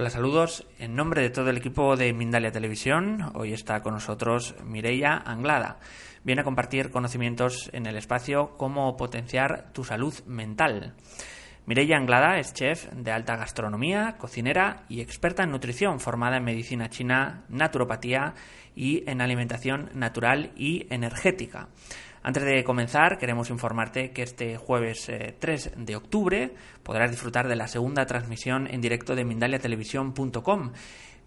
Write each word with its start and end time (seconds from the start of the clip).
Hola, 0.00 0.08
saludos. 0.08 0.66
En 0.78 0.96
nombre 0.96 1.20
de 1.20 1.28
todo 1.28 1.50
el 1.50 1.58
equipo 1.58 1.94
de 1.94 2.14
Mindalia 2.14 2.50
Televisión, 2.50 3.32
hoy 3.34 3.52
está 3.52 3.82
con 3.82 3.92
nosotros 3.92 4.54
Mireia 4.64 5.14
Anglada. 5.14 5.78
Viene 6.24 6.40
a 6.40 6.44
compartir 6.44 6.90
conocimientos 6.90 7.68
en 7.74 7.84
el 7.84 7.98
espacio 7.98 8.56
cómo 8.56 8.96
potenciar 8.96 9.72
tu 9.74 9.84
salud 9.84 10.14
mental. 10.24 10.94
Mireia 11.66 11.96
Anglada 11.96 12.38
es 12.38 12.52
chef 12.52 12.90
de 12.92 13.12
alta 13.12 13.36
gastronomía, 13.36 14.16
cocinera 14.18 14.84
y 14.88 15.00
experta 15.00 15.42
en 15.44 15.50
nutrición, 15.50 16.00
formada 16.00 16.38
en 16.38 16.44
medicina 16.44 16.88
china, 16.88 17.44
naturopatía 17.48 18.34
y 18.74 19.08
en 19.08 19.20
alimentación 19.20 19.90
natural 19.94 20.52
y 20.56 20.86
energética. 20.90 21.68
Antes 22.22 22.44
de 22.44 22.64
comenzar, 22.64 23.16
queremos 23.16 23.48
informarte 23.48 24.10
que 24.10 24.22
este 24.22 24.58
jueves 24.58 25.10
3 25.38 25.66
eh, 25.66 25.72
de 25.76 25.96
octubre 25.96 26.54
podrás 26.82 27.10
disfrutar 27.10 27.48
de 27.48 27.56
la 27.56 27.66
segunda 27.66 28.04
transmisión 28.04 28.66
en 28.66 28.82
directo 28.82 29.14
de 29.14 29.24
mindaliatelevisión.com 29.24 30.72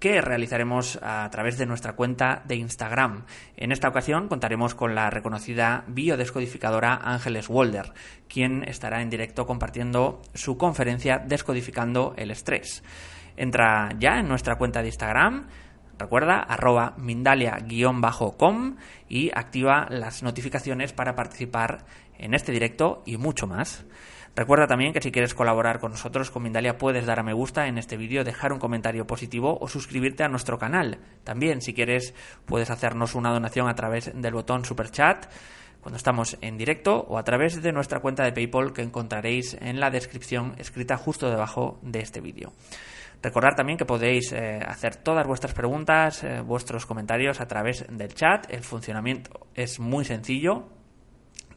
que 0.04 0.20
realizaremos 0.20 1.00
a 1.02 1.30
través 1.32 1.58
de 1.58 1.66
nuestra 1.66 1.94
cuenta 1.94 2.42
de 2.44 2.58
Instagram. 2.58 3.24
En 3.56 3.72
esta 3.72 3.88
ocasión 3.88 4.28
contaremos 4.28 4.76
con 4.76 4.96
la 4.96 5.10
reconocida 5.10 5.86
biodescodificadora 5.88 7.00
Ángeles 7.02 7.48
Walder, 7.48 7.94
quien 8.28 8.68
estará 8.68 9.02
en 9.02 9.10
directo 9.10 9.46
compartiendo 9.46 10.22
su 10.34 10.58
conferencia 10.58 11.20
Descodificando 11.20 12.16
el 12.18 12.32
estrés. 12.32 12.84
Entra 13.38 13.92
ya 13.98 14.20
en 14.20 14.28
nuestra 14.28 14.58
cuenta 14.58 14.82
de 14.82 14.90
Instagram, 14.90 15.48
Recuerda, 15.98 16.40
arroba 16.40 16.96
mindalia-com 16.98 18.76
y 19.08 19.32
activa 19.34 19.88
las 19.90 20.22
notificaciones 20.22 20.92
para 20.92 21.16
participar 21.16 21.86
en 22.18 22.34
este 22.34 22.52
directo 22.52 23.04
y 23.06 23.16
mucho 23.16 23.48
más. 23.48 23.86
Recuerda 24.36 24.66
también 24.66 24.94
que 24.94 25.02
si 25.02 25.12
quieres 25.12 25.36
colaborar 25.36 25.80
con 25.80 25.92
nosotros 25.92 26.32
con 26.32 26.42
Mindalia 26.42 26.80
puedes 26.80 27.06
dar 27.06 27.20
a 27.20 27.24
me 27.24 27.34
gusta 27.34 27.68
en 27.68 27.78
este 27.78 27.98
vídeo, 27.98 28.24
dejar 28.24 28.52
un 28.52 28.58
comentario 28.58 29.06
positivo 29.06 29.60
o 29.62 29.68
suscribirte 29.68 30.24
a 30.24 30.28
nuestro 30.28 30.58
canal. 30.58 30.98
También 31.24 31.62
si 31.62 31.76
quieres 31.76 32.16
puedes 32.48 32.72
hacernos 32.72 33.14
una 33.14 33.32
donación 33.32 33.70
a 33.70 33.76
través 33.76 34.12
del 34.14 34.34
botón 34.34 34.66
super 34.66 34.90
chat 34.90 35.28
cuando 35.82 35.98
estamos 35.98 36.38
en 36.42 36.58
directo 36.58 37.06
o 37.10 37.20
a 37.20 37.24
través 37.24 37.62
de 37.62 37.72
nuestra 37.72 38.00
cuenta 38.00 38.24
de 38.24 38.32
PayPal 38.32 38.74
que 38.74 38.82
encontraréis 38.82 39.56
en 39.62 39.80
la 39.80 39.92
descripción 39.92 40.56
escrita 40.58 40.98
justo 40.98 41.30
debajo 41.30 41.80
de 41.84 42.00
este 42.00 42.20
vídeo. 42.20 42.54
Recordad 43.22 43.56
también 43.56 43.78
que 43.78 43.86
podéis 43.86 44.32
eh, 44.32 44.60
hacer 44.66 44.96
todas 44.96 45.28
vuestras 45.28 45.54
preguntas, 45.54 46.24
eh, 46.24 46.42
vuestros 46.42 46.86
comentarios 46.86 47.40
a 47.40 47.48
través 47.48 47.86
del 47.90 48.14
chat. 48.14 48.52
El 48.52 48.64
funcionamiento 48.64 49.48
es 49.54 49.80
muy 49.80 50.06
sencillo. 50.06 50.68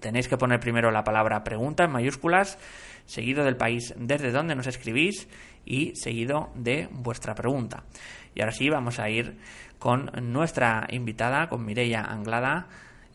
Tenéis 0.00 0.28
que 0.28 0.36
poner 0.36 0.60
primero 0.60 0.90
la 0.90 1.04
palabra 1.04 1.44
pregunta 1.44 1.84
en 1.84 1.92
mayúsculas, 1.92 2.58
seguido 3.06 3.44
del 3.44 3.56
país 3.56 3.94
desde 3.96 4.32
donde 4.32 4.54
nos 4.54 4.66
escribís 4.66 5.28
y 5.64 5.94
seguido 5.96 6.50
de 6.54 6.88
vuestra 6.90 7.34
pregunta. 7.34 7.84
Y 8.34 8.40
ahora 8.40 8.52
sí, 8.52 8.68
vamos 8.68 8.98
a 8.98 9.08
ir 9.08 9.38
con 9.78 10.10
nuestra 10.32 10.86
invitada, 10.90 11.48
con 11.48 11.64
Mireia 11.64 12.02
Anglada, 12.02 12.66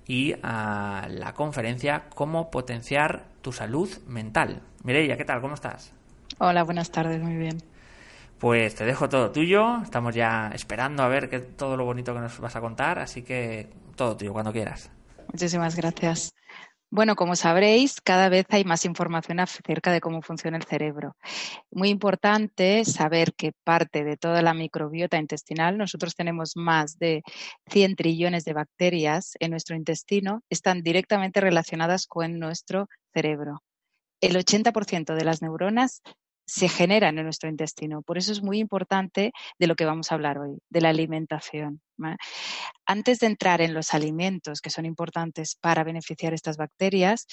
y 0.08 0.34
a 0.44 1.08
la 1.10 1.34
conferencia 1.34 2.04
Cómo 2.14 2.52
potenciar 2.52 3.26
tu 3.42 3.52
salud 3.52 3.90
mental. 4.08 4.62
Mireia, 4.84 5.16
¿qué 5.16 5.26
tal? 5.26 5.42
¿Cómo 5.42 5.54
estás? 5.54 5.94
Hola, 6.40 6.64
buenas 6.64 6.92
tardes, 6.92 7.22
muy 7.22 7.36
bien. 7.36 7.58
Pues 8.40 8.74
te 8.74 8.86
dejo 8.86 9.08
todo 9.08 9.32
tuyo, 9.32 9.82
estamos 9.84 10.16
ya 10.16 10.50
esperando 10.54 11.04
a 11.04 11.08
ver 11.08 11.30
qué, 11.30 11.40
todo 11.40 11.78
lo 11.78 11.86
bonito 11.86 12.14
que 12.14 12.22
nos 12.22 12.40
vas 12.40 12.56
a 12.56 12.62
contar, 12.62 12.98
así 12.98 13.22
que 13.22 13.70
todo 13.96 14.18
tuyo, 14.18 14.34
cuando 14.34 14.52
quieras. 14.52 14.90
Muchísimas 15.32 15.76
gracias. 15.76 16.34
Bueno, 16.94 17.16
como 17.16 17.38
sabréis, 17.38 18.02
cada 18.02 18.28
vez 18.28 18.46
hay 18.50 18.66
más 18.66 18.84
información 18.84 19.40
acerca 19.40 19.94
de 19.94 20.02
cómo 20.02 20.22
funciona 20.22 20.58
el 20.58 20.66
cerebro. 20.66 21.16
Muy 21.72 21.88
importante 21.88 22.84
saber 22.84 23.34
que 23.34 23.54
parte 23.64 24.04
de 24.04 24.18
toda 24.18 24.42
la 24.42 24.54
microbiota 24.54 25.18
intestinal, 25.18 25.78
nosotros 25.78 26.16
tenemos 26.16 26.58
más 26.58 27.00
de 27.00 27.24
100 27.68 27.96
trillones 27.96 28.44
de 28.44 28.52
bacterias 28.52 29.38
en 29.40 29.52
nuestro 29.52 29.78
intestino, 29.78 30.44
están 30.50 30.84
directamente 30.84 31.40
relacionadas 31.40 32.08
con 32.08 32.40
nuestro 32.40 32.90
cerebro. 33.14 33.64
El 34.20 34.36
80% 34.36 35.16
de 35.16 35.24
las 35.24 35.42
neuronas 35.42 36.02
se 36.46 36.68
generan 36.68 37.18
en 37.18 37.26
nuestro 37.26 37.50
intestino. 37.50 38.02
Por 38.02 38.18
eso 38.18 38.32
es 38.32 38.42
muy 38.42 38.60
importante 38.60 39.32
de 39.58 39.68
lo 39.68 39.76
que 39.76 39.86
vamos 39.86 40.12
a 40.12 40.16
hablar 40.16 40.38
hoy, 40.38 40.58
de 40.70 40.82
la 40.82 40.90
alimentación. 40.90 41.82
Antes 42.86 43.20
de 43.20 43.28
entrar 43.28 43.62
en 43.62 43.74
los 43.74 43.94
alimentos 43.94 44.62
que 44.62 44.70
son 44.70 44.86
importantes 44.86 45.56
para 45.56 45.84
beneficiar 45.84 46.34
estas 46.34 46.58
bacterias, 46.58 47.28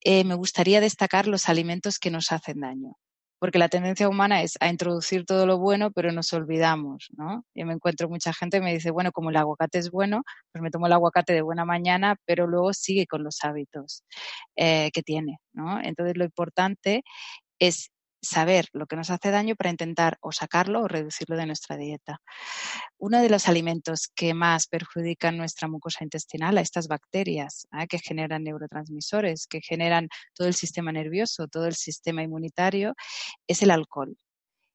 eh, 0.00 0.24
me 0.24 0.34
gustaría 0.34 0.80
destacar 0.80 1.26
los 1.26 1.48
alimentos 1.48 1.98
que 1.98 2.10
nos 2.10 2.32
hacen 2.32 2.60
daño. 2.60 2.96
Porque 3.38 3.58
la 3.58 3.68
tendencia 3.68 4.08
humana 4.08 4.40
es 4.42 4.56
a 4.60 4.68
introducir 4.68 5.26
todo 5.26 5.44
lo 5.44 5.58
bueno, 5.58 5.90
pero 5.90 6.10
nos 6.10 6.32
olvidamos. 6.32 7.08
Yo 7.54 7.66
me 7.66 7.74
encuentro 7.74 8.08
mucha 8.08 8.32
gente 8.32 8.58
que 8.58 8.64
me 8.64 8.72
dice, 8.72 8.90
bueno, 8.90 9.12
como 9.12 9.28
el 9.28 9.36
aguacate 9.36 9.78
es 9.78 9.90
bueno, 9.90 10.22
pues 10.52 10.62
me 10.62 10.70
tomo 10.70 10.86
el 10.86 10.94
aguacate 10.94 11.34
de 11.34 11.42
buena 11.42 11.66
mañana, 11.66 12.16
pero 12.24 12.46
luego 12.46 12.72
sigue 12.72 13.06
con 13.06 13.22
los 13.22 13.44
hábitos 13.44 14.04
eh, 14.56 14.90
que 14.92 15.02
tiene. 15.02 15.38
Entonces, 15.82 16.16
lo 16.16 16.24
importante 16.24 17.02
es 17.58 17.90
saber 18.20 18.68
lo 18.72 18.86
que 18.86 18.96
nos 18.96 19.10
hace 19.10 19.30
daño 19.30 19.56
para 19.56 19.70
intentar 19.70 20.18
o 20.20 20.32
sacarlo 20.32 20.82
o 20.82 20.88
reducirlo 20.88 21.36
de 21.36 21.46
nuestra 21.46 21.76
dieta. 21.76 22.20
Uno 22.98 23.20
de 23.20 23.30
los 23.30 23.48
alimentos 23.48 24.08
que 24.14 24.34
más 24.34 24.66
perjudican 24.66 25.36
nuestra 25.36 25.68
mucosa 25.68 26.04
intestinal, 26.04 26.58
a 26.58 26.60
estas 26.60 26.88
bacterias 26.88 27.66
¿eh? 27.72 27.86
que 27.88 27.98
generan 27.98 28.44
neurotransmisores, 28.44 29.46
que 29.46 29.60
generan 29.60 30.08
todo 30.34 30.48
el 30.48 30.54
sistema 30.54 30.92
nervioso, 30.92 31.48
todo 31.48 31.66
el 31.66 31.74
sistema 31.74 32.22
inmunitario, 32.22 32.94
es 33.46 33.62
el 33.62 33.70
alcohol. 33.70 34.16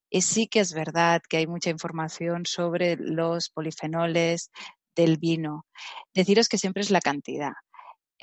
Y 0.10 0.22
sí 0.22 0.48
que 0.48 0.60
es 0.60 0.74
verdad 0.74 1.22
que 1.28 1.38
hay 1.38 1.48
mucha 1.48 1.70
información 1.70 2.46
sobre 2.46 2.98
los 2.98 3.50
polifenoles 3.50 4.52
del 4.96 5.18
vino. 5.18 5.66
Deciros 6.14 6.50
que 6.50 6.58
siempre 6.58 6.82
es 6.82 6.92
la 6.92 7.00
cantidad. 7.00 7.54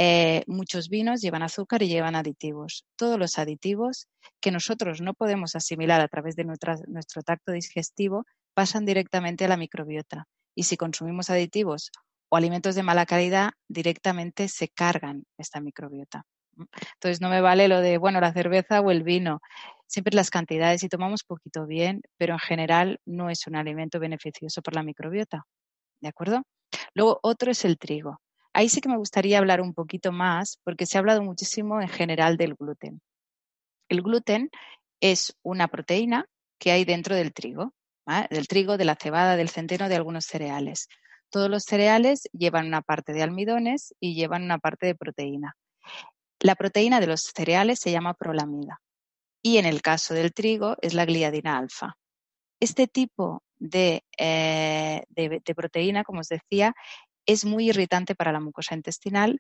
Eh, 0.01 0.45
muchos 0.47 0.89
vinos 0.89 1.21
llevan 1.21 1.43
azúcar 1.43 1.83
y 1.83 1.89
llevan 1.89 2.15
aditivos. 2.15 2.85
Todos 2.97 3.19
los 3.19 3.37
aditivos 3.39 4.07
que 4.41 4.53
nosotros 4.53 5.01
no 5.01 5.13
podemos 5.13 5.57
asimilar 5.57 6.01
a 6.01 6.09
través 6.09 6.37
de 6.37 6.45
nuestro 6.45 7.23
tacto 7.23 7.51
digestivo 7.51 8.25
pasan 8.55 8.85
directamente 8.85 9.45
a 9.45 9.49
la 9.49 9.57
microbiota. 9.57 10.27
Y 10.55 10.65
si 10.65 10.77
consumimos 10.77 11.31
aditivos 11.31 11.91
o 12.29 12.37
alimentos 12.37 12.77
de 12.77 12.85
mala 12.85 13.07
calidad, 13.07 13.51
directamente 13.69 14.49
se 14.49 14.69
cargan 14.69 15.25
esta 15.37 15.61
microbiota. 15.61 16.25
Entonces 16.95 17.21
no 17.21 17.29
me 17.29 17.41
vale 17.41 17.69
lo 17.69 17.81
de, 17.81 17.99
bueno, 17.99 18.21
la 18.21 18.33
cerveza 18.33 18.81
o 18.81 18.91
el 18.91 19.03
vino. 19.03 19.41
Siempre 19.87 20.15
las 20.15 20.31
cantidades, 20.31 20.83
y 20.83 20.89
tomamos 20.89 21.25
poquito 21.25 21.67
bien, 21.67 22.03
pero 22.17 22.35
en 22.35 22.41
general 22.41 23.01
no 23.07 23.31
es 23.31 23.47
un 23.47 23.57
alimento 23.57 23.99
beneficioso 23.99 24.61
para 24.63 24.77
la 24.77 24.83
microbiota. 24.83 25.45
¿De 26.01 26.09
acuerdo? 26.09 26.43
Luego, 26.95 27.19
otro 27.23 27.51
es 27.51 27.65
el 27.65 27.79
trigo. 27.79 28.21
Ahí 28.59 28.69
sí 28.69 28.81
que 28.81 28.89
me 28.89 28.97
gustaría 28.97 29.39
hablar 29.39 29.61
un 29.61 29.73
poquito 29.73 30.11
más 30.11 30.59
porque 30.65 30.85
se 30.85 30.99
ha 30.99 31.01
hablado 31.01 31.23
muchísimo 31.23 31.81
en 31.81 31.87
general 31.87 32.37
del 32.37 32.57
gluten. 32.57 33.01
El 33.89 34.03
gluten 34.03 34.51
es 35.01 35.37
una 35.45 35.69
proteína 35.69 36.27
que 36.59 36.73
hay 36.73 36.85
dentro 36.85 37.15
del 37.15 37.33
trigo, 37.33 37.73
del 38.31 38.49
trigo, 38.49 38.77
de 38.77 38.85
la 38.85 38.97
cebada, 38.97 39.37
del 39.37 39.49
centeno, 39.49 39.89
de 39.89 39.95
algunos 39.95 40.25
cereales. 40.25 40.89
Todos 41.31 41.49
los 41.49 41.63
cereales 41.63 42.29
llevan 42.33 42.67
una 42.67 42.83
parte 42.83 43.13
de 43.13 43.23
almidones 43.23 43.95
y 44.01 44.17
llevan 44.17 44.43
una 44.43 44.59
parte 44.59 44.87
de 44.87 44.97
proteína. 44.97 45.55
La 46.41 46.57
proteína 46.57 46.99
de 46.99 47.07
los 47.07 47.31
cereales 47.33 47.79
se 47.79 47.93
llama 47.93 48.15
prolamida 48.15 48.81
y 49.41 49.59
en 49.59 49.67
el 49.67 49.83
caso 49.83 50.15
del 50.15 50.35
trigo 50.35 50.75
es 50.83 50.95
la 50.95 51.05
gliadina 51.05 51.59
alfa. 51.59 51.97
Este 52.59 52.89
tipo 52.89 53.45
de, 53.61 54.03
eh, 54.19 55.05
de 55.11 55.55
proteína, 55.55 56.03
como 56.03 56.21
os 56.21 56.29
decía, 56.29 56.75
es 57.29 57.45
muy 57.45 57.69
irritante 57.69 58.15
para 58.15 58.33
la 58.33 58.41
mucosa 58.41 58.75
intestinal, 58.75 59.39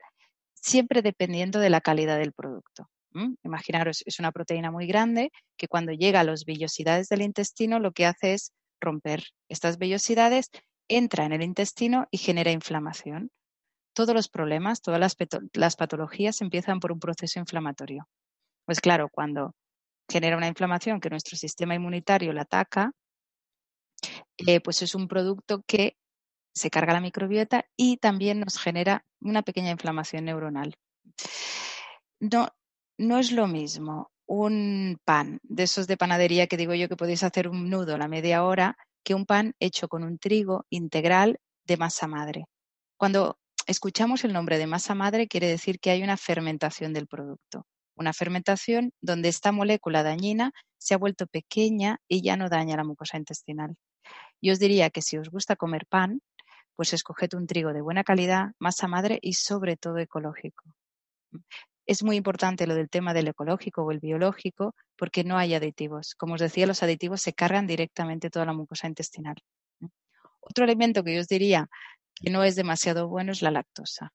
siempre 0.54 1.00
dependiendo 1.00 1.58
de 1.58 1.70
la 1.70 1.80
calidad 1.80 2.18
del 2.18 2.34
producto. 2.34 2.88
Imaginaros, 3.42 4.02
es 4.04 4.18
una 4.18 4.30
proteína 4.30 4.70
muy 4.70 4.86
grande 4.86 5.32
que 5.56 5.66
cuando 5.66 5.92
llega 5.92 6.20
a 6.20 6.24
las 6.24 6.44
vellosidades 6.44 7.08
del 7.08 7.22
intestino 7.22 7.80
lo 7.80 7.92
que 7.92 8.04
hace 8.04 8.34
es 8.34 8.52
romper 8.78 9.24
estas 9.48 9.78
vellosidades, 9.78 10.50
entra 10.86 11.24
en 11.24 11.32
el 11.32 11.42
intestino 11.42 12.06
y 12.10 12.18
genera 12.18 12.52
inflamación. 12.52 13.30
Todos 13.94 14.14
los 14.14 14.28
problemas, 14.28 14.82
todas 14.82 15.16
las, 15.54 15.76
patologías 15.76 16.42
empiezan 16.42 16.80
por 16.80 16.92
un 16.92 17.00
proceso 17.00 17.40
inflamatorio. 17.40 18.06
Pues 18.66 18.80
claro, 18.80 19.08
cuando 19.10 19.54
genera 20.08 20.36
una 20.36 20.46
inflamación 20.46 21.00
que 21.00 21.10
nuestro 21.10 21.38
sistema 21.38 21.74
inmunitario 21.74 22.34
la 22.34 22.42
ataca, 22.42 22.92
eh, 24.36 24.60
pues 24.60 24.82
es 24.82 24.94
un 24.94 25.08
producto 25.08 25.62
que 25.66 25.96
se 26.58 26.70
carga 26.70 26.92
la 26.92 27.00
microbiota 27.00 27.64
y 27.76 27.96
también 27.96 28.40
nos 28.40 28.58
genera 28.58 29.04
una 29.20 29.42
pequeña 29.42 29.70
inflamación 29.70 30.26
neuronal. 30.26 30.74
No, 32.20 32.48
no 32.98 33.18
es 33.18 33.32
lo 33.32 33.46
mismo 33.46 34.10
un 34.26 34.98
pan 35.04 35.40
de 35.42 35.62
esos 35.62 35.86
de 35.86 35.96
panadería 35.96 36.46
que 36.46 36.58
digo 36.58 36.74
yo 36.74 36.88
que 36.88 36.96
podéis 36.96 37.22
hacer 37.22 37.48
un 37.48 37.70
nudo 37.70 37.94
a 37.94 37.98
la 37.98 38.08
media 38.08 38.44
hora 38.44 38.76
que 39.02 39.14
un 39.14 39.24
pan 39.24 39.54
hecho 39.58 39.88
con 39.88 40.04
un 40.04 40.18
trigo 40.18 40.66
integral 40.68 41.38
de 41.66 41.76
masa 41.78 42.06
madre. 42.06 42.44
Cuando 42.98 43.38
escuchamos 43.66 44.24
el 44.24 44.34
nombre 44.34 44.58
de 44.58 44.66
masa 44.66 44.94
madre, 44.94 45.28
quiere 45.28 45.48
decir 45.48 45.80
que 45.80 45.90
hay 45.90 46.02
una 46.02 46.16
fermentación 46.16 46.92
del 46.92 47.06
producto. 47.06 47.64
Una 47.96 48.12
fermentación 48.12 48.92
donde 49.00 49.28
esta 49.28 49.50
molécula 49.50 50.02
dañina 50.02 50.52
se 50.78 50.94
ha 50.94 50.98
vuelto 50.98 51.26
pequeña 51.26 51.98
y 52.06 52.22
ya 52.22 52.36
no 52.36 52.48
daña 52.48 52.76
la 52.76 52.84
mucosa 52.84 53.16
intestinal. 53.16 53.76
Yo 54.42 54.52
os 54.52 54.58
diría 54.58 54.90
que 54.90 55.02
si 55.02 55.16
os 55.18 55.30
gusta 55.30 55.56
comer 55.56 55.86
pan, 55.86 56.20
pues 56.78 56.92
escoged 56.92 57.34
un 57.34 57.48
trigo 57.48 57.72
de 57.72 57.80
buena 57.80 58.04
calidad, 58.04 58.52
masa 58.60 58.86
madre 58.86 59.18
y 59.20 59.32
sobre 59.32 59.76
todo 59.76 59.98
ecológico. 59.98 60.62
Es 61.84 62.04
muy 62.04 62.14
importante 62.14 62.68
lo 62.68 62.76
del 62.76 62.88
tema 62.88 63.12
del 63.12 63.26
ecológico 63.26 63.82
o 63.82 63.90
el 63.90 63.98
biológico 63.98 64.76
porque 64.96 65.24
no 65.24 65.36
hay 65.36 65.54
aditivos. 65.54 66.14
Como 66.14 66.34
os 66.34 66.40
decía, 66.40 66.68
los 66.68 66.84
aditivos 66.84 67.20
se 67.20 67.32
cargan 67.32 67.66
directamente 67.66 68.30
toda 68.30 68.44
la 68.46 68.52
mucosa 68.52 68.86
intestinal. 68.86 69.34
Otro 70.38 70.62
alimento 70.62 71.02
que 71.02 71.16
yo 71.16 71.20
os 71.20 71.26
diría 71.26 71.68
que 72.14 72.30
no 72.30 72.44
es 72.44 72.54
demasiado 72.54 73.08
bueno 73.08 73.32
es 73.32 73.42
la 73.42 73.50
lactosa. 73.50 74.12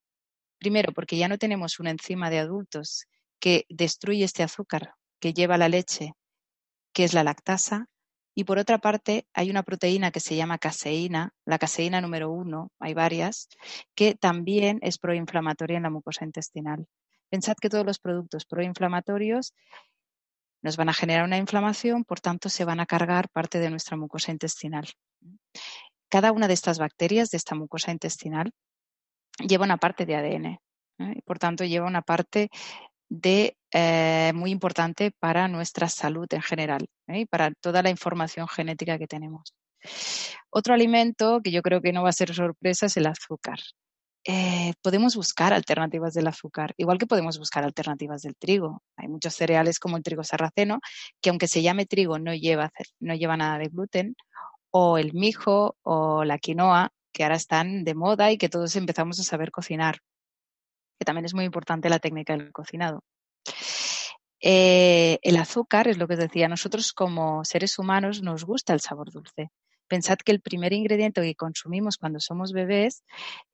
Primero, 0.58 0.94
porque 0.94 1.18
ya 1.18 1.28
no 1.28 1.38
tenemos 1.38 1.82
una 1.82 1.92
enzima 1.92 2.30
de 2.30 2.40
adultos 2.40 3.08
que 3.42 3.66
destruye 3.68 4.24
este 4.24 4.42
azúcar 4.42 4.94
que 5.20 5.34
lleva 5.34 5.58
la 5.58 5.68
leche, 5.68 6.14
que 6.94 7.04
es 7.04 7.14
la 7.14 7.26
lactasa. 7.26 7.88
Y 8.36 8.46
por 8.46 8.58
otra 8.58 8.80
parte, 8.80 9.28
hay 9.34 9.50
una 9.50 9.64
proteína 9.64 10.12
que 10.12 10.20
se 10.20 10.36
llama 10.36 10.58
caseína, 10.58 11.34
la 11.46 11.60
caseína 11.60 12.02
número 12.02 12.32
uno, 12.32 12.72
hay 12.80 12.94
varias, 12.94 13.48
que 13.96 14.16
también 14.16 14.80
es 14.82 14.98
proinflamatoria 14.98 15.78
en 15.78 15.84
la 15.84 15.90
mucosa 15.92 16.26
intestinal. 16.26 16.88
Pensad 17.30 17.56
que 17.62 17.70
todos 17.70 17.86
los 17.86 18.00
productos 18.00 18.46
proinflamatorios 18.46 19.54
nos 20.64 20.78
van 20.78 20.90
a 20.90 20.94
generar 20.94 21.26
una 21.26 21.38
inflamación, 21.38 22.06
por 22.06 22.22
tanto 22.22 22.50
se 22.50 22.66
van 22.66 22.80
a 22.80 22.86
cargar 22.86 23.30
parte 23.30 23.60
de 23.60 23.70
nuestra 23.70 23.98
mucosa 23.98 24.32
intestinal. 24.32 24.88
Cada 26.10 26.32
una 26.32 26.48
de 26.48 26.54
estas 26.54 26.80
bacterias 26.80 27.30
de 27.30 27.38
esta 27.38 27.54
mucosa 27.54 27.92
intestinal 27.92 28.52
lleva 29.40 29.66
una 29.66 29.78
parte 29.78 30.06
de 30.06 30.16
ADN, 30.16 30.46
¿eh? 30.46 30.60
y 31.16 31.22
por 31.22 31.38
tanto 31.38 31.66
lleva 31.66 31.88
una 31.88 32.02
parte 32.02 32.50
de, 33.14 33.56
eh, 33.72 34.32
muy 34.34 34.50
importante 34.50 35.12
para 35.12 35.48
nuestra 35.48 35.88
salud 35.88 36.26
en 36.32 36.42
general 36.42 36.88
¿eh? 37.08 37.20
y 37.20 37.26
para 37.28 37.52
toda 37.52 37.84
la 37.84 37.92
información 37.92 38.48
genética 38.48 38.98
que 38.98 39.06
tenemos. 39.06 39.54
Otro 40.50 40.74
alimento 40.74 41.40
que 41.44 41.52
yo 41.52 41.62
creo 41.62 41.80
que 41.80 41.94
no 41.94 42.02
va 42.02 42.10
a 42.10 42.14
ser 42.14 42.34
sorpresa 42.34 42.88
es 42.88 42.98
el 42.98 43.06
azúcar. 43.06 43.60
Eh, 44.26 44.74
podemos 44.82 45.16
buscar 45.16 45.54
alternativas 45.54 46.14
del 46.16 46.28
azúcar, 46.28 46.74
igual 46.78 46.98
que 46.98 47.06
podemos 47.06 47.38
buscar 47.38 47.64
alternativas 47.64 48.24
del 48.24 48.36
trigo. 48.36 48.82
Hay 48.96 49.10
muchos 49.10 49.36
cereales 49.36 49.78
como 49.78 49.98
el 49.98 50.04
trigo 50.04 50.24
sarraceno, 50.24 50.80
que 51.22 51.30
aunque 51.30 51.48
se 51.48 51.62
llame 51.62 51.86
trigo 51.86 52.18
no 52.18 52.34
lleva, 52.34 52.72
no 53.00 53.14
lleva 53.14 53.38
nada 53.38 53.60
de 53.60 53.68
gluten, 53.68 54.16
o 54.72 54.98
el 54.98 55.14
mijo 55.14 55.76
o 55.84 56.24
la 56.24 56.40
quinoa, 56.40 56.92
que 57.12 57.24
ahora 57.24 57.36
están 57.36 57.84
de 57.84 57.94
moda 57.94 58.32
y 58.32 58.38
que 58.40 58.50
todos 58.50 58.76
empezamos 58.76 59.20
a 59.20 59.24
saber 59.24 59.52
cocinar, 59.52 60.00
que 60.98 61.06
también 61.06 61.26
es 61.26 61.34
muy 61.34 61.46
importante 61.46 61.90
la 61.90 62.00
técnica 62.00 62.36
del 62.36 62.52
cocinado. 62.52 63.04
Eh, 64.42 65.20
el 65.22 65.38
azúcar 65.38 65.88
es 65.88 65.98
lo 65.98 66.08
que 66.08 66.16
os 66.16 66.20
decía, 66.20 66.48
nosotros 66.50 66.92
como 66.92 67.46
seres 67.46 67.80
humanos 67.80 68.22
nos 68.22 68.44
gusta 68.44 68.74
el 68.74 68.82
sabor 68.82 69.12
dulce. 69.12 69.52
Pensad 69.88 70.18
que 70.18 70.32
el 70.32 70.42
primer 70.42 70.74
ingrediente 70.74 71.22
que 71.22 71.36
consumimos 71.36 71.98
cuando 71.98 72.20
somos 72.20 72.52
bebés 72.52 73.04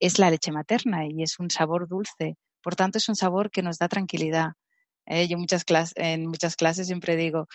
es 0.00 0.18
la 0.18 0.30
leche 0.30 0.52
materna 0.52 1.06
y 1.06 1.22
es 1.22 1.38
un 1.38 1.50
sabor 1.50 1.86
dulce. 1.86 2.36
Por 2.62 2.76
tanto, 2.76 2.98
es 2.98 3.08
un 3.08 3.16
sabor 3.16 3.50
que 3.50 3.62
nos 3.62 3.78
da 3.78 3.88
tranquilidad. 3.88 4.52
¿eh? 5.06 5.28
yo 5.28 5.36
en 5.96 6.26
muchas 6.26 6.56
clases 6.56 6.86
siempre 6.86 7.16
digo, 7.16 7.46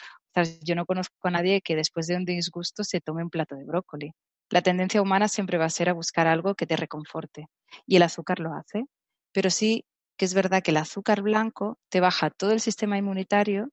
yo 0.61 0.75
no 0.75 0.85
conozco 0.85 1.15
a 1.27 1.31
nadie 1.31 1.61
que 1.61 1.75
después 1.75 2.07
de 2.07 2.15
un 2.15 2.25
disgusto 2.25 2.83
se 2.83 3.01
tome 3.01 3.23
un 3.23 3.29
plato 3.29 3.55
de 3.55 3.65
brócoli. 3.65 4.11
La 4.49 4.61
tendencia 4.61 5.01
humana 5.01 5.27
siempre 5.27 5.57
va 5.57 5.65
a 5.65 5.69
ser 5.69 5.89
a 5.89 5.93
buscar 5.93 6.27
algo 6.27 6.55
que 6.55 6.67
te 6.67 6.75
reconforte. 6.75 7.47
Y 7.87 7.95
el 7.95 8.03
azúcar 8.03 8.39
lo 8.39 8.53
hace. 8.53 8.85
Pero 9.35 9.49
sí 9.49 9.83
que 10.17 10.23
es 10.23 10.33
verdad 10.33 10.63
que 10.63 10.71
el 10.71 10.77
azúcar 10.77 11.21
blanco 11.21 11.77
te 11.89 11.99
baja 11.99 12.29
todo 12.29 12.51
el 12.53 12.61
sistema 12.61 12.97
inmunitario, 12.97 13.69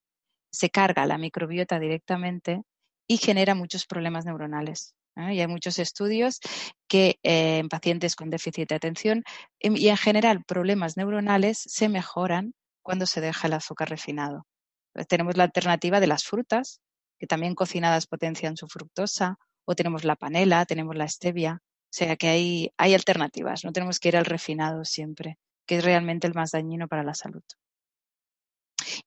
se 0.50 0.70
carga 0.70 1.06
la 1.06 1.18
microbiota 1.18 1.78
directamente 1.78 2.62
y 3.06 3.18
genera 3.18 3.54
muchos 3.54 3.86
problemas 3.86 4.24
neuronales. 4.24 4.96
Y 5.14 5.38
hay 5.38 5.46
muchos 5.46 5.78
estudios 5.78 6.40
que 6.88 7.20
eh, 7.22 7.58
en 7.58 7.68
pacientes 7.68 8.16
con 8.16 8.28
déficit 8.28 8.70
de 8.70 8.74
atención 8.74 9.22
em, 9.60 9.76
y 9.76 9.88
en 9.88 9.96
general 9.96 10.42
problemas 10.44 10.96
neuronales 10.96 11.58
se 11.58 11.88
mejoran 11.88 12.54
cuando 12.82 13.06
se 13.06 13.20
deja 13.20 13.46
el 13.46 13.52
azúcar 13.52 13.88
refinado. 13.88 14.46
Pues 14.92 15.06
tenemos 15.06 15.36
la 15.36 15.44
alternativa 15.44 16.00
de 16.00 16.08
las 16.08 16.24
frutas, 16.24 16.80
que 17.20 17.28
también 17.28 17.54
cocinadas 17.54 18.08
potencian 18.08 18.56
su 18.56 18.66
fructosa, 18.66 19.36
o 19.64 19.76
tenemos 19.76 20.02
la 20.02 20.16
panela, 20.16 20.66
tenemos 20.66 20.96
la 20.96 21.06
stevia. 21.06 21.60
O 21.62 21.94
sea 21.94 22.16
que 22.16 22.72
hay 22.76 22.94
alternativas, 22.94 23.64
no 23.64 23.72
tenemos 23.72 24.00
que 24.00 24.08
ir 24.08 24.16
al 24.16 24.24
refinado 24.24 24.84
siempre, 24.84 25.38
que 25.66 25.78
es 25.78 25.84
realmente 25.84 26.26
el 26.26 26.34
más 26.34 26.50
dañino 26.50 26.88
para 26.88 27.02
la 27.02 27.14
salud. 27.14 27.42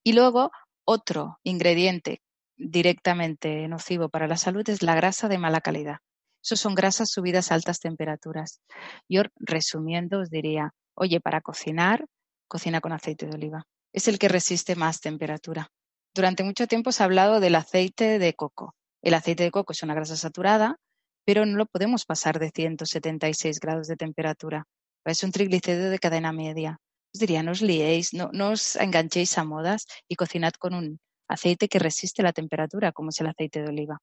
Y 0.03 0.13
luego, 0.13 0.51
otro 0.85 1.39
ingrediente 1.43 2.21
directamente 2.57 3.67
nocivo 3.67 4.09
para 4.09 4.27
la 4.27 4.37
salud 4.37 4.67
es 4.69 4.81
la 4.81 4.95
grasa 4.95 5.27
de 5.27 5.37
mala 5.37 5.61
calidad. 5.61 5.97
Eso 6.43 6.55
son 6.55 6.75
grasas 6.75 7.09
subidas 7.09 7.51
a 7.51 7.55
altas 7.55 7.79
temperaturas. 7.79 8.61
Yo, 9.09 9.23
resumiendo, 9.37 10.19
os 10.19 10.29
diría, 10.29 10.73
oye, 10.93 11.19
para 11.19 11.41
cocinar, 11.41 12.05
cocina 12.47 12.81
con 12.81 12.93
aceite 12.93 13.25
de 13.25 13.33
oliva. 13.33 13.63
Es 13.91 14.07
el 14.07 14.19
que 14.19 14.27
resiste 14.27 14.75
más 14.75 15.01
temperatura. 15.01 15.69
Durante 16.13 16.43
mucho 16.43 16.67
tiempo 16.67 16.91
se 16.91 17.01
ha 17.01 17.05
hablado 17.05 17.39
del 17.39 17.55
aceite 17.55 18.19
de 18.19 18.33
coco. 18.35 18.75
El 19.01 19.15
aceite 19.15 19.43
de 19.43 19.51
coco 19.51 19.73
es 19.73 19.83
una 19.83 19.95
grasa 19.95 20.15
saturada, 20.15 20.77
pero 21.25 21.45
no 21.45 21.57
lo 21.57 21.65
podemos 21.65 22.05
pasar 22.05 22.39
de 22.39 22.51
176 22.51 23.59
grados 23.59 23.87
de 23.87 23.95
temperatura. 23.95 24.65
Es 25.05 25.23
un 25.23 25.31
triglicérido 25.31 25.91
de 25.91 25.99
cadena 25.99 26.31
media. 26.31 26.79
Os 27.13 27.19
diría, 27.19 27.43
no 27.43 27.51
os 27.51 27.61
liéis, 27.61 28.13
no, 28.13 28.29
os 28.49 28.75
enganchéis 28.75 29.37
a 29.37 29.43
modas 29.43 29.85
y 30.07 30.15
cocinad 30.15 30.53
con 30.53 30.73
un 30.73 30.99
aceite 31.27 31.69
que 31.69 31.79
resiste 31.79 32.23
la 32.23 32.33
temperatura, 32.33 32.91
como 32.91 33.09
es 33.09 33.21
el 33.21 33.27
aceite 33.27 33.61
de 33.61 33.69
oliva. 33.69 34.01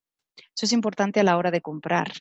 Eso 0.54 0.66
es 0.66 0.72
importante 0.72 1.20
a 1.20 1.24
la 1.24 1.36
hora 1.36 1.50
de 1.50 1.60
comprar. 1.60 2.12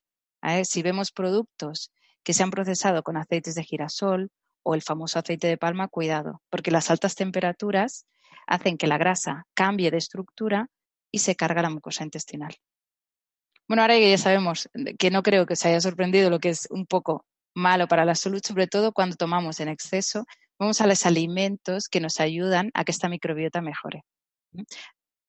¿eh? 0.41 0.65
Si 0.65 0.81
vemos 0.81 1.11
productos 1.11 1.91
que 2.23 2.33
se 2.33 2.43
han 2.43 2.49
procesado 2.49 3.03
con 3.03 3.17
aceites 3.17 3.55
de 3.55 3.63
girasol 3.63 4.31
o 4.63 4.73
el 4.73 4.81
famoso 4.81 5.19
aceite 5.19 5.47
de 5.47 5.57
palma, 5.57 5.87
cuidado, 5.87 6.41
porque 6.49 6.71
las 6.71 6.89
altas 6.89 7.15
temperaturas 7.15 8.05
hacen 8.47 8.77
que 8.77 8.87
la 8.87 8.97
grasa 8.97 9.45
cambie 9.53 9.91
de 9.91 9.97
estructura 9.97 10.69
y 11.11 11.19
se 11.19 11.35
carga 11.35 11.61
la 11.61 11.69
mucosa 11.69 12.03
intestinal. 12.03 12.55
Bueno, 13.67 13.83
ahora 13.83 13.97
ya 13.97 14.17
sabemos 14.17 14.69
que 14.97 15.11
no 15.11 15.23
creo 15.23 15.45
que 15.45 15.55
se 15.55 15.69
haya 15.69 15.81
sorprendido 15.81 16.29
lo 16.29 16.39
que 16.39 16.49
es 16.49 16.67
un 16.71 16.85
poco 16.85 17.25
malo 17.55 17.87
para 17.87 18.05
la 18.05 18.15
salud, 18.15 18.41
sobre 18.45 18.67
todo 18.67 18.91
cuando 18.91 19.15
tomamos 19.15 19.59
en 19.59 19.69
exceso, 19.69 20.25
vamos 20.59 20.81
a 20.81 20.87
los 20.87 21.05
alimentos 21.05 21.87
que 21.89 21.99
nos 21.99 22.19
ayudan 22.19 22.71
a 22.73 22.83
que 22.83 22.91
esta 22.91 23.09
microbiota 23.09 23.61
mejore. 23.61 24.03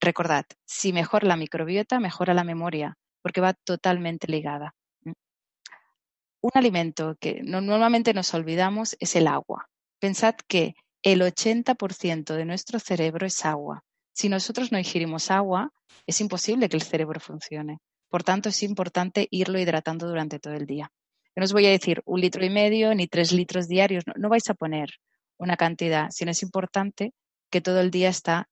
Recordad, 0.01 0.45
si 0.65 0.93
mejora 0.93 1.29
la 1.29 1.37
microbiota, 1.37 2.01
mejora 2.01 2.35
la 2.35 2.45
memoria, 2.45 2.97
porque 3.23 3.41
va 3.41 3.55
totalmente 3.55 4.27
ligada. 4.27 4.75
Un 5.05 6.51
alimento 6.55 7.17
que 7.21 7.41
normalmente 7.45 8.13
nos 8.13 8.35
olvidamos 8.35 8.97
es 8.99 9.15
el 9.15 9.29
agua. 9.29 9.69
Pensad 10.01 10.35
que 10.49 10.75
el 11.03 11.23
80% 11.23 12.35
de 12.35 12.45
nuestro 12.45 12.81
cerebro 12.81 13.27
es 13.27 13.45
agua. 13.45 13.85
Si 14.13 14.29
nosotros 14.29 14.73
no 14.73 14.79
ingerimos 14.79 15.31
agua, 15.31 15.71
es 16.07 16.21
imposible 16.21 16.69
que 16.69 16.77
el 16.77 16.83
cerebro 16.83 17.21
funcione. 17.21 17.79
Por 18.09 18.25
tanto, 18.25 18.49
es 18.49 18.63
importante 18.63 19.29
irlo 19.31 19.59
hidratando 19.59 20.09
durante 20.09 20.39
todo 20.39 20.55
el 20.55 20.67
día. 20.67 20.91
No 21.37 21.45
os 21.45 21.53
voy 21.53 21.67
a 21.67 21.71
decir 21.71 22.03
un 22.05 22.21
litro 22.21 22.45
y 22.45 22.51
medio 22.51 22.95
ni 22.95 23.07
tres 23.07 23.33
litros 23.33 23.69
diarios, 23.69 24.05
no, 24.07 24.15
no 24.17 24.29
vais 24.29 24.49
a 24.51 24.55
poner 24.55 24.91
una 25.39 25.57
cantidad, 25.57 26.11
sino 26.11 26.31
es 26.31 26.43
importante 26.43 27.15
que 27.51 27.61
todo 27.61 27.81
el 27.81 27.91
día 27.91 28.09
está 28.09 28.49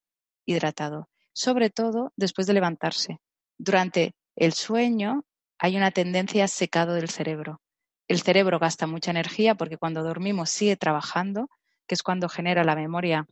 hidratado, 0.47 1.09
sobre 1.33 1.71
todo 1.71 2.13
después 2.17 2.47
de 2.47 2.55
levantarse. 2.55 3.19
Durante 3.59 4.15
el 4.37 4.53
sueño 4.53 5.25
hay 5.59 5.77
una 5.77 5.91
tendencia 5.91 6.45
a 6.45 6.49
secado 6.49 6.95
del 6.95 7.11
cerebro. 7.11 7.61
El 8.09 8.21
cerebro 8.21 8.59
gasta 8.59 8.87
mucha 8.87 9.11
energía 9.11 9.55
porque 9.55 9.77
cuando 9.77 10.03
dormimos 10.03 10.51
sigue 10.51 10.77
trabajando, 10.77 11.49
que 11.87 11.95
es 11.95 12.03
cuando 12.03 12.29
genera 12.29 12.65
la 12.65 12.75
memoria 12.75 13.27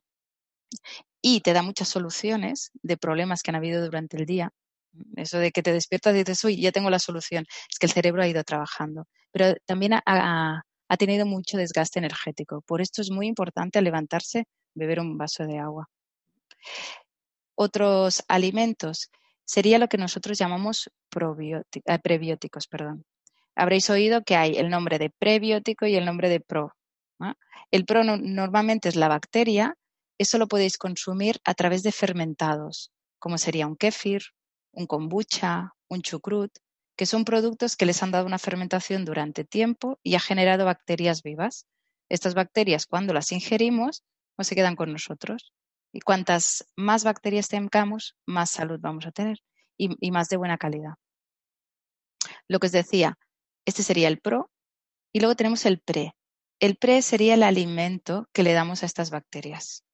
y 1.21 1.41
te 1.41 1.53
da 1.53 1.63
muchas 1.63 1.89
soluciones 1.89 2.71
de 2.83 2.97
problemas 2.97 3.43
que 3.43 3.51
han 3.51 3.57
habido 3.57 3.85
durante 3.85 4.17
el 4.17 4.27
día. 4.27 4.53
Eso 5.17 5.39
de 5.39 5.53
que 5.53 5.63
te 5.63 5.73
despiertas 5.73 6.15
y 6.15 6.19
dices, 6.19 6.43
uy, 6.45 6.61
ya 6.61 6.73
tengo 6.73 6.91
la 6.91 6.99
solución. 6.99 7.47
Es 7.71 7.79
que 7.79 7.87
el 7.87 7.93
cerebro 7.93 8.23
ha 8.23 8.29
ido 8.29 8.43
trabajando. 8.45 9.07
Pero 9.33 9.55
también 9.67 9.95
ha, 9.95 10.03
ha 10.89 10.97
tenido 10.97 11.27
mucho 11.27 11.57
desgaste 11.57 11.99
energético. 11.99 12.63
Por 12.63 12.81
esto 12.81 13.03
es 13.03 13.11
muy 13.11 13.27
importante 13.27 13.81
levantarse 13.83 14.47
beber 14.75 15.01
un 15.01 15.19
vaso 15.19 15.47
de 15.47 15.59
agua 15.59 15.89
otros 17.59 18.25
alimentos 18.29 19.11
sería 19.45 19.79
lo 19.79 19.89
que 19.89 19.99
nosotros 19.99 20.39
llamamos 20.39 20.89
eh, 20.89 21.99
prebióticos. 22.03 22.69
Perdón. 22.69 23.05
Habréis 23.57 23.91
oído 23.91 24.23
que 24.23 24.37
hay 24.37 24.57
el 24.57 24.71
nombre 24.71 24.99
de 24.99 25.11
prebiótico 25.11 25.87
y 25.87 25.97
el 25.97 26.05
nombre 26.05 26.29
de 26.29 26.41
pro. 26.41 26.73
El 27.71 27.85
pro 27.85 28.05
normalmente 28.05 28.89
es 28.89 28.97
la 28.97 29.09
bacteria, 29.09 29.75
eso 30.17 30.39
lo 30.39 30.47
podéis 30.47 30.79
consumir 30.79 31.39
a 31.45 31.53
través 31.53 31.83
de 31.83 31.93
fermentados, 31.93 32.93
como 33.19 33.37
sería 33.37 33.67
un 33.67 33.77
kéfir, 33.77 34.23
un 34.79 34.87
kombucha, 34.87 35.75
un 35.89 36.03
chucrut, 36.03 36.53
que 36.97 37.05
son 37.05 37.25
productos 37.25 37.77
que 37.77 37.85
les 37.85 38.03
han 38.03 38.13
dado 38.13 38.27
una 38.27 38.39
fermentación 38.39 39.05
durante 39.05 39.45
tiempo 39.45 39.99
y 40.05 40.15
ha 40.15 40.21
generado 40.21 40.65
bacterias 40.65 41.23
vivas. 41.23 41.67
Estas 42.09 42.35
bacterias, 42.35 42.87
cuando 42.87 43.13
las 43.13 43.33
ingerimos, 43.33 44.05
pues 44.37 44.49
se 44.49 44.55
quedan 44.55 44.77
con 44.77 44.93
nosotros. 44.93 45.53
Y 45.93 46.01
cuantas 46.01 46.65
más 46.77 47.03
bacterias 47.03 47.49
tengamos, 47.49 48.17
más 48.25 48.51
salud 48.51 48.79
vamos 48.81 49.05
a 49.07 49.11
tener 49.11 49.39
y, 49.77 49.91
y 50.01 50.11
más 50.13 50.29
de 50.29 50.37
buena 50.37 50.59
calidad. 50.59 50.95
Lo 52.47 52.61
que 52.61 52.67
os 52.67 52.73
decía, 52.73 53.19
este 53.65 53.83
sería 53.83 54.09
el 54.09 54.21
pro 54.21 54.51
y 55.13 55.19
luego 55.19 55.35
tenemos 55.35 55.67
el 55.67 55.81
pre. 55.81 56.15
El 56.61 56.77
pre 56.77 57.03
sería 57.03 57.35
el 57.35 57.43
alimento 57.43 58.29
que 58.33 58.45
le 58.45 58.53
damos 58.53 58.83
a 58.83 58.87
estas 58.87 59.11
bacterias. 59.11 59.85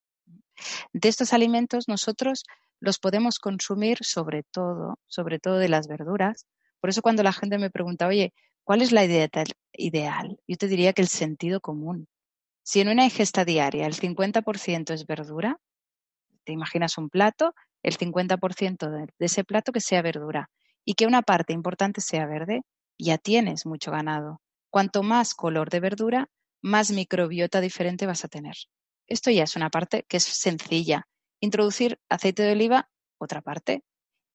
De 0.92 1.08
estos 1.08 1.32
alimentos 1.32 1.88
nosotros 1.88 2.44
los 2.80 2.98
podemos 2.98 3.38
consumir 3.38 3.98
sobre 4.02 4.42
todo, 4.42 4.98
sobre 5.06 5.38
todo 5.38 5.58
de 5.58 5.68
las 5.68 5.88
verduras. 5.88 6.46
Por 6.80 6.90
eso 6.90 7.02
cuando 7.02 7.22
la 7.22 7.32
gente 7.32 7.58
me 7.58 7.70
pregunta, 7.70 8.06
oye, 8.06 8.32
¿cuál 8.64 8.82
es 8.82 8.92
la 8.92 9.04
idea 9.04 9.28
ideal? 9.72 10.38
Yo 10.46 10.56
te 10.56 10.68
diría 10.68 10.92
que 10.92 11.02
el 11.02 11.08
sentido 11.08 11.60
común. 11.60 12.06
Si 12.62 12.80
en 12.80 12.88
una 12.88 13.04
ingesta 13.04 13.44
diaria 13.44 13.86
el 13.86 13.94
50% 13.94 14.92
es 14.92 15.06
verdura, 15.06 15.58
te 16.44 16.52
imaginas 16.52 16.98
un 16.98 17.10
plato, 17.10 17.54
el 17.82 17.96
50% 17.96 18.90
de, 18.90 19.06
de 19.18 19.26
ese 19.26 19.44
plato 19.44 19.72
que 19.72 19.80
sea 19.80 20.02
verdura 20.02 20.50
y 20.84 20.94
que 20.94 21.06
una 21.06 21.22
parte 21.22 21.52
importante 21.52 22.00
sea 22.00 22.26
verde, 22.26 22.62
ya 22.98 23.18
tienes 23.18 23.66
mucho 23.66 23.90
ganado. 23.90 24.40
Cuanto 24.70 25.02
más 25.02 25.34
color 25.34 25.70
de 25.70 25.80
verdura, 25.80 26.28
más 26.62 26.90
microbiota 26.90 27.60
diferente 27.60 28.06
vas 28.06 28.24
a 28.24 28.28
tener. 28.28 28.54
Esto 29.06 29.30
ya 29.30 29.44
es 29.44 29.56
una 29.56 29.70
parte 29.70 30.04
que 30.08 30.16
es 30.16 30.24
sencilla. 30.24 31.06
Introducir 31.40 32.00
aceite 32.08 32.42
de 32.42 32.52
oliva, 32.52 32.88
otra 33.18 33.42
parte. 33.42 33.82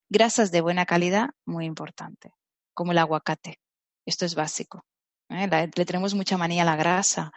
Grasas 0.10 0.52
de 0.52 0.62
buena 0.62 0.86
calidad, 0.86 1.30
muy 1.46 1.66
importante, 1.66 2.32
como 2.74 2.92
el 2.92 2.98
aguacate. 2.98 3.60
Esto 4.06 4.26
es 4.26 4.36
básico. 4.36 4.86
¿eh? 5.30 5.48
Le 5.48 5.86
tenemos 5.86 6.14
mucha 6.16 6.38
manía 6.38 6.64
a 6.64 6.66
la 6.66 6.76
grasa. 6.76 7.32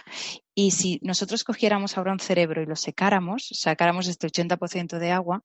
Y 0.55 0.73
si 0.73 0.99
nosotros 1.03 1.45
cogiéramos 1.45 1.97
ahora 1.97 2.13
un 2.13 2.21
cerebro 2.21 2.63
y 2.63 2.67
lo 2.67 2.77
secáramos, 2.77 3.49
sacáramos 3.53 4.09
este 4.09 4.27
80% 4.27 4.99
de 4.99 5.13
agua, 5.13 5.43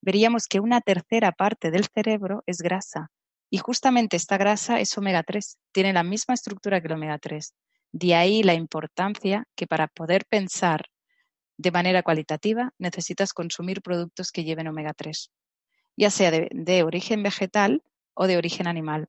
veríamos 0.00 0.46
que 0.46 0.60
una 0.60 0.80
tercera 0.80 1.32
parte 1.32 1.70
del 1.70 1.86
cerebro 1.86 2.42
es 2.46 2.58
grasa. 2.58 3.10
Y 3.50 3.58
justamente 3.58 4.16
esta 4.16 4.38
grasa 4.38 4.80
es 4.80 4.96
omega 4.96 5.22
3, 5.24 5.58
tiene 5.72 5.92
la 5.92 6.04
misma 6.04 6.34
estructura 6.34 6.80
que 6.80 6.86
el 6.86 6.94
omega 6.94 7.18
3. 7.18 7.52
De 7.92 8.14
ahí 8.14 8.44
la 8.44 8.54
importancia 8.54 9.44
que 9.56 9.66
para 9.66 9.88
poder 9.88 10.24
pensar 10.26 10.86
de 11.60 11.70
manera 11.70 12.02
cualitativa 12.02 12.72
necesitas 12.78 13.34
consumir 13.34 13.82
productos 13.82 14.32
que 14.32 14.44
lleven 14.44 14.68
omega 14.68 14.94
3, 14.94 15.30
ya 15.94 16.10
sea 16.10 16.30
de, 16.30 16.82
origen 16.82 17.22
vegetal 17.22 17.82
o 18.14 18.26
de 18.26 18.38
origen 18.38 18.66
animal. 18.66 19.08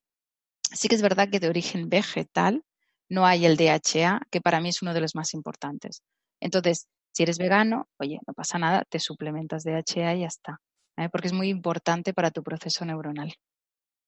Sí 0.62 0.90
que 0.90 0.96
es 0.96 1.02
verdad 1.02 1.30
que 1.30 1.40
de 1.40 1.48
origen 1.48 1.88
vegetal 1.88 2.66
no 3.08 3.26
hay 3.26 3.46
el 3.46 3.56
DHA, 3.56 4.28
que 4.30 4.42
para 4.42 4.60
mí 4.60 4.70
es 4.70 4.82
uno 4.82 4.94
de 4.94 5.00
los 5.00 5.16
más 5.16 5.34
importantes. 5.34 6.04
Entonces, 6.42 6.88
si 7.14 7.24
eres 7.24 7.38
vegano, 7.38 7.88
oye, 7.98 8.20
no 8.28 8.34
pasa 8.34 8.58
nada, 8.60 8.84
te 8.90 9.00
suplementas 9.00 9.64
DHA 9.64 10.16
y 10.16 10.20
ya 10.22 10.28
está, 10.28 10.60
¿eh? 10.98 11.08
porque 11.10 11.28
es 11.28 11.34
muy 11.34 11.48
importante 11.48 12.14
para 12.14 12.32
tu 12.32 12.44
proceso 12.44 12.84
neuronal. 12.84 13.34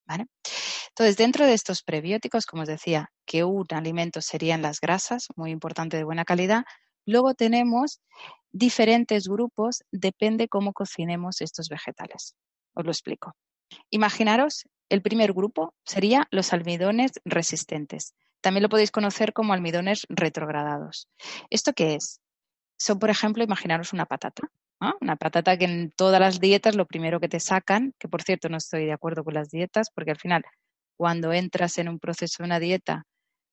¿vale? 0.06 0.28
Entonces, 0.90 1.16
dentro 1.16 1.46
de 1.46 1.54
estos 1.54 1.82
prebióticos, 1.82 2.46
como 2.46 2.64
os 2.64 2.68
decía, 2.68 3.10
que 3.26 3.46
un 3.46 3.68
alimento 3.72 4.22
serían 4.22 4.62
las 4.62 4.82
grasas, 4.82 5.28
muy 5.38 5.52
importante 5.52 5.96
de 5.96 6.04
buena 6.04 6.26
calidad, 6.26 6.66
luego 7.06 7.34
tenemos 7.34 8.00
diferentes 8.52 9.28
grupos, 9.28 9.84
depende 9.92 10.48
cómo 10.48 10.74
cocinemos 10.74 11.42
estos 11.42 11.70
vegetales. 11.70 12.36
Os 12.74 12.86
lo 12.86 12.92
explico. 12.92 13.36
Imaginaros, 13.90 14.64
el 14.90 15.02
primer 15.02 15.34
grupo 15.34 15.74
sería 15.86 16.28
los 16.32 16.54
almidones 16.54 17.14
resistentes. 17.26 18.14
También 18.42 18.64
lo 18.64 18.70
podéis 18.70 18.92
conocer 18.92 19.34
como 19.34 19.54
almidones 19.54 20.06
retrogradados. 20.10 21.08
¿Esto 21.50 21.74
qué 21.74 21.96
es? 21.96 22.20
son, 22.78 23.00
por 23.00 23.10
ejemplo, 23.10 23.44
imaginaros 23.44 23.94
una 23.94 24.06
patata. 24.06 24.44
Una 25.00 25.16
patata 25.16 25.58
que 25.58 25.64
en 25.64 25.92
todas 25.92 26.20
las 26.20 26.42
dietas 26.42 26.76
lo 26.76 26.86
primero 26.86 27.22
que 27.22 27.30
te 27.30 27.40
sacan, 27.40 27.94
que 27.98 28.10
por 28.10 28.22
cierto 28.22 28.50
no 28.50 28.58
estoy 28.58 28.86
de 28.86 28.92
acuerdo 28.92 29.24
con 29.24 29.34
las 29.34 29.50
dietas, 29.50 29.90
porque 29.96 30.12
al 30.12 30.20
final 30.20 30.44
cuando 30.98 31.32
entras 31.32 31.78
en 31.78 31.88
un 31.88 32.00
proceso 32.00 32.44
de 32.44 32.48
una 32.48 32.60
dieta, 32.60 33.06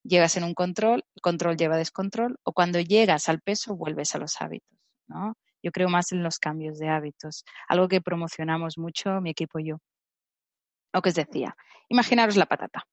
llegas 0.03 0.37
en 0.37 0.45
un 0.45 0.55
control, 0.55 1.05
el 1.15 1.23
control 1.23 1.57
lleva 1.57 1.77
descontrol, 1.77 2.39
o 2.45 2.53
cuando 2.53 2.81
llegas 2.81 3.29
al 3.29 3.41
peso, 3.41 3.77
vuelves 3.77 4.15
a 4.15 4.19
los 4.19 4.41
hábitos. 4.41 4.79
¿no? 5.09 5.37
Yo 5.63 5.73
creo 5.73 5.89
más 5.89 6.13
en 6.13 6.23
los 6.23 6.39
cambios 6.39 6.79
de 6.79 6.89
hábitos, 6.89 7.45
algo 7.69 7.89
que 7.89 8.01
promocionamos 8.01 8.79
mucho 8.79 9.21
mi 9.21 9.31
equipo 9.31 9.59
y 9.59 9.69
yo. 9.69 9.79
Lo 10.93 11.03
que 11.03 11.11
os 11.11 11.15
decía, 11.15 11.57
imaginaros 11.89 12.37
la 12.37 12.47
patata. 12.47 12.85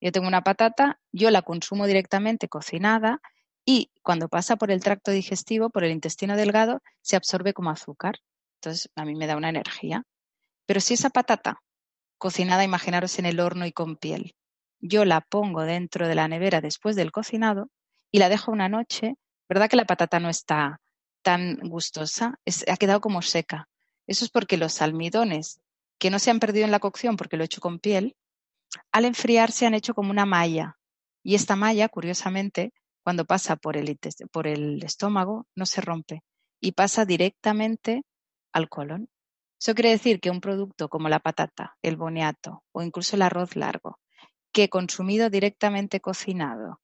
Yo 0.00 0.12
tengo 0.12 0.28
una 0.28 0.42
patata, 0.42 1.00
yo 1.12 1.30
la 1.30 1.42
consumo 1.42 1.86
directamente 1.86 2.48
cocinada 2.48 3.20
y 3.64 3.90
cuando 4.02 4.28
pasa 4.28 4.56
por 4.56 4.70
el 4.70 4.82
tracto 4.82 5.10
digestivo, 5.10 5.70
por 5.70 5.84
el 5.84 5.92
intestino 5.92 6.36
delgado, 6.36 6.80
se 7.02 7.16
absorbe 7.16 7.52
como 7.52 7.70
azúcar. 7.70 8.16
Entonces, 8.60 8.90
a 8.96 9.04
mí 9.04 9.14
me 9.14 9.26
da 9.26 9.36
una 9.36 9.50
energía. 9.50 10.04
Pero 10.66 10.80
si 10.80 10.94
esa 10.94 11.10
patata, 11.10 11.62
cocinada, 12.18 12.64
imaginaros 12.64 13.18
en 13.18 13.26
el 13.26 13.40
horno 13.40 13.66
y 13.66 13.72
con 13.72 13.96
piel, 13.96 14.34
yo 14.80 15.04
la 15.04 15.20
pongo 15.20 15.62
dentro 15.62 16.08
de 16.08 16.14
la 16.14 16.28
nevera 16.28 16.60
después 16.60 16.96
del 16.96 17.12
cocinado 17.12 17.70
y 18.10 18.18
la 18.18 18.28
dejo 18.28 18.52
una 18.52 18.68
noche, 18.68 19.14
¿verdad 19.48 19.68
que 19.68 19.76
la 19.76 19.86
patata 19.86 20.20
no 20.20 20.28
está 20.28 20.80
tan 21.22 21.56
gustosa? 21.56 22.38
ha 22.68 22.76
quedado 22.76 23.00
como 23.00 23.22
seca. 23.22 23.68
Eso 24.06 24.24
es 24.24 24.30
porque 24.30 24.56
los 24.56 24.80
almidones, 24.80 25.60
que 25.98 26.10
no 26.10 26.18
se 26.18 26.30
han 26.30 26.40
perdido 26.40 26.64
en 26.64 26.70
la 26.70 26.78
cocción 26.78 27.16
porque 27.16 27.36
lo 27.36 27.42
he 27.42 27.46
hecho 27.46 27.60
con 27.60 27.78
piel, 27.78 28.16
al 28.92 29.04
enfriarse 29.04 29.66
han 29.66 29.74
hecho 29.74 29.94
como 29.94 30.10
una 30.10 30.26
malla. 30.26 30.76
Y 31.22 31.34
esta 31.34 31.56
malla, 31.56 31.88
curiosamente, 31.88 32.72
cuando 33.02 33.24
pasa 33.24 33.56
por 33.56 33.76
el, 33.76 33.98
por 34.30 34.46
el 34.46 34.82
estómago, 34.82 35.46
no 35.54 35.66
se 35.66 35.80
rompe 35.80 36.22
y 36.60 36.72
pasa 36.72 37.04
directamente 37.04 38.02
al 38.52 38.68
colon. 38.68 39.08
Eso 39.60 39.74
quiere 39.74 39.90
decir 39.90 40.20
que 40.20 40.30
un 40.30 40.40
producto 40.40 40.88
como 40.88 41.08
la 41.08 41.18
patata, 41.18 41.76
el 41.82 41.96
boniato 41.96 42.62
o 42.72 42.82
incluso 42.82 43.16
el 43.16 43.22
arroz 43.22 43.56
largo, 43.56 43.98
que 44.58 44.68
consumido 44.68 45.30
directamente 45.30 46.00
cocinado 46.00 46.80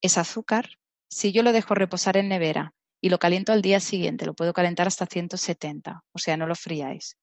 es 0.00 0.16
azúcar, 0.16 0.78
si 1.10 1.30
yo 1.30 1.42
lo 1.42 1.52
dejo 1.52 1.74
reposar 1.74 2.16
en 2.16 2.30
nevera 2.30 2.72
y 3.02 3.10
lo 3.10 3.18
caliento 3.18 3.52
al 3.52 3.60
día 3.60 3.80
siguiente, 3.80 4.24
lo 4.24 4.32
puedo 4.32 4.54
calentar 4.54 4.86
hasta 4.86 5.04
170, 5.04 6.02
o 6.10 6.18
sea, 6.18 6.38
no 6.38 6.46
lo 6.46 6.54
fríais. 6.54 7.18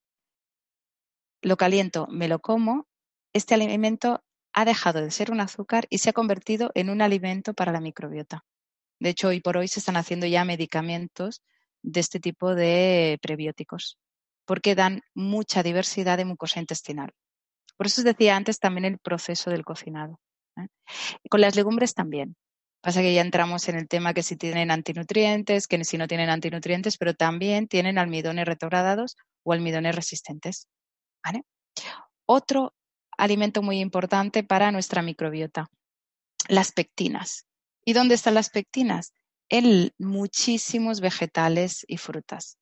Lo 1.42 1.56
caliento, 1.56 2.06
me 2.08 2.28
lo 2.28 2.38
como, 2.38 2.86
este 3.32 3.54
alimento 3.54 4.22
ha 4.52 4.64
dejado 4.64 5.00
de 5.00 5.10
ser 5.10 5.32
un 5.32 5.40
azúcar 5.40 5.88
y 5.90 5.98
se 5.98 6.10
ha 6.10 6.12
convertido 6.12 6.70
en 6.74 6.88
un 6.88 7.02
alimento 7.02 7.52
para 7.52 7.72
la 7.72 7.80
microbiota. 7.80 8.44
De 9.00 9.08
hecho, 9.08 9.26
hoy 9.26 9.40
por 9.40 9.56
hoy 9.56 9.66
se 9.66 9.80
están 9.80 9.96
haciendo 9.96 10.28
ya 10.28 10.44
medicamentos 10.44 11.42
de 11.82 11.98
este 11.98 12.20
tipo 12.20 12.54
de 12.54 13.18
prebióticos, 13.20 13.98
porque 14.44 14.76
dan 14.76 15.00
mucha 15.14 15.64
diversidad 15.64 16.16
de 16.16 16.26
mucosa 16.26 16.60
intestinal. 16.60 17.12
Por 17.78 17.86
eso 17.86 18.00
os 18.00 18.04
decía 18.04 18.36
antes 18.36 18.58
también 18.58 18.84
el 18.84 18.98
proceso 18.98 19.50
del 19.50 19.64
cocinado. 19.64 20.18
¿eh? 20.56 20.66
Con 21.30 21.40
las 21.40 21.54
legumbres 21.54 21.94
también. 21.94 22.36
Pasa 22.80 23.00
que 23.00 23.14
ya 23.14 23.22
entramos 23.22 23.68
en 23.68 23.76
el 23.76 23.88
tema 23.88 24.14
que 24.14 24.22
si 24.22 24.36
tienen 24.36 24.70
antinutrientes, 24.70 25.66
que 25.68 25.84
si 25.84 25.96
no 25.96 26.08
tienen 26.08 26.28
antinutrientes, 26.28 26.98
pero 26.98 27.14
también 27.14 27.68
tienen 27.68 27.98
almidones 27.98 28.46
retrogradados 28.46 29.16
o 29.44 29.52
almidones 29.52 29.94
resistentes. 29.94 30.66
Otro 32.26 32.74
alimento 33.16 33.62
muy 33.62 33.80
importante 33.80 34.42
para 34.42 34.70
nuestra 34.70 35.02
microbiota. 35.02 35.68
Las 36.48 36.72
pectinas. 36.72 37.46
¿Y 37.84 37.94
dónde 37.94 38.14
están 38.14 38.34
las 38.34 38.50
pectinas? 38.50 39.12
En 39.48 39.92
muchísimos 39.98 41.00
vegetales 41.00 41.84
y 41.88 41.96
frutas. 41.96 42.58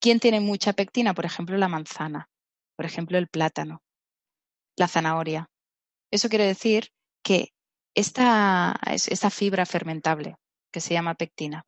¿Quién 0.00 0.18
tiene 0.18 0.40
mucha 0.40 0.72
pectina? 0.72 1.14
Por 1.14 1.24
ejemplo, 1.24 1.56
la 1.56 1.68
manzana, 1.68 2.28
por 2.76 2.84
ejemplo, 2.84 3.16
el 3.16 3.28
plátano, 3.28 3.82
la 4.76 4.88
zanahoria. 4.88 5.48
Eso 6.10 6.28
quiere 6.28 6.46
decir 6.46 6.90
que 7.22 7.48
esta, 7.94 8.78
esta 8.84 9.30
fibra 9.30 9.66
fermentable, 9.66 10.36
que 10.70 10.80
se 10.80 10.94
llama 10.94 11.14
pectina, 11.14 11.64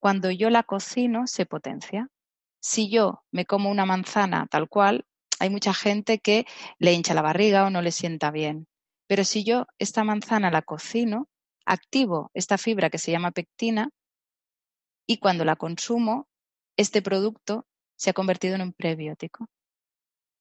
cuando 0.00 0.30
yo 0.30 0.50
la 0.50 0.62
cocino, 0.62 1.26
se 1.26 1.46
potencia. 1.46 2.08
Si 2.60 2.90
yo 2.90 3.22
me 3.30 3.44
como 3.44 3.70
una 3.70 3.84
manzana 3.84 4.46
tal 4.50 4.68
cual, 4.68 5.06
hay 5.40 5.50
mucha 5.50 5.74
gente 5.74 6.18
que 6.18 6.46
le 6.78 6.92
hincha 6.92 7.14
la 7.14 7.22
barriga 7.22 7.64
o 7.64 7.70
no 7.70 7.82
le 7.82 7.92
sienta 7.92 8.30
bien. 8.30 8.66
Pero 9.06 9.24
si 9.24 9.44
yo 9.44 9.66
esta 9.78 10.04
manzana 10.04 10.50
la 10.50 10.62
cocino, 10.62 11.28
activo 11.64 12.30
esta 12.34 12.58
fibra 12.58 12.90
que 12.90 12.98
se 12.98 13.10
llama 13.10 13.30
pectina 13.30 13.90
y 15.06 15.18
cuando 15.18 15.44
la 15.44 15.56
consumo, 15.56 16.28
este 16.76 17.02
producto 17.02 17.66
se 17.96 18.10
ha 18.10 18.12
convertido 18.12 18.54
en 18.54 18.62
un 18.62 18.72
prebiótico. 18.72 19.46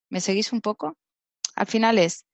¿Me 0.10 0.22
seguís 0.22 0.54
un 0.54 0.62
poco? 0.62 0.96
Al 1.58 1.66
final 1.66 1.98
es, 1.98 2.28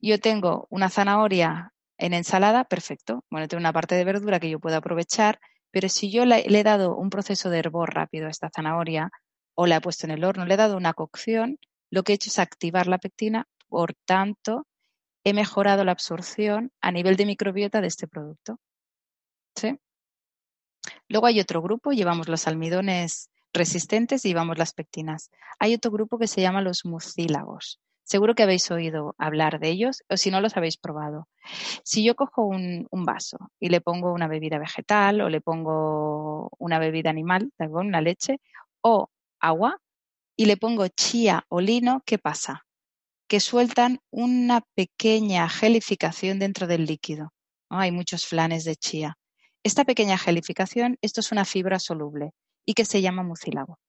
yo 0.00 0.18
tengo 0.18 0.66
una 0.70 0.90
zanahoria 0.90 1.72
en 1.98 2.14
ensalada, 2.14 2.64
perfecto. 2.64 3.24
Bueno, 3.30 3.46
tengo 3.46 3.60
una 3.60 3.72
parte 3.72 3.94
de 3.94 4.04
verdura 4.04 4.40
que 4.40 4.50
yo 4.50 4.58
puedo 4.58 4.76
aprovechar, 4.76 5.38
pero 5.70 5.88
si 5.88 6.10
yo 6.10 6.24
le, 6.24 6.44
he 6.44 6.62
dado 6.64 6.96
un 6.96 7.08
proceso 7.08 7.48
de 7.48 7.60
hervor 7.60 7.94
rápido 7.94 8.26
a 8.26 8.30
esta 8.30 8.50
zanahoria 8.50 9.12
o 9.54 9.68
la 9.68 9.76
he 9.76 9.80
puesto 9.80 10.06
en 10.08 10.10
el 10.10 10.24
horno, 10.24 10.46
le 10.46 10.54
he 10.54 10.56
dado 10.56 10.76
una 10.76 10.94
cocción, 10.94 11.60
lo 11.90 12.02
que 12.02 12.10
he 12.10 12.16
hecho 12.16 12.28
es 12.28 12.40
activar 12.40 12.88
la 12.88 12.98
pectina, 12.98 13.46
por 13.68 13.94
tanto, 14.04 14.66
he 15.22 15.32
mejorado 15.32 15.84
la 15.84 15.92
absorción 15.92 16.72
a 16.80 16.90
nivel 16.90 17.14
de 17.14 17.26
microbiota 17.26 17.80
de 17.80 17.86
este 17.86 18.08
producto. 18.08 18.58
¿Sí? 19.54 19.78
Luego 21.08 21.26
hay 21.26 21.38
otro 21.38 21.62
grupo, 21.62 21.92
llevamos 21.92 22.28
los 22.28 22.48
almidones 22.48 23.30
resistentes 23.52 24.24
y 24.24 24.30
llevamos 24.30 24.58
las 24.58 24.72
pectinas. 24.72 25.30
Hay 25.60 25.74
otro 25.74 25.92
grupo 25.92 26.18
que 26.18 26.26
se 26.26 26.40
llama 26.40 26.62
los 26.62 26.84
mucílagos. 26.84 27.80
Seguro 28.06 28.36
que 28.36 28.44
habéis 28.44 28.70
oído 28.70 29.16
hablar 29.18 29.58
de 29.58 29.68
ellos 29.68 30.04
o 30.08 30.16
si 30.16 30.30
no 30.30 30.40
los 30.40 30.56
habéis 30.56 30.76
probado. 30.76 31.26
Si 31.82 32.04
yo 32.04 32.14
cojo 32.14 32.44
un, 32.44 32.86
vaso 32.92 33.50
y 33.58 33.68
le 33.68 33.80
pongo 33.80 34.12
una 34.12 34.28
bebida 34.28 34.60
vegetal 34.60 35.20
o 35.20 35.28
le 35.28 35.40
pongo 35.40 36.50
una 36.58 36.78
bebida 36.78 37.10
animal, 37.10 37.50
una 37.58 38.00
leche 38.00 38.40
o 38.80 39.10
agua 39.40 39.80
y 40.36 40.44
le 40.44 40.56
pongo 40.56 40.86
chía 40.86 41.46
o 41.48 41.60
lino, 41.60 42.04
¿qué 42.06 42.16
pasa? 42.16 42.64
Que 43.26 43.40
sueltan 43.40 43.98
una 44.12 44.60
pequeña 44.76 45.48
gelificación 45.48 46.38
dentro 46.38 46.68
del 46.68 46.86
líquido. 46.86 47.32
Hay 47.70 47.90
muchos 47.90 48.24
flanes 48.24 48.62
de 48.62 48.76
chía. 48.76 49.18
Esta 49.64 49.84
pequeña 49.84 50.16
gelificación, 50.16 50.96
esto 51.02 51.18
es 51.18 51.32
una 51.32 51.44
fibra 51.44 51.80
soluble 51.80 52.30
y 52.64 52.74
que 52.74 52.84
se 52.84 53.02
llama 53.02 53.24
mucílago. 53.24 53.80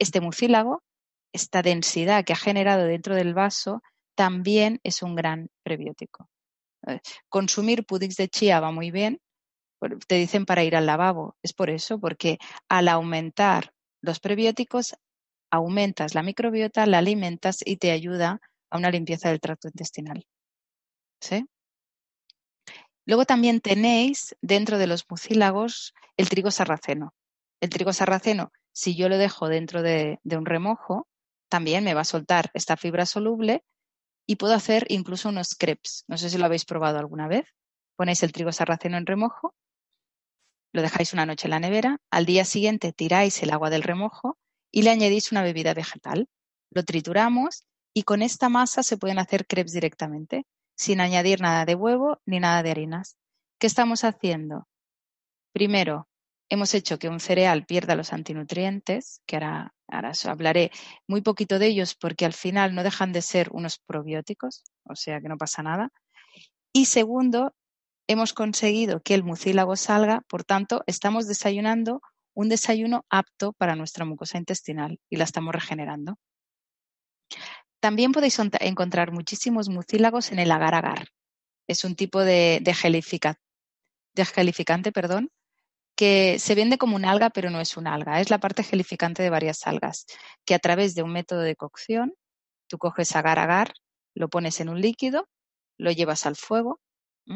Este 0.00 0.20
mucílago, 0.20 0.82
esta 1.32 1.62
densidad 1.62 2.24
que 2.24 2.32
ha 2.32 2.36
generado 2.36 2.84
dentro 2.84 3.14
del 3.14 3.34
vaso, 3.34 3.82
también 4.14 4.80
es 4.82 5.02
un 5.02 5.14
gran 5.14 5.48
prebiótico. 5.62 6.28
Eh, 6.86 7.00
consumir 7.28 7.84
puddings 7.84 8.16
de 8.16 8.28
chía 8.28 8.60
va 8.60 8.70
muy 8.70 8.90
bien, 8.90 9.20
te 10.06 10.16
dicen 10.16 10.44
para 10.46 10.64
ir 10.64 10.76
al 10.76 10.86
lavabo. 10.86 11.36
Es 11.42 11.52
por 11.52 11.70
eso, 11.70 12.00
porque 12.00 12.38
al 12.68 12.88
aumentar 12.88 13.72
los 14.00 14.20
prebióticos, 14.20 14.96
aumentas 15.50 16.14
la 16.14 16.22
microbiota, 16.22 16.86
la 16.86 16.98
alimentas 16.98 17.58
y 17.64 17.76
te 17.76 17.90
ayuda 17.90 18.40
a 18.70 18.78
una 18.78 18.90
limpieza 18.90 19.28
del 19.30 19.40
tracto 19.40 19.68
intestinal. 19.68 20.26
Luego 23.06 23.24
también 23.24 23.60
tenéis 23.60 24.36
dentro 24.42 24.78
de 24.78 24.86
los 24.86 25.04
mucílagos 25.08 25.94
el 26.16 26.28
trigo 26.28 26.50
sarraceno. 26.50 27.14
El 27.60 27.70
trigo 27.70 27.92
sarraceno, 27.92 28.52
si 28.72 28.94
yo 28.96 29.08
lo 29.08 29.18
dejo 29.18 29.48
dentro 29.48 29.82
de, 29.82 30.20
un 30.24 30.46
remojo, 30.46 31.08
también 31.48 31.84
me 31.84 31.94
va 31.94 32.02
a 32.02 32.04
soltar 32.04 32.50
esta 32.54 32.76
fibra 32.76 33.06
soluble 33.06 33.64
y 34.26 34.36
puedo 34.36 34.54
hacer 34.54 34.86
incluso 34.88 35.28
unos 35.28 35.54
crepes. 35.54 36.04
No 36.08 36.18
sé 36.18 36.30
si 36.30 36.38
lo 36.38 36.44
habéis 36.46 36.64
probado 36.64 36.98
alguna 36.98 37.28
vez. 37.28 37.46
Ponéis 37.96 38.22
el 38.22 38.32
trigo 38.32 38.52
sarraceno 38.52 38.96
en 38.96 39.06
remojo, 39.06 39.54
lo 40.72 40.82
dejáis 40.82 41.12
una 41.14 41.26
noche 41.26 41.46
en 41.46 41.50
la 41.50 41.60
nevera, 41.60 41.98
al 42.10 42.26
día 42.26 42.44
siguiente 42.44 42.92
tiráis 42.92 43.42
el 43.42 43.50
agua 43.50 43.70
del 43.70 43.82
remojo 43.82 44.38
y 44.70 44.82
le 44.82 44.90
añadís 44.90 45.32
una 45.32 45.42
bebida 45.42 45.72
vegetal. 45.72 46.28
Lo 46.70 46.84
trituramos 46.84 47.64
y 47.94 48.02
con 48.02 48.20
esta 48.20 48.48
masa 48.48 48.82
se 48.82 48.98
pueden 48.98 49.18
hacer 49.18 49.46
crepes 49.46 49.72
directamente 49.72 50.44
sin 50.76 51.00
añadir 51.00 51.40
nada 51.40 51.64
de 51.64 51.74
huevo 51.74 52.20
ni 52.26 52.38
nada 52.38 52.62
de 52.62 52.70
harinas. 52.70 53.16
¿Qué 53.58 53.66
estamos 53.66 54.04
haciendo? 54.04 54.68
Primero, 55.52 56.07
hemos 56.48 56.74
hecho 56.74 56.98
que 56.98 57.08
un 57.08 57.20
cereal 57.20 57.66
pierda 57.66 57.96
los 57.96 58.12
antinutrientes, 58.12 59.20
que 59.26 59.36
ahora, 59.36 59.74
ahora 59.86 60.12
hablaré 60.24 60.70
muy 61.06 61.20
poquito 61.20 61.58
de 61.58 61.66
ellos 61.66 61.94
porque 61.94 62.24
al 62.24 62.32
final 62.32 62.74
no 62.74 62.82
dejan 62.82 63.12
de 63.12 63.22
ser 63.22 63.48
unos 63.52 63.78
probióticos, 63.78 64.64
o 64.84 64.94
sea 64.94 65.20
que 65.20 65.28
no 65.28 65.36
pasa 65.36 65.62
nada. 65.62 65.90
Y 66.72 66.86
segundo, 66.86 67.54
hemos 68.08 68.32
conseguido 68.32 69.00
que 69.00 69.14
el 69.14 69.22
mucílago 69.22 69.76
salga, 69.76 70.22
por 70.28 70.44
tanto, 70.44 70.82
estamos 70.86 71.26
desayunando 71.26 72.00
un 72.34 72.48
desayuno 72.48 73.04
apto 73.10 73.52
para 73.52 73.76
nuestra 73.76 74.04
mucosa 74.04 74.38
intestinal 74.38 74.98
y 75.10 75.16
la 75.16 75.24
estamos 75.24 75.54
regenerando. 75.54 76.16
También 77.80 78.12
podéis 78.12 78.38
encontrar 78.60 79.12
muchísimos 79.12 79.68
mucílagos 79.68 80.32
en 80.32 80.38
el 80.38 80.50
agar-agar. 80.50 81.08
Es 81.68 81.84
un 81.84 81.94
tipo 81.94 82.20
de, 82.20 82.62
gelificante 82.74 84.92
perdón, 84.92 85.30
que 85.98 86.38
se 86.38 86.54
vende 86.54 86.78
como 86.78 86.94
un 86.94 87.04
alga, 87.04 87.28
pero 87.28 87.50
no 87.50 87.60
es 87.60 87.76
un 87.76 87.88
alga. 87.88 88.20
Es 88.20 88.30
la 88.30 88.38
parte 88.38 88.62
gelificante 88.62 89.20
de 89.24 89.30
varias 89.30 89.66
algas, 89.66 90.06
que 90.46 90.54
a 90.54 90.60
través 90.60 90.94
de 90.94 91.02
un 91.02 91.12
método 91.12 91.40
de 91.40 91.56
cocción, 91.56 92.14
tú 92.68 92.78
coges 92.78 93.16
agar-agar, 93.16 93.72
lo 94.14 94.28
pones 94.28 94.60
en 94.60 94.68
un 94.68 94.80
líquido, 94.80 95.28
lo 95.76 95.90
llevas 95.90 96.24
al 96.24 96.36
fuego, 96.36 96.78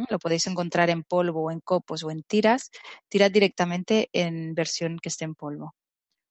lo 0.09 0.21
podéis 0.21 0.47
encontrar 0.47 0.91
en 0.91 1.03
polvo 1.03 1.47
o 1.47 1.51
en 1.51 1.59
copos 1.59 2.05
o 2.05 2.13
en 2.13 2.23
tiras, 2.23 2.71
tirad 3.09 3.33
directamente 3.33 4.09
en 4.13 4.55
versión 4.55 5.01
que 5.03 5.09
esté 5.09 5.25
en 5.25 5.35
polvo. 5.35 5.75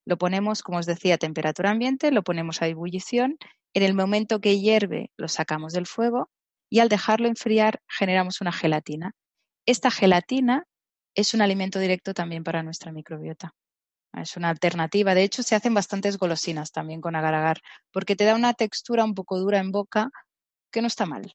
Lo 0.05 0.17
ponemos, 0.17 0.63
como 0.63 0.77
os 0.77 0.85
decía, 0.85 1.15
a 1.15 1.17
temperatura 1.17 1.71
ambiente, 1.71 2.11
lo 2.11 2.23
ponemos 2.23 2.61
a 2.61 2.67
ebullición 2.67 3.39
en 3.73 3.83
el 3.83 3.93
momento 3.93 4.39
que 4.39 4.57
hierve, 4.57 5.11
lo 5.17 5.27
sacamos 5.27 5.73
del 5.73 5.85
fuego 5.85 6.29
y 6.69 6.79
al 6.79 6.87
dejarlo 6.87 7.27
enfriar 7.27 7.81
generamos 7.89 8.39
una 8.39 8.53
gelatina. 8.53 9.11
Esta 9.65 9.91
gelatina 9.91 10.65
es 11.15 11.33
un 11.33 11.41
alimento 11.41 11.79
directo 11.79 12.13
también 12.13 12.43
para 12.43 12.63
nuestra 12.63 12.91
microbiota. 12.91 13.53
Es 14.13 14.35
una 14.35 14.49
alternativa. 14.49 15.13
De 15.15 15.23
hecho, 15.23 15.43
se 15.43 15.55
hacen 15.55 15.73
bastantes 15.73 16.17
golosinas 16.17 16.71
también 16.71 17.01
con 17.01 17.15
agar-agar, 17.15 17.61
porque 17.91 18.15
te 18.15 18.25
da 18.25 18.35
una 18.35 18.53
textura 18.53 19.05
un 19.05 19.15
poco 19.15 19.39
dura 19.39 19.59
en 19.59 19.71
boca 19.71 20.09
que 20.71 20.81
no 20.81 20.87
está 20.87 21.05
mal. 21.05 21.33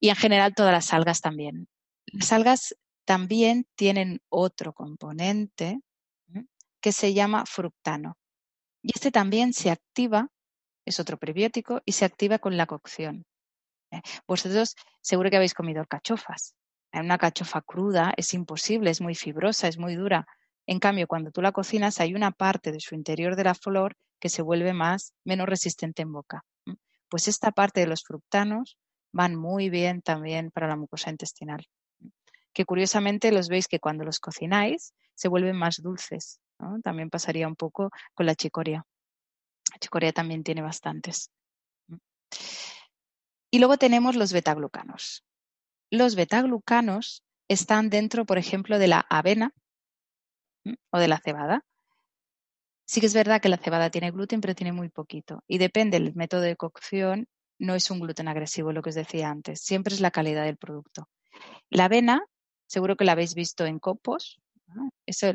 Y 0.00 0.10
en 0.10 0.16
general 0.16 0.54
todas 0.54 0.72
las 0.72 0.92
algas 0.92 1.20
también. 1.20 1.68
Las 2.06 2.32
algas 2.32 2.76
también 3.04 3.66
tienen 3.74 4.20
otro 4.28 4.72
componente 4.72 5.80
que 6.80 6.92
se 6.92 7.14
llama 7.14 7.44
fructano. 7.46 8.16
Y 8.82 8.92
este 8.94 9.10
también 9.10 9.52
se 9.52 9.70
activa 9.70 10.28
es 10.88 11.00
otro 11.00 11.18
prebiótico 11.18 11.82
y 11.84 11.92
se 11.92 12.04
activa 12.04 12.38
con 12.38 12.56
la 12.56 12.66
cocción. 12.66 13.26
¿eh? 13.90 14.00
Vosotros 14.26 14.74
seguro 15.00 15.30
que 15.30 15.36
habéis 15.36 15.54
comido 15.54 15.84
cachofas. 15.86 16.54
Una 16.92 17.18
cachofa 17.18 17.60
cruda 17.60 18.12
es 18.16 18.34
imposible, 18.34 18.90
es 18.90 19.00
muy 19.00 19.14
fibrosa, 19.14 19.68
es 19.68 19.78
muy 19.78 19.94
dura. 19.94 20.26
En 20.66 20.80
cambio, 20.80 21.06
cuando 21.06 21.30
tú 21.30 21.42
la 21.42 21.52
cocinas, 21.52 22.00
hay 22.00 22.14
una 22.14 22.30
parte 22.30 22.72
de 22.72 22.80
su 22.80 22.94
interior 22.94 23.36
de 23.36 23.44
la 23.44 23.54
flor 23.54 23.96
que 24.18 24.28
se 24.28 24.42
vuelve 24.42 24.72
más, 24.72 25.14
menos 25.24 25.48
resistente 25.48 26.02
en 26.02 26.12
boca. 26.12 26.44
Pues 27.08 27.28
esta 27.28 27.52
parte 27.52 27.80
de 27.80 27.86
los 27.86 28.02
fructanos 28.02 28.76
van 29.12 29.36
muy 29.36 29.70
bien 29.70 30.02
también 30.02 30.50
para 30.50 30.68
la 30.68 30.76
mucosa 30.76 31.10
intestinal. 31.10 31.66
Que 32.52 32.64
curiosamente 32.64 33.32
los 33.32 33.48
veis 33.48 33.68
que 33.68 33.80
cuando 33.80 34.04
los 34.04 34.18
cocináis 34.18 34.92
se 35.14 35.28
vuelven 35.28 35.56
más 35.56 35.80
dulces. 35.82 36.40
También 36.82 37.08
pasaría 37.08 37.46
un 37.46 37.56
poco 37.56 37.90
con 38.14 38.26
la 38.26 38.34
chicoria. 38.34 38.84
Chicoria 39.80 40.12
también 40.12 40.42
tiene 40.42 40.62
bastantes. 40.62 41.30
Y 43.50 43.58
luego 43.58 43.76
tenemos 43.78 44.16
los 44.16 44.32
betaglucanos. 44.32 45.24
Los 45.90 46.16
betaglucanos 46.16 47.24
están 47.48 47.88
dentro, 47.88 48.26
por 48.26 48.38
ejemplo, 48.38 48.78
de 48.78 48.88
la 48.88 49.00
avena 49.00 49.54
o 50.90 50.98
de 50.98 51.08
la 51.08 51.18
cebada. 51.18 51.64
Sí 52.86 53.00
que 53.00 53.06
es 53.06 53.14
verdad 53.14 53.40
que 53.40 53.48
la 53.48 53.58
cebada 53.58 53.90
tiene 53.90 54.10
gluten, 54.10 54.40
pero 54.40 54.54
tiene 54.54 54.72
muy 54.72 54.88
poquito. 54.88 55.42
Y 55.46 55.58
depende 55.58 55.98
del 55.98 56.14
método 56.14 56.42
de 56.42 56.56
cocción, 56.56 57.26
no 57.58 57.74
es 57.74 57.90
un 57.90 58.00
gluten 58.00 58.28
agresivo, 58.28 58.72
lo 58.72 58.82
que 58.82 58.90
os 58.90 58.94
decía 58.94 59.30
antes. 59.30 59.60
Siempre 59.60 59.94
es 59.94 60.00
la 60.00 60.10
calidad 60.10 60.44
del 60.44 60.56
producto. 60.56 61.08
La 61.70 61.86
avena, 61.86 62.22
seguro 62.66 62.96
que 62.96 63.04
la 63.04 63.12
habéis 63.12 63.34
visto 63.34 63.66
en 63.66 63.78
copos. 63.78 64.40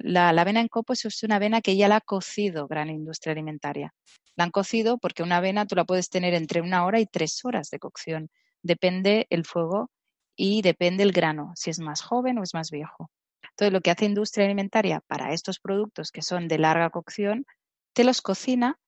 la, 0.03 0.33
la, 0.33 0.41
avena 0.41 0.61
en 0.61 0.67
copos 0.67 1.05
es 1.05 1.23
una 1.23 1.37
avena 1.37 1.61
que 1.61 1.75
ya 1.75 1.87
la 1.87 1.97
ha 1.97 2.01
cocido 2.01 2.67
gran 2.67 2.89
industria 2.89 3.33
alimentaria. 3.33 3.93
La 4.35 4.45
han 4.45 4.51
cocido 4.51 4.97
porque 4.97 5.23
una 5.23 5.37
avena 5.37 5.65
tú 5.65 5.75
la 5.75 5.85
puedes 5.85 6.09
tener 6.09 6.33
entre 6.33 6.61
una 6.61 6.85
hora 6.85 6.99
y 6.99 7.05
tres 7.05 7.43
horas 7.43 7.69
de 7.69 7.79
cocción. 7.79 8.29
Depende 8.61 9.27
el 9.29 9.45
fuego 9.45 9.91
y 10.35 10.61
depende 10.61 11.03
el 11.03 11.11
grano, 11.11 11.53
si 11.55 11.69
es 11.69 11.79
más 11.79 12.01
joven 12.01 12.37
o 12.37 12.43
es 12.43 12.53
más 12.53 12.71
viejo. 12.71 13.09
Entonces, 13.51 13.73
lo 13.73 13.81
que 13.81 13.91
hace 13.91 14.05
industria 14.05 14.45
alimentaria 14.45 15.01
para 15.07 15.33
estos 15.33 15.59
productos 15.59 16.11
que 16.11 16.21
son 16.21 16.47
de 16.47 16.57
larga 16.57 16.89
cocción, 16.89 17.45
te 17.93 18.03
los 18.03 18.21
cocina, 18.21 18.79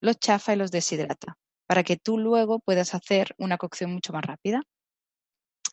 los 0.00 0.18
chafa 0.18 0.52
y 0.52 0.56
los 0.56 0.70
deshidrata, 0.70 1.36
para 1.66 1.82
que 1.82 1.96
tú 1.96 2.18
luego 2.18 2.60
puedas 2.60 2.94
hacer 2.94 3.34
una 3.38 3.58
cocción 3.58 3.92
mucho 3.92 4.12
más 4.12 4.24
rápida. 4.24 4.62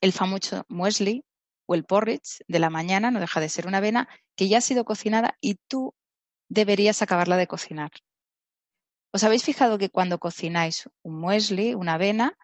El 0.01 0.13
famoso 0.13 0.65
muesli 0.67 1.23
o 1.67 1.75
el 1.75 1.85
porridge 1.85 2.43
de 2.47 2.59
la 2.59 2.69
mañana 2.69 3.11
no 3.11 3.19
deja 3.19 3.39
de 3.39 3.49
ser 3.49 3.67
una 3.67 3.77
avena 3.77 4.09
que 4.35 4.47
ya 4.47 4.57
ha 4.57 4.61
sido 4.61 4.85
cocinada 4.85 5.37
y 5.41 5.55
tú 5.67 5.93
deberías 6.49 7.01
acabarla 7.01 7.37
de 7.37 7.47
cocinar. 7.47 7.91
¿Os 9.11 9.23
habéis 9.23 9.43
fijado 9.43 9.77
que 9.77 9.89
cuando 9.89 10.19
cocináis 10.19 10.89
un 11.03 11.19
muesli, 11.19 11.75
una 11.75 11.95
avena, 11.95 12.37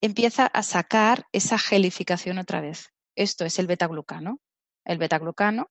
empieza 0.00 0.46
a 0.46 0.62
sacar 0.62 1.26
esa 1.32 1.58
gelificación 1.58 2.38
otra 2.38 2.60
vez? 2.60 2.90
Esto 3.14 3.44
es 3.44 3.58
el 3.58 3.66
betaglucano. 3.66 4.40
El 4.84 4.98
betaglucano 4.98 5.70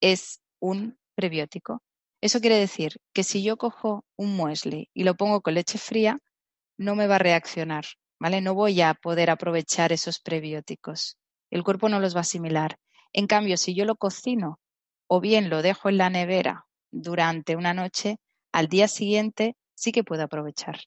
es 0.00 0.40
un 0.60 0.98
prebiótico. 1.14 1.82
Eso 2.20 2.40
quiere 2.40 2.56
decir 2.56 2.96
que 3.12 3.24
si 3.24 3.42
yo 3.42 3.56
cojo 3.56 4.04
un 4.16 4.36
muesli 4.36 4.90
y 4.94 5.04
lo 5.04 5.14
pongo 5.14 5.40
con 5.40 5.54
leche 5.54 5.78
fría, 5.78 6.18
no 6.78 6.94
me 6.94 7.06
va 7.06 7.16
a 7.16 7.18
reaccionar, 7.18 7.84
¿vale? 8.18 8.40
No 8.40 8.54
voy 8.54 8.80
a 8.80 8.94
poder 8.94 9.30
aprovechar 9.30 9.92
esos 9.92 10.20
prebióticos. 10.20 11.18
El 11.50 11.64
cuerpo 11.64 11.88
no 11.88 12.00
los 12.00 12.14
va 12.14 12.20
a 12.20 12.22
asimilar. 12.22 12.78
En 13.12 13.26
cambio, 13.26 13.56
si 13.56 13.74
yo 13.74 13.84
lo 13.84 13.96
cocino 13.96 14.60
o 15.06 15.20
bien 15.20 15.50
lo 15.50 15.62
dejo 15.62 15.88
en 15.88 15.98
la 15.98 16.10
nevera 16.10 16.66
durante 16.90 17.56
una 17.56 17.74
noche, 17.74 18.16
al 18.52 18.68
día 18.68 18.88
siguiente 18.88 19.56
sí 19.74 19.92
que 19.92 20.04
puedo 20.04 20.22
aprovechar 20.22 20.80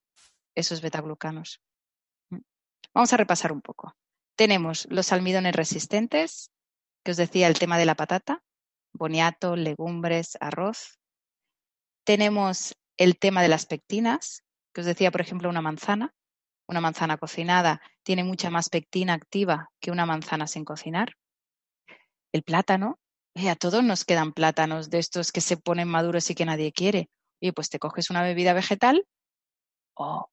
esos 0.56 0.82
betaglucanos. 0.82 1.62
Vamos 2.93 3.12
a 3.12 3.17
repasar 3.17 3.51
un 3.51 3.62
poco. 3.62 3.95
Tenemos 4.36 4.88
los 4.89 5.12
almidones 5.12 5.56
resistentes, 5.56 6.51
que 7.03 7.12
os 7.12 7.17
decía 7.17 7.47
el 7.47 7.58
tema 7.58 7.77
de 7.77 7.86
la 7.86 7.95
patata, 7.95 8.43
boniato, 8.93 9.56
legumbres, 9.56 10.38
arroz. 10.39 10.99
Tenemos 12.06 12.75
el 12.97 13.17
tema 13.17 13.41
de 13.41 13.47
las 13.47 13.65
pectinas, 13.65 14.43
que 14.73 14.82
os 14.82 14.88
decía, 14.88 15.12
por 15.12 15.21
ejemplo, 15.21 15.49
una 15.49 15.62
manzana. 15.62 16.13
Una 16.67 16.82
manzana 16.82 17.17
cocinada 17.17 17.82
tiene 18.03 18.23
mucha 18.23 18.49
más 18.49 18.69
pectina 18.69 19.13
activa 19.13 19.69
que 19.82 19.91
una 19.91 20.06
manzana 20.06 20.47
sin 20.47 20.63
cocinar. 20.63 21.13
El 22.32 22.43
plátano, 22.43 22.99
a 23.36 23.56
todos 23.56 23.84
nos 23.84 24.06
quedan 24.06 24.34
plátanos 24.34 24.89
de 24.89 24.99
estos 24.99 25.32
que 25.32 25.41
se 25.41 25.58
ponen 25.58 25.88
maduros 25.88 26.29
y 26.29 26.36
que 26.36 26.45
nadie 26.45 26.71
quiere. 26.71 27.10
Y 27.41 27.51
pues 27.51 27.69
te 27.69 27.79
coges 27.79 28.10
una 28.10 28.23
bebida 28.23 28.53
vegetal 28.53 29.06
o, 29.95 30.29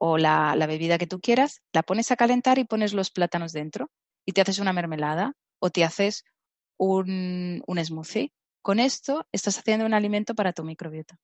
la, 0.00 0.66
bebida 0.66 0.98
que 0.98 1.06
tú 1.06 1.20
quieras, 1.20 1.60
la 1.72 1.82
pones 1.82 2.10
a 2.10 2.16
calentar 2.16 2.58
y 2.58 2.64
pones 2.64 2.92
los 2.92 3.10
plátanos 3.10 3.52
dentro 3.52 3.90
y 4.24 4.32
te 4.32 4.40
haces 4.40 4.58
una 4.58 4.72
mermelada 4.72 5.32
o 5.60 5.70
te 5.70 5.84
haces 5.84 6.24
un, 6.78 7.62
un 7.66 7.84
smoothie. 7.84 8.32
Con 8.62 8.80
esto 8.80 9.26
estás 9.32 9.58
haciendo 9.58 9.86
un 9.86 9.94
alimento 9.94 10.34
para 10.34 10.52
tu 10.52 10.64
microbiota. 10.64 11.18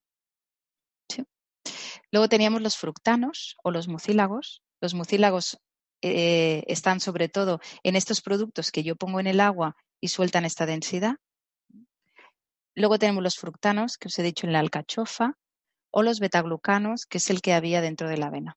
Luego 2.11 2.29
teníamos 2.29 2.63
los 2.63 2.77
fructanos 2.77 3.57
o 3.63 3.71
los 3.71 3.89
mucílagos. 3.89 4.63
Los 4.81 4.95
mucílagos 4.95 5.59
eh, 6.03 6.63
están 6.67 7.01
sobre 7.01 7.29
todo 7.29 7.61
en 7.83 7.97
estos 7.97 8.21
productos 8.21 8.71
que 8.71 8.83
yo 8.83 8.95
pongo 8.95 9.21
en 9.21 9.27
el 9.27 9.41
agua 9.41 9.75
y 10.01 10.09
sueltan 10.09 10.45
esta 10.45 10.67
densidad. 10.67 11.17
Luego 12.75 12.99
tenemos 12.99 13.23
los 13.23 13.37
fructanos, 13.37 13.97
que 13.97 14.09
os 14.09 14.19
he 14.19 14.23
dicho 14.23 14.47
en 14.47 14.53
la 14.53 14.59
alcachofa, 14.59 15.39
o 15.91 16.03
los 16.03 16.21
betaglucanos, 16.21 17.07
que 17.07 17.19
es 17.19 17.31
el 17.31 17.41
que 17.41 17.55
había 17.55 17.81
dentro 17.81 18.09
de 18.09 18.19
la 18.19 18.27
avena. 18.27 18.57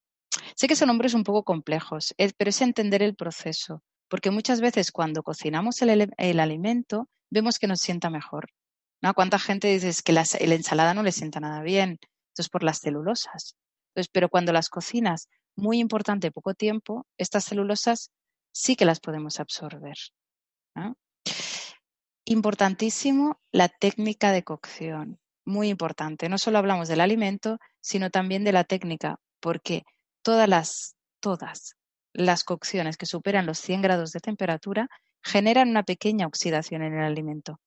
Sé 0.55 0.67
que 0.67 0.75
son 0.75 0.87
nombres 0.87 1.13
un 1.13 1.23
poco 1.23 1.43
complejos, 1.43 2.13
pero 2.37 2.49
es 2.49 2.61
entender 2.61 3.01
el 3.03 3.15
proceso, 3.15 3.83
porque 4.09 4.31
muchas 4.31 4.61
veces 4.61 4.91
cuando 4.91 5.23
cocinamos 5.23 5.81
el, 5.81 6.39
alimento 6.39 7.09
vemos 7.29 7.59
que 7.59 7.67
nos 7.67 7.81
sienta 7.81 8.09
mejor. 8.09 8.49
¿no? 9.01 9.13
¿Cuánta 9.13 9.39
gente 9.39 9.67
dice 9.67 10.01
que 10.03 10.13
la, 10.13 10.25
ensalada 10.39 10.93
no 10.93 11.03
le 11.03 11.11
sienta 11.11 11.39
nada 11.39 11.61
bien? 11.61 11.99
Esto 12.29 12.41
es 12.41 12.49
por 12.49 12.63
las 12.63 12.79
celulosas. 12.79 13.55
Entonces, 13.89 14.09
pero 14.11 14.29
cuando 14.29 14.53
las 14.53 14.69
cocinas 14.69 15.27
muy 15.55 15.79
importante 15.79 16.31
poco 16.31 16.53
tiempo, 16.53 17.05
estas 17.17 17.45
celulosas 17.45 18.11
sí 18.51 18.75
que 18.75 18.85
las 18.85 18.99
podemos 18.99 19.39
absorber. 19.39 19.97
Importantísimo 22.25 23.39
la 23.51 23.69
técnica 23.69 24.31
de 24.31 24.43
cocción, 24.43 25.19
muy 25.45 25.69
importante. 25.69 26.29
No 26.29 26.37
solo 26.37 26.57
hablamos 26.57 26.87
del 26.87 27.01
alimento, 27.01 27.59
sino 27.81 28.09
también 28.09 28.43
de 28.43 28.51
la 28.51 28.65
técnica, 28.65 29.19
porque 29.39 29.83
todas 30.27 30.49
las, 30.49 30.97
todas 31.21 31.77
las 32.11 32.43
cocciones 32.43 32.97
que 32.97 33.05
superan 33.05 33.45
los 33.45 33.59
100 33.59 33.81
grados 33.81 34.11
de 34.11 34.19
temperatura 34.19 34.89
generan 35.23 35.69
una 35.69 35.83
pequeña 35.83 36.27
oxidación 36.27 36.81
en 36.81 36.95
el 36.95 37.05
alimento. 37.05 37.61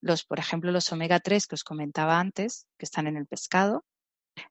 Los, 0.00 0.24
por 0.24 0.38
ejemplo, 0.38 0.72
los 0.72 0.90
omega 0.90 1.20
3 1.20 1.46
que 1.46 1.54
os 1.54 1.62
comentaba 1.62 2.18
antes, 2.18 2.66
que 2.78 2.86
están 2.86 3.08
en 3.08 3.18
el 3.18 3.26
pescado, 3.26 3.84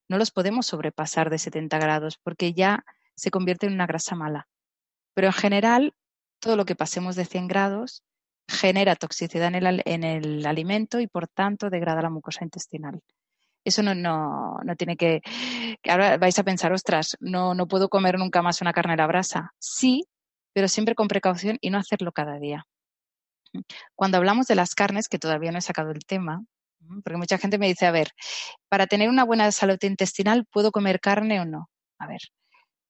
no 0.07 0.19
los 0.19 0.29
podemos 0.29 0.67
sobrepasar 0.67 1.31
de 1.31 1.39
70 1.39 1.79
grados 1.79 2.19
porque 2.21 2.53
ya 2.53 2.85
se 3.15 3.31
convierte 3.31 3.65
en 3.65 3.73
una 3.73 3.87
grasa 3.87 4.15
mala. 4.15 4.47
Pero 5.15 5.29
en 5.29 5.33
general, 5.33 5.95
todo 6.39 6.55
lo 6.55 6.65
que 6.65 6.75
pasemos 6.75 7.15
de 7.15 7.25
100 7.25 7.47
grados 7.47 8.03
genera 8.47 8.95
toxicidad 8.95 9.47
en 9.47 9.55
el, 9.55 9.81
en 9.85 10.03
el 10.03 10.45
alimento 10.45 10.99
y 10.99 11.07
por 11.07 11.27
tanto 11.27 11.71
degrada 11.71 12.03
la 12.03 12.11
mucosa 12.11 12.43
intestinal. 12.43 13.01
Eso 13.65 13.81
no, 13.81 13.95
no, 13.95 14.57
no, 14.63 14.75
tiene 14.75 14.97
que, 14.97 15.21
Ahora 15.87 16.17
vais 16.17 16.37
a 16.39 16.43
pensar, 16.43 16.73
ostras, 16.73 17.17
no, 17.19 17.55
no 17.55 17.67
puedo 17.67 17.89
comer 17.89 18.17
nunca 18.19 18.41
más 18.41 18.61
una 18.61 18.73
carne 18.73 18.93
a 18.93 18.97
la 18.97 19.07
brasa. 19.07 19.51
Sí, 19.59 20.05
pero 20.53 20.67
siempre 20.67 20.95
con 20.95 21.07
precaución 21.07 21.57
y 21.61 21.69
no 21.69 21.77
hacerlo 21.77 22.11
cada 22.11 22.39
día. 22.39 22.65
Cuando 23.95 24.17
hablamos 24.17 24.47
de 24.47 24.55
las 24.55 24.75
carnes, 24.75 25.07
que 25.07 25.19
todavía 25.19 25.51
no 25.51 25.59
he 25.59 25.61
sacado 25.61 25.91
el 25.91 26.05
tema, 26.05 26.43
porque 27.03 27.17
mucha 27.17 27.37
gente 27.37 27.57
me 27.57 27.67
dice, 27.67 27.85
a 27.85 27.91
ver, 27.91 28.09
para 28.69 28.87
tener 28.87 29.09
una 29.09 29.23
buena 29.23 29.51
salud 29.51 29.77
intestinal, 29.81 30.45
¿puedo 30.51 30.71
comer 30.71 30.99
carne 30.99 31.39
o 31.39 31.45
no? 31.45 31.69
A 31.99 32.07
ver, 32.07 32.19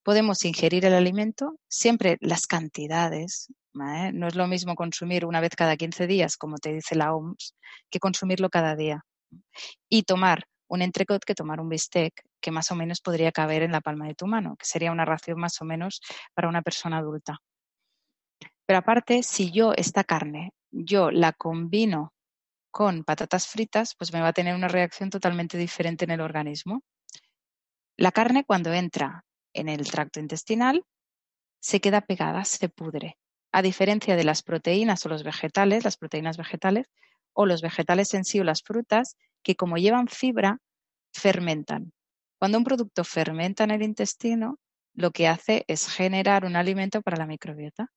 podemos 0.03 0.43
ingerir 0.45 0.85
el 0.85 0.93
alimento, 0.93 1.55
siempre 1.67 2.17
las 2.21 2.47
cantidades. 2.47 3.47
No 3.73 4.27
es 4.27 4.35
lo 4.35 4.47
mismo 4.47 4.75
consumir 4.75 5.25
una 5.25 5.41
vez 5.41 5.55
cada 5.55 5.77
15 5.77 6.07
días, 6.07 6.37
como 6.37 6.57
te 6.57 6.73
dice 6.73 6.95
la 6.95 7.13
OMS, 7.13 7.55
que 7.89 7.99
consumirlo 7.99 8.49
cada 8.49 8.75
día. 8.75 9.03
Y 9.89 10.03
tomar 10.03 10.45
un 10.73 10.81
entrecot 10.81 11.23
que 11.23 11.35
tomar 11.35 11.61
un 11.61 11.69
bistec, 11.69 12.13
que 12.41 12.51
más 12.51 12.71
o 12.71 12.75
menos 12.75 12.99
podría 12.99 13.31
caber 13.31 13.61
en 13.61 13.71
la 13.71 13.81
palma 13.81 14.07
de 14.07 14.15
tu 14.15 14.25
mano, 14.25 14.55
que 14.57 14.65
sería 14.65 14.91
una 14.91 15.05
ración 15.05 15.39
más 15.39 15.61
o 15.61 15.65
menos 15.65 16.01
para 16.33 16.49
una 16.49 16.63
persona 16.63 16.97
adulta. 16.97 17.37
Pero 18.65 18.79
aparte, 18.79 19.21
si 19.21 19.51
yo 19.51 19.73
esta 19.75 20.03
carne, 20.03 20.51
yo 20.71 21.11
la 21.11 21.31
combino 21.33 22.13
con 22.71 23.03
patatas 23.03 23.47
fritas, 23.47 23.93
pues 23.95 24.11
me 24.13 24.21
va 24.21 24.29
a 24.29 24.33
tener 24.33 24.55
una 24.55 24.67
reacción 24.67 25.11
totalmente 25.11 25.59
diferente 25.59 26.05
en 26.05 26.11
el 26.11 26.21
organismo. 26.21 26.81
La 27.95 28.11
carne 28.11 28.43
cuando 28.43 28.73
entra 28.73 29.25
en 29.53 29.69
el 29.69 29.87
tracto 29.91 30.19
intestinal 30.19 30.83
se 31.59 31.81
queda 31.81 32.01
pegada, 32.01 32.45
se 32.45 32.67
pudre. 32.69 33.17
A 33.51 33.61
diferencia 33.61 34.15
de 34.15 34.23
las 34.23 34.41
proteínas 34.41 35.05
o 35.05 35.09
los 35.09 35.23
vegetales, 35.23 35.83
las 35.83 35.97
proteínas 35.97 36.37
vegetales, 36.37 36.87
o 37.33 37.45
los 37.45 37.61
vegetales 37.61 38.15
en 38.15 38.25
sí 38.25 38.39
o 38.39 38.43
las 38.43 38.63
frutas, 38.63 39.17
que 39.43 39.55
como 39.55 39.77
llevan 39.77 40.07
fibra, 40.07 40.59
fermentan. 41.13 41.91
Cuando 42.39 42.57
un 42.57 42.63
producto 42.63 43.03
fermenta 43.03 43.63
en 43.63 43.71
el 43.71 43.83
intestino, 43.83 44.57
lo 44.95 45.11
que 45.11 45.27
hace 45.27 45.65
es 45.67 45.87
generar 45.87 46.45
un 46.45 46.55
alimento 46.55 47.01
para 47.01 47.17
la 47.17 47.25
microbiota. 47.25 47.87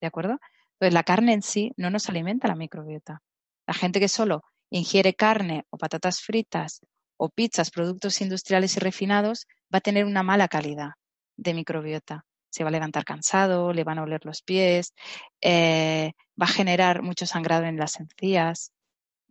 ¿De 0.00 0.06
acuerdo? 0.06 0.38
Entonces, 0.74 0.94
la 0.94 1.04
carne 1.04 1.32
en 1.32 1.42
sí 1.42 1.72
no 1.76 1.90
nos 1.90 2.08
alimenta 2.08 2.48
la 2.48 2.54
microbiota. 2.54 3.22
La 3.66 3.74
gente 3.74 4.00
que 4.00 4.08
solo 4.08 4.42
ingiere 4.70 5.14
carne 5.14 5.64
o 5.70 5.78
patatas 5.78 6.20
fritas 6.20 6.80
o 7.16 7.30
pizzas, 7.30 7.70
productos 7.70 8.20
industriales 8.20 8.76
y 8.76 8.80
refinados, 8.80 9.46
va 9.72 9.78
a 9.78 9.80
tener 9.80 10.04
una 10.04 10.22
mala 10.22 10.48
calidad 10.48 10.90
de 11.36 11.54
microbiota. 11.54 12.24
Se 12.50 12.62
va 12.62 12.68
a 12.68 12.72
levantar 12.72 13.04
cansado, 13.04 13.72
le 13.72 13.84
van 13.84 13.98
a 13.98 14.02
oler 14.02 14.24
los 14.24 14.42
pies, 14.42 14.94
eh, 15.40 16.12
va 16.40 16.46
a 16.46 16.48
generar 16.48 17.02
mucho 17.02 17.26
sangrado 17.26 17.64
en 17.64 17.76
las 17.76 17.98
encías, 18.00 18.72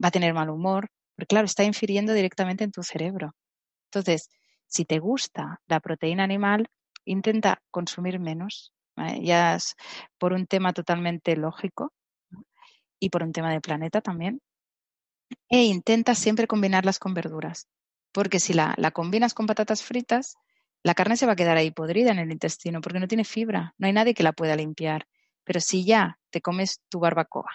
va 0.04 0.10
a 0.10 0.12
tener 0.12 0.34
mal 0.34 0.50
humor, 0.50 0.90
porque 1.16 1.28
claro, 1.28 1.46
está 1.46 1.64
infiriendo 1.64 2.14
directamente 2.14 2.64
en 2.64 2.72
tu 2.72 2.84
cerebro. 2.84 3.36
Entonces, 3.92 4.30
si 4.68 4.86
te 4.86 5.00
gusta 5.00 5.62
la 5.68 5.80
proteína 5.80 6.24
animal, 6.24 6.68
intenta 7.06 7.62
consumir 7.72 8.20
menos, 8.20 8.74
ya 9.22 9.58
por 10.18 10.34
un 10.34 10.48
tema 10.48 10.74
totalmente 10.74 11.36
lógico, 11.36 11.94
y 13.00 13.10
por 13.10 13.24
un 13.24 13.32
tema 13.32 13.52
de 13.52 13.62
planeta 13.62 14.02
también. 14.02 14.42
E 15.50 15.64
intenta 15.64 16.16
siempre 16.16 16.48
combinarlas 16.48 17.00
con 17.00 17.14
verduras, 17.14 17.68
porque 18.12 18.40
si 18.40 18.54
la, 18.54 18.74
la 18.78 18.92
combinas 18.92 19.34
con 19.34 19.48
patatas 19.48 19.84
fritas, 19.84 20.36
la 20.84 20.94
carne 20.94 21.18
se 21.18 21.26
va 21.26 21.34
a 21.34 21.36
quedar 21.36 21.58
ahí 21.58 21.72
podrida 21.72 22.12
en 22.12 22.20
el 22.20 22.32
intestino 22.32 22.82
porque 22.82 23.00
no 23.00 23.08
tiene 23.08 23.26
fibra, 23.26 23.74
no 23.78 23.88
hay 23.88 23.94
nadie 23.94 24.14
que 24.14 24.24
la 24.24 24.34
pueda 24.34 24.56
limpiar. 24.56 25.08
Pero 25.44 25.60
si 25.60 25.86
ya 25.86 26.20
te 26.32 26.42
comes 26.42 26.82
tu 26.90 27.00
barbacoa, 27.00 27.52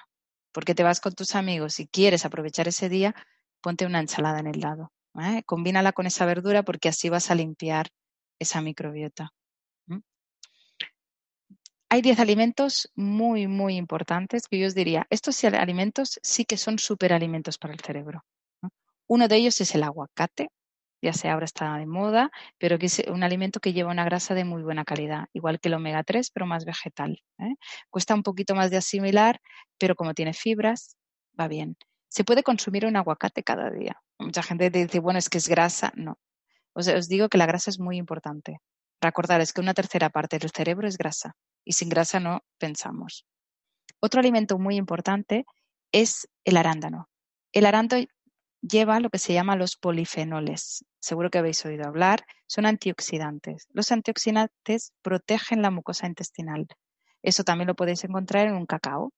porque 0.52 0.74
te 0.74 0.82
vas 0.82 1.00
con 1.00 1.14
tus 1.14 1.34
amigos 1.34 1.78
y 1.80 1.86
quieres 1.88 2.24
aprovechar 2.24 2.66
ese 2.68 2.88
día, 2.88 3.14
ponte 3.60 3.86
una 3.86 4.00
ensalada 4.00 4.40
en 4.40 4.46
el 4.46 4.60
lado. 4.60 4.92
¿eh? 5.20 5.42
Combínala 5.44 5.92
con 5.92 6.06
esa 6.06 6.26
verdura 6.26 6.62
porque 6.62 6.88
así 6.88 7.08
vas 7.08 7.30
a 7.30 7.34
limpiar 7.34 7.88
esa 8.38 8.60
microbiota 8.60 9.32
hay 11.90 12.02
10 12.02 12.20
alimentos 12.20 12.88
muy, 12.94 13.48
muy 13.48 13.76
importantes 13.76 14.46
que 14.46 14.60
yo 14.60 14.68
os 14.68 14.74
diría, 14.76 15.06
estos 15.10 15.42
alimentos 15.44 16.20
sí 16.22 16.44
que 16.44 16.56
son 16.56 16.78
superalimentos 16.78 17.58
para 17.58 17.74
el 17.74 17.80
cerebro. 17.80 18.24
Uno 19.08 19.26
de 19.26 19.36
ellos 19.36 19.60
es 19.60 19.74
el 19.74 19.82
aguacate, 19.82 20.50
ya 21.02 21.12
sé, 21.12 21.28
ahora 21.28 21.46
está 21.46 21.76
de 21.78 21.86
moda, 21.86 22.30
pero 22.58 22.78
que 22.78 22.86
es 22.86 23.02
un 23.08 23.24
alimento 23.24 23.58
que 23.58 23.72
lleva 23.72 23.90
una 23.90 24.04
grasa 24.04 24.34
de 24.34 24.44
muy 24.44 24.62
buena 24.62 24.84
calidad, 24.84 25.26
igual 25.32 25.58
que 25.58 25.68
el 25.68 25.74
omega 25.74 26.04
3, 26.04 26.30
pero 26.30 26.46
más 26.46 26.64
vegetal. 26.64 27.20
¿eh? 27.38 27.56
Cuesta 27.90 28.14
un 28.14 28.22
poquito 28.22 28.54
más 28.54 28.70
de 28.70 28.76
asimilar, 28.76 29.40
pero 29.76 29.96
como 29.96 30.14
tiene 30.14 30.32
fibras, 30.32 30.96
va 31.38 31.48
bien. 31.48 31.76
Se 32.10 32.24
puede 32.24 32.42
consumir 32.42 32.84
un 32.86 32.96
aguacate 32.96 33.44
cada 33.44 33.70
día. 33.70 34.02
Mucha 34.18 34.42
gente 34.42 34.68
dice, 34.68 34.98
bueno, 34.98 35.18
es 35.18 35.28
que 35.28 35.38
es 35.38 35.48
grasa. 35.48 35.92
No. 35.94 36.18
os 36.74 37.08
digo 37.08 37.28
que 37.28 37.38
la 37.38 37.46
grasa 37.46 37.70
es 37.70 37.78
muy 37.78 37.96
importante. 37.96 38.58
Recordar 39.00 39.40
es 39.40 39.52
que 39.52 39.60
una 39.60 39.74
tercera 39.74 40.10
parte 40.10 40.38
del 40.38 40.50
cerebro 40.50 40.88
es 40.88 40.98
grasa 40.98 41.36
y 41.64 41.72
sin 41.72 41.88
grasa 41.88 42.20
no 42.20 42.42
pensamos. 42.58 43.26
Otro 44.00 44.20
alimento 44.20 44.58
muy 44.58 44.76
importante 44.76 45.46
es 45.92 46.28
el 46.44 46.56
arándano. 46.56 47.08
El 47.52 47.64
arándano 47.64 48.04
lleva 48.60 49.00
lo 49.00 49.08
que 49.08 49.18
se 49.18 49.32
llama 49.32 49.56
los 49.56 49.76
polifenoles. 49.76 50.84
Seguro 51.00 51.30
que 51.30 51.38
habéis 51.38 51.64
oído 51.64 51.86
hablar. 51.86 52.24
Son 52.46 52.66
antioxidantes. 52.66 53.68
Los 53.72 53.92
antioxidantes 53.92 54.92
protegen 55.00 55.62
la 55.62 55.70
mucosa 55.70 56.06
intestinal. 56.06 56.66
Eso 57.22 57.44
también 57.44 57.68
lo 57.68 57.74
podéis 57.76 58.02
encontrar 58.04 58.48
en 58.48 58.54
un 58.54 58.66
cacao. 58.66 59.12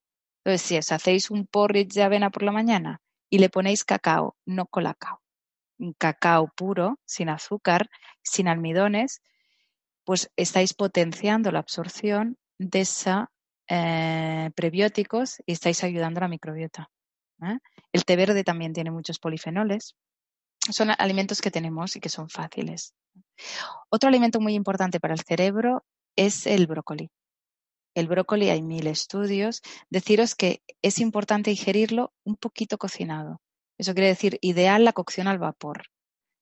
Entonces, 0.44 0.66
si 0.66 0.76
os 0.76 0.90
hacéis 0.90 1.30
un 1.30 1.46
porridge 1.46 1.94
de 1.94 2.02
avena 2.02 2.30
por 2.30 2.42
la 2.42 2.52
mañana 2.52 3.00
y 3.30 3.38
le 3.38 3.48
ponéis 3.48 3.84
cacao, 3.84 4.36
no 4.44 4.66
colacao, 4.66 5.22
cacao 5.98 6.48
puro, 6.56 6.98
sin 7.04 7.28
azúcar, 7.28 7.88
sin 8.22 8.48
almidones, 8.48 9.22
pues 10.04 10.30
estáis 10.36 10.74
potenciando 10.74 11.52
la 11.52 11.60
absorción 11.60 12.36
de 12.58 12.80
esa 12.80 13.30
eh, 13.68 14.50
prebióticos 14.54 15.42
y 15.46 15.52
estáis 15.52 15.84
ayudando 15.84 16.18
a 16.18 16.22
la 16.22 16.28
microbiota. 16.28 16.90
¿eh? 17.42 17.58
El 17.92 18.04
té 18.04 18.16
verde 18.16 18.42
también 18.42 18.72
tiene 18.72 18.90
muchos 18.90 19.18
polifenoles. 19.18 19.94
Son 20.58 20.90
alimentos 20.98 21.40
que 21.40 21.50
tenemos 21.50 21.96
y 21.96 22.00
que 22.00 22.08
son 22.08 22.28
fáciles. 22.28 22.94
Otro 23.90 24.08
alimento 24.08 24.40
muy 24.40 24.54
importante 24.54 25.00
para 25.00 25.14
el 25.14 25.20
cerebro 25.20 25.84
es 26.16 26.46
el 26.46 26.66
brócoli. 26.66 27.10
El 27.94 28.08
brócoli 28.08 28.48
hay 28.48 28.62
mil 28.62 28.86
estudios. 28.86 29.62
Deciros 29.90 30.34
que 30.34 30.62
es 30.80 30.98
importante 30.98 31.50
ingerirlo 31.50 32.12
un 32.24 32.36
poquito 32.36 32.78
cocinado. 32.78 33.40
Eso 33.78 33.94
quiere 33.94 34.08
decir 34.08 34.38
ideal 34.40 34.84
la 34.84 34.92
cocción 34.92 35.28
al 35.28 35.38
vapor. 35.38 35.84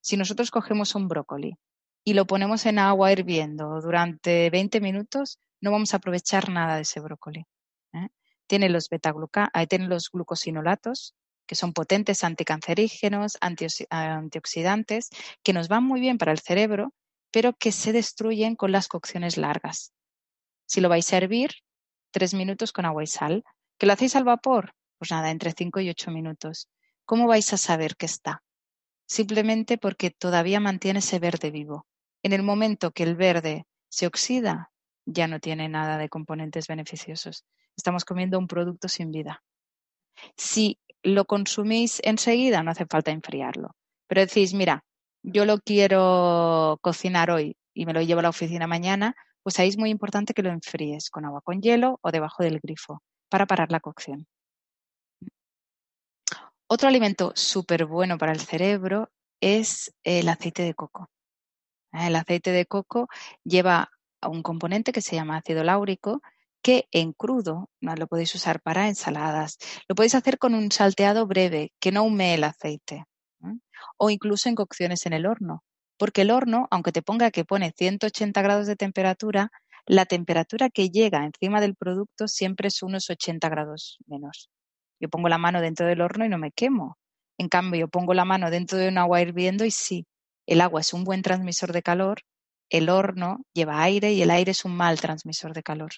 Si 0.00 0.16
nosotros 0.16 0.50
cogemos 0.50 0.94
un 0.94 1.08
brócoli 1.08 1.56
y 2.04 2.14
lo 2.14 2.26
ponemos 2.26 2.66
en 2.66 2.78
agua 2.78 3.12
hirviendo 3.12 3.80
durante 3.80 4.50
20 4.50 4.80
minutos, 4.80 5.38
no 5.60 5.70
vamos 5.70 5.92
a 5.92 5.98
aprovechar 5.98 6.48
nada 6.48 6.76
de 6.76 6.82
ese 6.82 7.00
brócoli. 7.00 7.44
¿eh? 7.92 8.08
Tiene 8.46 8.68
los 8.68 8.88
tiene 8.88 9.86
los 9.86 10.10
glucosinolatos, 10.10 11.14
que 11.46 11.54
son 11.56 11.72
potentes 11.72 12.22
anticancerígenos, 12.24 13.36
antioxidantes, 13.40 15.10
que 15.42 15.52
nos 15.52 15.68
van 15.68 15.84
muy 15.84 16.00
bien 16.00 16.16
para 16.16 16.32
el 16.32 16.38
cerebro, 16.38 16.94
pero 17.32 17.52
que 17.54 17.72
se 17.72 17.92
destruyen 17.92 18.56
con 18.56 18.72
las 18.72 18.88
cocciones 18.88 19.36
largas. 19.36 19.92
Si 20.70 20.80
lo 20.80 20.88
vais 20.88 21.12
a 21.12 21.16
hervir, 21.16 21.50
tres 22.12 22.32
minutos 22.32 22.70
con 22.70 22.84
agua 22.84 23.02
y 23.02 23.08
sal. 23.08 23.42
¿Que 23.76 23.86
lo 23.86 23.92
hacéis 23.92 24.14
al 24.14 24.22
vapor? 24.22 24.76
Pues 24.98 25.10
nada, 25.10 25.32
entre 25.32 25.50
cinco 25.50 25.80
y 25.80 25.90
ocho 25.90 26.12
minutos. 26.12 26.68
¿Cómo 27.04 27.26
vais 27.26 27.52
a 27.52 27.56
saber 27.56 27.96
que 27.96 28.06
está? 28.06 28.44
Simplemente 29.04 29.78
porque 29.78 30.12
todavía 30.12 30.60
mantiene 30.60 31.00
ese 31.00 31.18
verde 31.18 31.50
vivo. 31.50 31.88
En 32.22 32.32
el 32.32 32.44
momento 32.44 32.92
que 32.92 33.02
el 33.02 33.16
verde 33.16 33.66
se 33.88 34.06
oxida, 34.06 34.70
ya 35.06 35.26
no 35.26 35.40
tiene 35.40 35.68
nada 35.68 35.98
de 35.98 36.08
componentes 36.08 36.68
beneficiosos. 36.68 37.44
Estamos 37.76 38.04
comiendo 38.04 38.38
un 38.38 38.46
producto 38.46 38.86
sin 38.86 39.10
vida. 39.10 39.42
Si 40.36 40.78
lo 41.02 41.24
consumís 41.24 42.00
enseguida, 42.04 42.62
no 42.62 42.70
hace 42.70 42.86
falta 42.86 43.10
enfriarlo. 43.10 43.74
Pero 44.06 44.20
decís, 44.20 44.54
mira, 44.54 44.84
yo 45.24 45.46
lo 45.46 45.58
quiero 45.58 46.78
cocinar 46.80 47.32
hoy 47.32 47.56
y 47.74 47.86
me 47.86 47.92
lo 47.92 48.02
llevo 48.02 48.20
a 48.20 48.22
la 48.22 48.28
oficina 48.28 48.68
mañana, 48.68 49.16
pues 49.42 49.58
ahí 49.58 49.68
es 49.68 49.78
muy 49.78 49.90
importante 49.90 50.34
que 50.34 50.42
lo 50.42 50.50
enfríes 50.50 51.10
con 51.10 51.24
agua 51.24 51.40
con 51.42 51.60
hielo 51.60 51.98
o 52.02 52.10
debajo 52.10 52.42
del 52.42 52.60
grifo 52.60 53.02
para 53.28 53.46
parar 53.46 53.70
la 53.70 53.80
cocción. 53.80 54.26
Otro 56.66 56.88
alimento 56.88 57.32
súper 57.34 57.86
bueno 57.86 58.16
para 58.18 58.32
el 58.32 58.40
cerebro 58.40 59.10
es 59.40 59.92
el 60.04 60.28
aceite 60.28 60.62
de 60.62 60.74
coco. 60.74 61.10
El 61.92 62.14
aceite 62.14 62.52
de 62.52 62.66
coco 62.66 63.08
lleva 63.42 63.90
un 64.22 64.42
componente 64.42 64.92
que 64.92 65.02
se 65.02 65.16
llama 65.16 65.38
ácido 65.38 65.64
láurico 65.64 66.20
que 66.62 66.86
en 66.92 67.12
crudo 67.12 67.70
¿no? 67.80 67.94
lo 67.96 68.06
podéis 68.06 68.34
usar 68.34 68.60
para 68.60 68.88
ensaladas. 68.88 69.58
Lo 69.88 69.94
podéis 69.94 70.14
hacer 70.14 70.38
con 70.38 70.54
un 70.54 70.70
salteado 70.70 71.26
breve 71.26 71.72
que 71.80 71.90
no 71.90 72.04
humee 72.04 72.34
el 72.34 72.44
aceite 72.44 73.04
o 73.96 74.10
incluso 74.10 74.48
en 74.48 74.54
cocciones 74.54 75.06
en 75.06 75.14
el 75.14 75.26
horno. 75.26 75.64
Porque 76.00 76.22
el 76.22 76.30
horno, 76.30 76.66
aunque 76.70 76.92
te 76.92 77.02
ponga 77.02 77.30
que 77.30 77.44
pone 77.44 77.74
180 77.76 78.40
grados 78.40 78.66
de 78.66 78.74
temperatura, 78.74 79.52
la 79.84 80.06
temperatura 80.06 80.70
que 80.70 80.88
llega 80.88 81.26
encima 81.26 81.60
del 81.60 81.76
producto 81.76 82.26
siempre 82.26 82.68
es 82.68 82.82
unos 82.82 83.10
80 83.10 83.46
grados 83.50 83.98
menos. 84.06 84.48
Yo 84.98 85.10
pongo 85.10 85.28
la 85.28 85.36
mano 85.36 85.60
dentro 85.60 85.86
del 85.86 86.00
horno 86.00 86.24
y 86.24 86.30
no 86.30 86.38
me 86.38 86.52
quemo. 86.52 86.96
En 87.36 87.50
cambio, 87.50 87.80
yo 87.80 87.88
pongo 87.88 88.14
la 88.14 88.24
mano 88.24 88.50
dentro 88.50 88.78
de 88.78 88.88
un 88.88 88.96
agua 88.96 89.20
hirviendo 89.20 89.66
y 89.66 89.70
sí, 89.70 90.06
el 90.46 90.62
agua 90.62 90.80
es 90.80 90.94
un 90.94 91.04
buen 91.04 91.20
transmisor 91.20 91.70
de 91.74 91.82
calor, 91.82 92.22
el 92.70 92.88
horno 92.88 93.42
lleva 93.52 93.82
aire 93.82 94.14
y 94.14 94.22
el 94.22 94.30
aire 94.30 94.52
es 94.52 94.64
un 94.64 94.74
mal 94.74 94.98
transmisor 95.02 95.52
de 95.52 95.62
calor. 95.62 95.90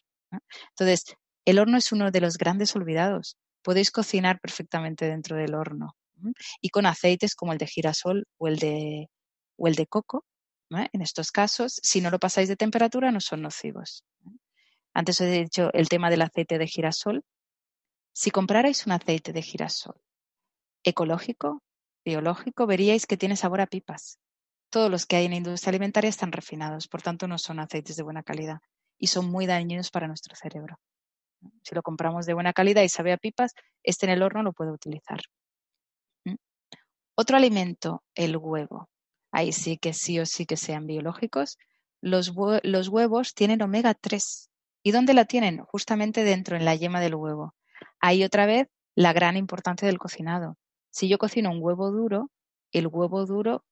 Entonces, 0.70 1.14
el 1.44 1.60
horno 1.60 1.78
es 1.78 1.92
uno 1.92 2.10
de 2.10 2.20
los 2.20 2.38
grandes 2.38 2.74
olvidados. 2.74 3.36
Podéis 3.62 3.92
cocinar 3.92 4.40
perfectamente 4.40 5.06
dentro 5.06 5.36
del 5.36 5.54
horno 5.54 5.94
y 6.60 6.70
con 6.70 6.86
aceites 6.86 7.36
como 7.36 7.52
el 7.52 7.58
de 7.58 7.68
girasol 7.68 8.26
o 8.38 8.48
el 8.48 8.58
de, 8.58 9.08
o 9.56 9.68
el 9.68 9.74
de 9.74 9.86
coco. 9.86 10.24
En 10.70 11.02
estos 11.02 11.30
casos, 11.30 11.80
si 11.82 12.00
no 12.00 12.10
lo 12.10 12.18
pasáis 12.18 12.48
de 12.48 12.56
temperatura, 12.56 13.10
no 13.10 13.20
son 13.20 13.42
nocivos. 13.42 14.04
Antes 14.94 15.20
os 15.20 15.26
he 15.26 15.42
dicho 15.42 15.70
el 15.74 15.88
tema 15.88 16.08
del 16.08 16.22
aceite 16.22 16.58
de 16.58 16.66
girasol. 16.66 17.24
Si 18.14 18.30
comprarais 18.30 18.86
un 18.86 18.92
aceite 18.92 19.32
de 19.32 19.42
girasol 19.42 20.00
ecológico, 20.84 21.62
biológico, 22.04 22.66
veríais 22.66 23.06
que 23.06 23.16
tiene 23.16 23.36
sabor 23.36 23.60
a 23.60 23.66
pipas. 23.66 24.18
Todos 24.70 24.90
los 24.90 25.06
que 25.06 25.16
hay 25.16 25.26
en 25.26 25.32
la 25.32 25.36
industria 25.36 25.70
alimentaria 25.70 26.08
están 26.08 26.32
refinados, 26.32 26.88
por 26.88 27.02
tanto 27.02 27.28
no 27.28 27.38
son 27.38 27.60
aceites 27.60 27.96
de 27.96 28.02
buena 28.02 28.22
calidad 28.22 28.60
y 28.98 29.08
son 29.08 29.30
muy 29.30 29.46
dañinos 29.46 29.90
para 29.90 30.08
nuestro 30.08 30.34
cerebro. 30.34 30.78
Si 31.62 31.74
lo 31.74 31.82
compramos 31.82 32.26
de 32.26 32.34
buena 32.34 32.52
calidad 32.52 32.82
y 32.82 32.88
sabe 32.88 33.12
a 33.12 33.18
pipas, 33.18 33.52
este 33.82 34.06
en 34.06 34.12
el 34.12 34.22
horno 34.22 34.42
lo 34.42 34.52
puedo 34.52 34.72
utilizar. 34.72 35.20
Otro 37.14 37.36
alimento, 37.36 38.02
el 38.14 38.36
huevo. 38.36 38.88
Ahí 39.32 39.52
sí 39.52 39.78
que 39.78 39.92
sí 39.94 40.20
o 40.20 40.26
sí 40.26 40.46
que 40.46 40.56
sean 40.56 40.86
biológicos. 40.86 41.58
Los, 42.00 42.32
los 42.62 42.88
huevos 42.88 43.34
tienen 43.34 43.62
omega 43.62 43.94
3. 43.94 44.50
¿Y 44.82 44.92
dónde 44.92 45.14
la 45.14 45.24
tienen? 45.24 45.64
Justamente 45.64 46.22
dentro, 46.22 46.56
en 46.56 46.64
la 46.64 46.74
yema 46.74 47.00
del 47.00 47.14
huevo. 47.14 47.54
Ahí 48.00 48.24
otra 48.24 48.46
vez 48.46 48.68
la 48.94 49.12
gran 49.12 49.36
importancia 49.36 49.86
del 49.86 49.98
cocinado. 49.98 50.58
Si 50.90 51.08
yo 51.08 51.18
cocino 51.18 51.50
un 51.50 51.62
huevo 51.62 51.90
duro, 51.90 52.30
el 52.72 52.86
huevo 52.86 53.24
duro, 53.24 53.64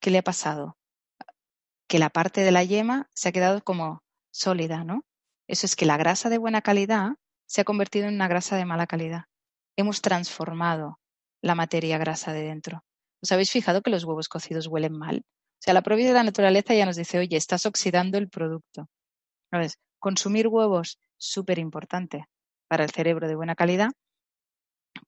¿qué 0.00 0.10
le 0.10 0.18
ha 0.18 0.22
pasado? 0.22 0.76
Que 1.86 1.98
la 1.98 2.10
parte 2.10 2.40
de 2.40 2.50
la 2.50 2.64
yema 2.64 3.08
se 3.14 3.28
ha 3.28 3.32
quedado 3.32 3.62
como 3.62 4.02
sólida, 4.30 4.84
¿no? 4.84 5.04
Eso 5.46 5.66
es 5.66 5.76
que 5.76 5.86
la 5.86 5.96
grasa 5.96 6.28
de 6.28 6.38
buena 6.38 6.62
calidad 6.62 7.10
se 7.46 7.60
ha 7.60 7.64
convertido 7.64 8.08
en 8.08 8.14
una 8.14 8.28
grasa 8.28 8.56
de 8.56 8.64
mala 8.64 8.86
calidad. 8.86 9.26
Hemos 9.76 10.00
transformado 10.00 10.98
la 11.40 11.54
materia 11.54 11.98
grasa 11.98 12.32
de 12.32 12.42
dentro. 12.42 12.84
¿Os 13.22 13.32
habéis 13.32 13.50
fijado 13.50 13.82
que 13.82 13.90
los 13.90 14.04
huevos 14.04 14.28
cocidos 14.28 14.66
huelen 14.66 14.96
mal? 14.96 15.24
O 15.24 15.62
sea, 15.64 15.74
la 15.74 15.82
propia 15.82 16.08
de 16.08 16.12
la 16.12 16.24
naturaleza 16.24 16.74
ya 16.74 16.86
nos 16.86 16.96
dice, 16.96 17.18
oye, 17.18 17.36
estás 17.36 17.66
oxidando 17.66 18.18
el 18.18 18.28
producto. 18.28 18.88
¿Sabes? 19.50 19.78
Consumir 20.00 20.48
huevos, 20.48 20.98
súper 21.16 21.58
importante 21.58 22.24
para 22.68 22.84
el 22.84 22.90
cerebro 22.90 23.28
de 23.28 23.36
buena 23.36 23.54
calidad, 23.54 23.90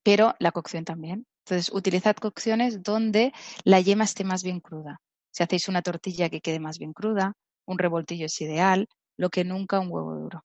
pero 0.03 0.35
la 0.39 0.51
cocción 0.51 0.85
también. 0.85 1.25
Entonces, 1.45 1.73
utilizad 1.73 2.15
cocciones 2.15 2.81
donde 2.81 3.33
la 3.63 3.81
yema 3.81 4.05
esté 4.05 4.23
más 4.23 4.43
bien 4.43 4.59
cruda. 4.59 5.01
Si 5.31 5.43
hacéis 5.43 5.67
una 5.67 5.81
tortilla 5.81 6.29
que 6.29 6.41
quede 6.41 6.59
más 6.59 6.79
bien 6.79 6.93
cruda, 6.93 7.33
un 7.65 7.77
revoltillo 7.77 8.27
es 8.27 8.39
ideal, 8.39 8.87
lo 9.17 9.29
que 9.29 9.43
nunca 9.43 9.79
un 9.79 9.91
huevo 9.91 10.15
duro. 10.15 10.43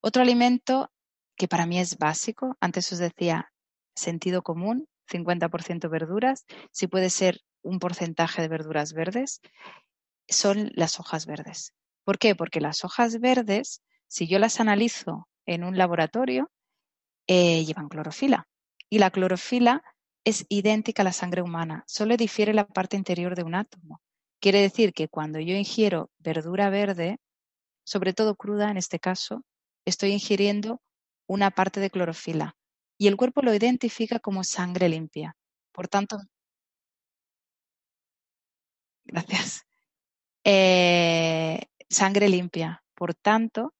Otro 0.00 0.22
alimento 0.22 0.90
que 1.36 1.48
para 1.48 1.66
mí 1.66 1.78
es 1.80 1.96
básico, 1.96 2.56
antes 2.60 2.92
os 2.92 2.98
decía, 2.98 3.50
sentido 3.96 4.42
común, 4.42 4.86
50% 5.06 5.88
verduras, 5.88 6.44
si 6.72 6.86
puede 6.86 7.10
ser 7.10 7.40
un 7.62 7.78
porcentaje 7.78 8.42
de 8.42 8.48
verduras 8.48 8.92
verdes, 8.92 9.40
son 10.28 10.70
las 10.74 11.00
hojas 11.00 11.26
verdes. 11.26 11.74
¿Por 12.04 12.18
qué? 12.18 12.34
Porque 12.34 12.60
las 12.60 12.84
hojas 12.84 13.20
verdes, 13.20 13.82
si 14.08 14.26
yo 14.26 14.38
las 14.38 14.60
analizo 14.60 15.28
en 15.46 15.64
un 15.64 15.78
laboratorio, 15.78 16.50
eh, 17.26 17.64
llevan 17.64 17.88
clorofila. 17.88 18.48
Y 18.90 18.98
la 18.98 19.10
clorofila 19.10 19.82
es 20.24 20.46
idéntica 20.48 21.02
a 21.02 21.04
la 21.04 21.12
sangre 21.12 21.42
humana, 21.42 21.84
solo 21.86 22.16
difiere 22.16 22.54
la 22.54 22.66
parte 22.66 22.96
interior 22.96 23.34
de 23.34 23.42
un 23.42 23.54
átomo. 23.54 24.00
Quiere 24.40 24.60
decir 24.60 24.92
que 24.92 25.08
cuando 25.08 25.38
yo 25.40 25.54
ingiero 25.54 26.10
verdura 26.18 26.70
verde, 26.70 27.18
sobre 27.84 28.12
todo 28.12 28.36
cruda 28.36 28.70
en 28.70 28.76
este 28.76 28.98
caso, 28.98 29.44
estoy 29.84 30.12
ingiriendo 30.12 30.80
una 31.26 31.50
parte 31.50 31.80
de 31.80 31.90
clorofila 31.90 32.56
y 33.04 33.06
el 33.06 33.18
cuerpo 33.18 33.42
lo 33.42 33.52
identifica 33.52 34.18
como 34.18 34.44
sangre 34.44 34.88
limpia. 34.88 35.36
Por 35.72 35.88
tanto, 35.88 36.22
gracias. 39.04 39.66
Eh, 40.42 41.60
sangre 41.90 42.30
limpia. 42.30 42.82
Por 42.94 43.14
tanto, 43.14 43.74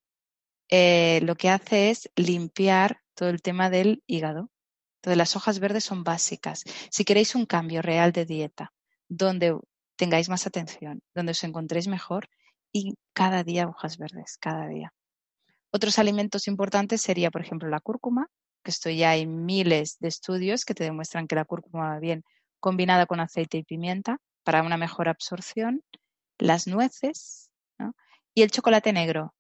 eh, 0.69 1.21
lo 1.23 1.37
que 1.37 1.49
hace 1.49 1.89
es 1.89 2.11
limpiar 2.17 3.01
todo 3.15 3.31
el 3.31 3.41
tema 3.41 3.71
del 3.71 4.03
hígado. 4.07 4.51
Entonces, 4.97 5.17
las 5.17 5.37
hojas 5.37 5.59
verdes 5.59 5.85
son 5.85 6.05
básicas. 6.05 6.63
Si 6.91 7.07
queréis 7.07 7.35
un 7.35 7.47
cambio 7.47 7.81
real 7.81 8.13
de 8.13 8.27
dieta, 8.27 8.75
donde 9.09 9.59
tengáis 9.97 10.29
más 10.29 10.47
atención, 10.47 11.01
donde 11.15 11.33
os 11.33 11.43
encontréis 11.45 11.89
mejor 11.89 12.29
y 12.75 12.99
cada 13.15 13.43
día 13.43 13.69
hojas 13.69 13.97
verdes, 13.97 14.37
cada 14.39 14.69
día. 14.69 14.93
Otros 15.73 15.99
alimentos 15.99 16.47
importantes 16.47 17.01
sería, 17.01 17.31
por 17.31 17.41
ejemplo, 17.41 17.71
la 17.71 17.81
cúrcuma, 17.81 18.29
que 18.65 18.73
esto 18.73 18.91
ya 18.91 19.11
hay 19.11 19.27
miles 19.27 19.99
de 20.01 20.09
estudios 20.09 20.65
que 20.65 20.75
te 20.75 20.85
demuestran 20.85 21.29
que 21.29 21.37
la 21.37 21.45
cúrcuma 21.45 21.91
va 21.91 21.99
bien 22.01 22.25
combinada 22.61 23.07
con 23.07 23.21
aceite 23.21 23.59
y 23.59 23.63
pimienta 23.63 24.19
para 24.43 24.63
una 24.63 24.77
mejor 24.79 25.09
absorción, 25.09 25.83
las 26.39 26.67
nueces 26.67 27.51
y 28.35 28.43
el 28.43 28.51
chocolate 28.51 28.93
negro. 28.93 29.35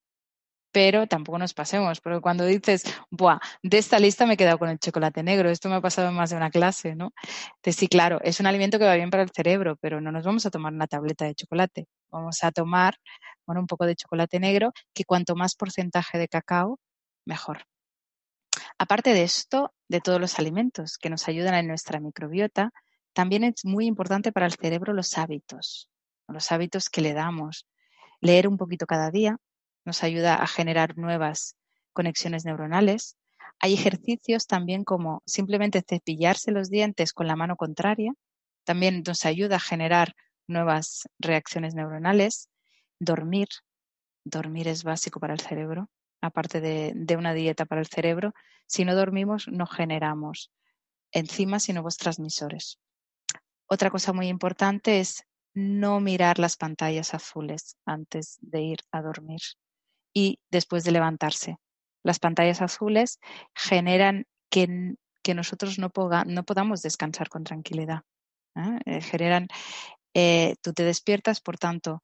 Pero 0.73 1.07
tampoco 1.07 1.39
nos 1.39 1.55
pasemos, 1.55 2.01
porque 2.01 2.21
cuando 2.21 2.45
dices, 2.45 2.83
Buah, 3.11 3.39
de 3.63 3.79
esta 3.79 3.99
lista 3.99 4.27
me 4.27 4.35
he 4.35 4.37
quedado 4.37 4.59
con 4.59 4.69
el 4.69 4.79
chocolate 4.79 5.23
negro, 5.23 5.49
esto 5.49 5.69
me 5.69 5.77
ha 5.77 5.81
pasado 5.81 6.09
en 6.09 6.15
más 6.15 6.31
de 6.31 6.37
una 6.37 6.51
clase, 6.51 6.97
¿no? 6.97 7.13
Entonces, 7.57 7.77
sí, 7.77 7.89
claro, 7.89 8.21
es 8.23 8.41
un 8.41 8.47
alimento 8.47 8.79
que 8.79 8.85
va 8.85 8.97
bien 8.97 9.11
para 9.11 9.23
el 9.23 9.31
cerebro, 9.31 9.77
pero 9.81 10.01
no 10.01 10.13
nos 10.13 10.25
vamos 10.25 10.47
a 10.47 10.51
tomar 10.51 10.73
una 10.73 10.87
tableta 10.89 11.25
de 11.27 11.35
chocolate. 11.35 11.87
Vamos 12.11 12.43
a 12.45 12.53
tomar, 12.53 12.97
bueno, 13.47 13.61
un 13.61 13.67
poco 13.69 13.87
de 13.87 13.97
chocolate 13.97 14.41
negro, 14.41 14.73
que 14.93 15.05
cuanto 15.05 15.37
más 15.37 15.55
porcentaje 15.55 16.19
de 16.19 16.29
cacao, 16.29 16.79
mejor. 17.25 17.65
Aparte 18.79 19.15
de 19.15 19.23
esto, 19.23 19.73
de 19.89 20.01
todos 20.01 20.21
los 20.21 20.39
alimentos 20.39 20.99
que 20.99 21.11
nos 21.11 21.29
ayudan 21.29 21.55
en 21.55 21.69
nuestra 21.69 22.01
microbiota, 22.01 22.73
también 23.13 23.45
es 23.45 23.65
muy 23.65 23.87
importante 23.87 24.33
para 24.33 24.47
el 24.47 24.53
cerebro 24.53 24.93
los 24.93 25.17
hábitos, 25.17 25.89
los 26.27 26.51
hábitos 26.51 26.91
que 26.91 27.01
le 27.01 27.13
damos. 27.13 27.67
Leer 28.21 28.49
un 28.49 28.57
poquito 28.57 28.87
cada 28.87 29.11
día 29.11 29.39
nos 29.85 30.03
ayuda 30.03 30.35
a 30.35 30.47
generar 30.47 30.99
nuevas 30.99 31.57
conexiones 31.93 32.45
neuronales. 32.45 33.17
Hay 33.61 33.75
ejercicios 33.75 34.47
también 34.47 34.83
como 34.83 35.23
simplemente 35.25 35.85
cepillarse 35.87 36.51
los 36.51 36.69
dientes 36.69 37.13
con 37.13 37.29
la 37.29 37.37
mano 37.37 37.57
contraria, 37.57 38.13
también 38.65 39.03
nos 39.07 39.25
ayuda 39.25 39.57
a 39.57 39.61
generar 39.61 40.15
nuevas 40.49 41.09
reacciones 41.19 41.75
neuronales. 41.75 42.49
Dormir, 42.99 43.49
dormir 44.25 44.69
es 44.69 44.83
básico 44.83 45.21
para 45.21 45.35
el 45.35 45.41
cerebro, 45.41 45.91
aparte 46.25 46.61
de, 46.61 47.17
una 47.17 47.35
dieta 47.35 47.67
para 47.67 47.81
el 47.81 47.87
cerebro. 47.87 48.35
Si 48.67 48.85
no 48.85 48.95
dormimos, 48.95 49.49
no 49.49 49.67
generamos 49.67 50.51
enzimas 51.13 51.69
y 51.69 51.73
nuevos 51.73 51.97
transmisores. 51.97 52.79
Otra 53.67 53.91
cosa 53.91 54.13
muy 54.13 54.29
importante 54.29 55.01
es 55.01 55.25
no 55.55 56.01
mirar 56.01 56.39
las 56.39 56.57
pantallas 56.57 57.15
azules 57.15 57.77
antes 57.85 58.39
de 58.41 58.63
ir 58.63 58.79
a 58.91 59.03
dormir 59.03 59.41
y 60.13 60.41
después 60.51 60.83
de 60.85 60.93
levantarse. 60.93 61.59
Las 62.03 62.19
pantallas 62.19 62.61
azules 62.63 63.21
generan 63.55 64.27
que, 64.51 64.97
nosotros 65.35 65.79
no, 65.79 65.91
podamos 65.91 66.83
descansar 66.83 67.29
con 67.29 67.45
tranquilidad. 67.45 68.03
¿eh? 68.57 68.79
Eh, 68.87 69.01
generan, 69.01 69.49
eh, 70.15 70.57
tú 70.63 70.73
te 70.73 70.85
despiertas, 70.85 71.41
por 71.41 71.59
tanto, 71.59 72.03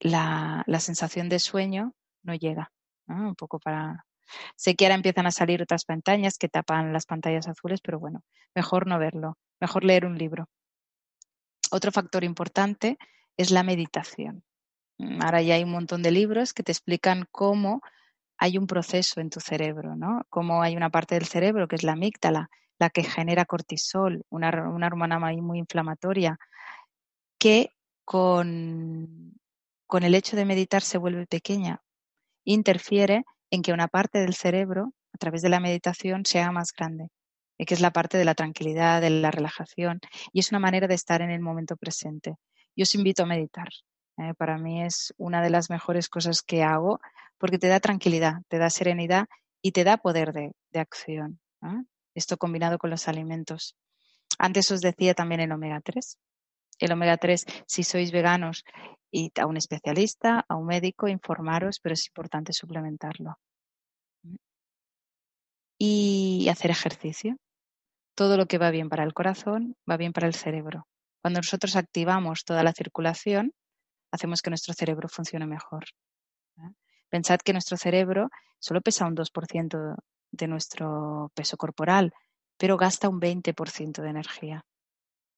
la, 0.00 0.64
sensación 0.78 1.28
de 1.28 1.38
sueño 1.38 1.94
no 2.22 2.34
llega. 2.34 2.72
Un 3.08 3.34
poco 3.34 3.58
para. 3.58 4.04
Sé 4.56 4.74
que 4.74 4.86
ahora 4.86 4.96
empiezan 4.96 5.26
a 5.26 5.30
salir 5.30 5.62
otras 5.62 5.84
pantallas 5.84 6.36
que 6.38 6.48
tapan 6.48 6.92
las 6.92 7.06
pantallas 7.06 7.46
azules, 7.48 7.80
pero 7.80 8.00
bueno, 8.00 8.22
mejor 8.54 8.86
no 8.86 8.98
verlo, 8.98 9.38
mejor 9.60 9.84
leer 9.84 10.04
un 10.04 10.18
libro. 10.18 10.48
Otro 11.70 11.92
factor 11.92 12.24
importante 12.24 12.98
es 13.36 13.50
la 13.50 13.62
meditación. 13.62 14.44
Mm, 14.98 15.22
ahora 15.22 15.42
ya 15.42 15.54
hay 15.54 15.64
un 15.64 15.70
montón 15.70 16.02
de 16.02 16.10
libros 16.10 16.52
que 16.52 16.62
te 16.62 16.72
explican 16.72 17.26
cómo 17.30 17.82
hay 18.38 18.58
un 18.58 18.66
proceso 18.66 19.20
en 19.20 19.30
tu 19.30 19.40
cerebro, 19.40 19.96
¿no? 19.96 20.22
Cómo 20.30 20.62
hay 20.62 20.76
una 20.76 20.90
parte 20.90 21.14
del 21.14 21.26
cerebro 21.26 21.68
que 21.68 21.76
es 21.76 21.82
la 21.82 21.92
amígdala, 21.92 22.50
la 22.78 22.90
que 22.90 23.02
genera 23.02 23.46
cortisol, 23.46 24.24
una, 24.28 24.48
hormona 24.50 25.18
muy, 25.18 25.58
inflamatoria, 25.58 26.38
que 27.38 27.72
con, 28.04 29.34
con 29.86 30.02
el 30.02 30.14
hecho 30.14 30.36
de 30.36 30.44
meditar 30.44 30.82
se 30.82 30.98
vuelve 30.98 31.26
pequeña, 31.26 31.80
interfiere 32.46 33.24
en 33.50 33.60
que 33.60 33.74
una 33.74 33.88
parte 33.88 34.20
del 34.20 34.34
cerebro, 34.34 34.94
a 35.12 35.18
través 35.18 35.42
de 35.42 35.50
la 35.50 35.60
meditación, 35.60 36.24
sea 36.24 36.50
más 36.50 36.72
grande 36.72 37.08
que 37.64 37.72
es 37.72 37.80
la 37.80 37.92
parte 37.92 38.18
de 38.18 38.24
la 38.26 38.34
tranquilidad, 38.34 39.00
de 39.00 39.08
la 39.08 39.30
relajación, 39.30 40.00
y 40.32 40.40
es 40.40 40.50
una 40.50 40.58
manera 40.58 40.88
de 40.88 40.94
estar 40.94 41.22
en 41.22 41.30
el 41.30 41.40
momento 41.40 41.76
presente. 41.76 42.34
Yo 42.76 42.82
os 42.82 42.94
invito 42.94 43.22
a 43.22 43.26
meditar. 43.26 43.68
¿eh? 44.18 44.34
para 44.36 44.58
mí 44.58 44.82
es 44.82 45.14
una 45.16 45.42
de 45.42 45.50
las 45.50 45.70
mejores 45.70 46.08
cosas 46.08 46.42
que 46.42 46.62
hago 46.62 47.00
porque 47.38 47.58
te 47.58 47.68
da 47.68 47.80
tranquilidad, 47.80 48.42
te 48.48 48.58
da 48.58 48.70
serenidad 48.70 49.26
y 49.62 49.72
te 49.72 49.84
da 49.84 49.96
poder 49.96 50.32
de, 50.32 50.52
acción. 50.74 51.40
Esto 52.14 52.36
combinado 52.36 52.76
con 52.76 52.90
los 52.90 53.08
alimentos. 53.08 53.76
Antes 54.38 54.70
os 54.70 54.82
decía 54.82 55.14
también 55.14 55.40
el 55.40 55.52
omega 55.52 55.80
3. 55.80 56.18
El 56.78 56.92
omega 56.92 57.16
3, 57.16 57.46
si 57.66 57.82
sois 57.82 58.12
veganos, 58.12 58.64
y 59.10 59.30
a 59.40 59.46
un 59.46 59.56
especialista, 59.56 60.44
a 60.48 60.56
un 60.56 60.66
médico, 60.66 61.08
informaros, 61.08 61.80
pero 61.80 61.94
es 61.94 62.06
importante 62.06 62.52
suplementarlo. 62.52 63.38
Y 65.78 66.48
hacer 66.50 66.70
ejercicio 66.70 67.36
todo 68.16 68.36
lo 68.36 68.46
que 68.46 68.58
va 68.58 68.70
bien 68.70 68.88
para 68.88 69.04
el 69.04 69.12
corazón 69.12 69.76
va 69.88 69.96
bien 69.96 70.12
para 70.12 70.26
el 70.26 70.34
cerebro. 70.34 70.88
Cuando 71.22 71.38
nosotros 71.38 71.76
activamos 71.76 72.44
toda 72.44 72.64
la 72.64 72.72
circulación, 72.72 73.52
hacemos 74.10 74.42
que 74.42 74.50
nuestro 74.50 74.74
cerebro 74.74 75.08
funcione 75.08 75.46
mejor. 75.46 75.84
¿eh? 76.58 76.72
Pensad 77.10 77.38
que 77.44 77.52
nuestro 77.52 77.76
cerebro 77.76 78.30
solo 78.58 78.80
pesa 78.80 79.06
un 79.06 79.14
2% 79.14 79.96
de 80.32 80.48
nuestro 80.48 81.30
peso 81.34 81.56
corporal, 81.56 82.12
pero 82.56 82.76
gasta 82.76 83.08
un 83.08 83.20
20% 83.20 84.02
de 84.02 84.08
energía. 84.08 84.64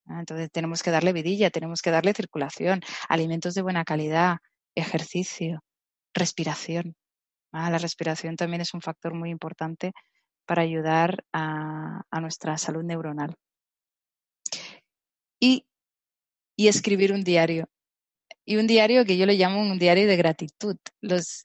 ¿Eh? 0.09 0.19
Entonces 0.19 0.49
tenemos 0.51 0.83
que 0.83 0.91
darle 0.91 1.13
vidilla, 1.13 1.49
tenemos 1.49 1.81
que 1.81 1.91
darle 1.91 2.13
circulación, 2.13 2.81
alimentos 3.07 3.53
de 3.53 3.61
buena 3.61 3.85
calidad, 3.85 4.37
ejercicio, 4.75 5.63
respiración. 6.13 6.95
¿eh? 7.53 7.69
La 7.71 7.77
respiración 7.77 8.35
también 8.35 8.61
es 8.61 8.73
un 8.73 8.81
factor 8.81 9.13
muy 9.13 9.29
importante 9.29 9.93
para 10.45 10.63
ayudar 10.63 11.23
a, 11.31 12.01
nuestra 12.19 12.57
salud 12.57 12.83
neuronal. 12.83 13.35
Y, 15.39 15.65
escribir 16.57 17.13
un 17.13 17.23
diario. 17.23 17.69
Y 18.45 18.57
un 18.57 18.67
diario 18.67 19.05
que 19.05 19.17
yo 19.17 19.25
le 19.25 19.35
llamo 19.35 19.61
un 19.61 19.77
diario 19.77 20.07
de 20.07 20.17
gratitud. 20.17 20.75
Los, 21.01 21.43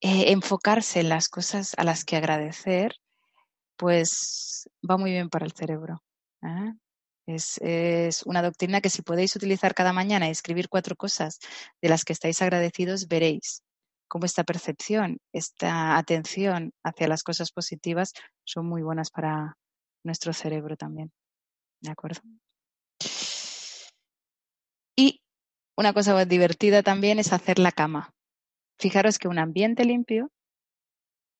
eh, 0.00 0.32
enfocarse 0.32 1.00
en 1.00 1.10
las 1.10 1.28
cosas 1.28 1.74
a 1.76 1.84
las 1.84 2.04
que 2.04 2.16
agradecer, 2.16 2.96
pues 3.76 4.70
va 4.88 4.96
muy 4.96 5.10
bien 5.10 5.28
para 5.28 5.44
el 5.44 5.52
cerebro. 5.52 6.02
¿eh? 6.42 6.72
Es, 7.34 8.22
una 8.24 8.42
doctrina 8.42 8.80
que 8.80 8.90
si 8.90 9.02
podéis 9.02 9.36
utilizar 9.36 9.74
cada 9.74 9.92
mañana 9.92 10.26
y 10.28 10.30
escribir 10.30 10.68
cuatro 10.68 10.96
cosas 10.96 11.38
de 11.80 11.88
las 11.88 12.04
que 12.04 12.12
estáis 12.12 12.42
agradecidos, 12.42 13.06
veréis 13.06 13.62
cómo 14.08 14.24
esta 14.24 14.42
percepción, 14.42 15.18
esta 15.32 15.96
atención 15.96 16.72
hacia 16.82 17.06
las 17.06 17.22
cosas 17.22 17.52
positivas 17.52 18.12
son 18.44 18.66
muy 18.66 18.82
buenas 18.82 19.10
para 19.10 19.56
nuestro 20.04 20.32
cerebro 20.32 20.76
también. 20.76 21.12
¿De 21.80 21.90
acuerdo? 21.90 22.20
Y 24.96 25.22
una 25.76 25.92
cosa 25.92 26.24
divertida 26.24 26.82
también 26.82 27.18
es 27.20 27.32
hacer 27.32 27.58
la 27.58 27.72
cama. 27.72 28.12
Fijaros 28.78 29.18
que 29.18 29.28
un 29.28 29.38
ambiente 29.38 29.84
limpio 29.84 30.30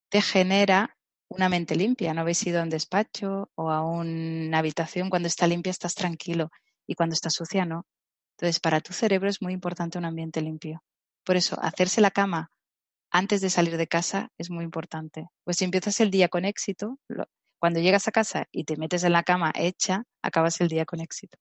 te 0.09 0.23
genera 0.23 0.97
una 1.31 1.49
mente 1.49 1.77
limpia. 1.77 2.13
¿No 2.13 2.21
habéis 2.21 2.47
ido 2.47 2.61
a 2.61 2.65
un 2.65 2.71
despacho 2.71 3.51
o 3.55 3.71
a 3.71 3.83
una 3.83 4.59
habitación? 4.59 5.09
Cuando 5.09 5.29
está 5.29 5.47
limpia 5.47 5.71
estás 5.71 5.95
tranquilo 5.95 6.51
y 6.87 6.95
cuando 6.95 7.15
está 7.15 7.31
sucia 7.31 7.65
no. 7.65 7.87
Entonces, 8.37 8.61
para 8.61 8.81
tu 8.81 8.93
cerebro 8.93 9.29
es 9.29 9.41
muy 9.41 9.53
importante 9.53 9.99
un 9.99 10.05
ambiente 10.05 10.43
limpio. 10.43 10.83
Por 11.25 11.37
eso, 11.37 11.59
hacerse 11.63 12.01
la 12.01 12.11
cama 12.11 12.51
antes 13.11 13.41
de 13.41 13.51
salir 13.51 13.77
de 13.77 13.87
casa 13.87 14.31
es 14.39 14.51
muy 14.51 14.65
importante. 14.65 15.29
Pues 15.45 15.59
si 15.59 15.65
empiezas 15.65 16.01
el 16.01 16.11
día 16.11 16.29
con 16.29 16.45
éxito, 16.45 16.99
cuando 17.59 17.81
llegas 17.81 18.09
a 18.09 18.13
casa 18.13 18.47
y 18.53 18.65
te 18.65 18.77
metes 18.77 19.05
en 19.05 19.13
la 19.13 19.23
cama 19.23 19.53
hecha, 19.55 20.05
acabas 20.23 20.61
el 20.61 20.69
día 20.69 20.85
con 20.85 21.01
éxito. 21.01 21.39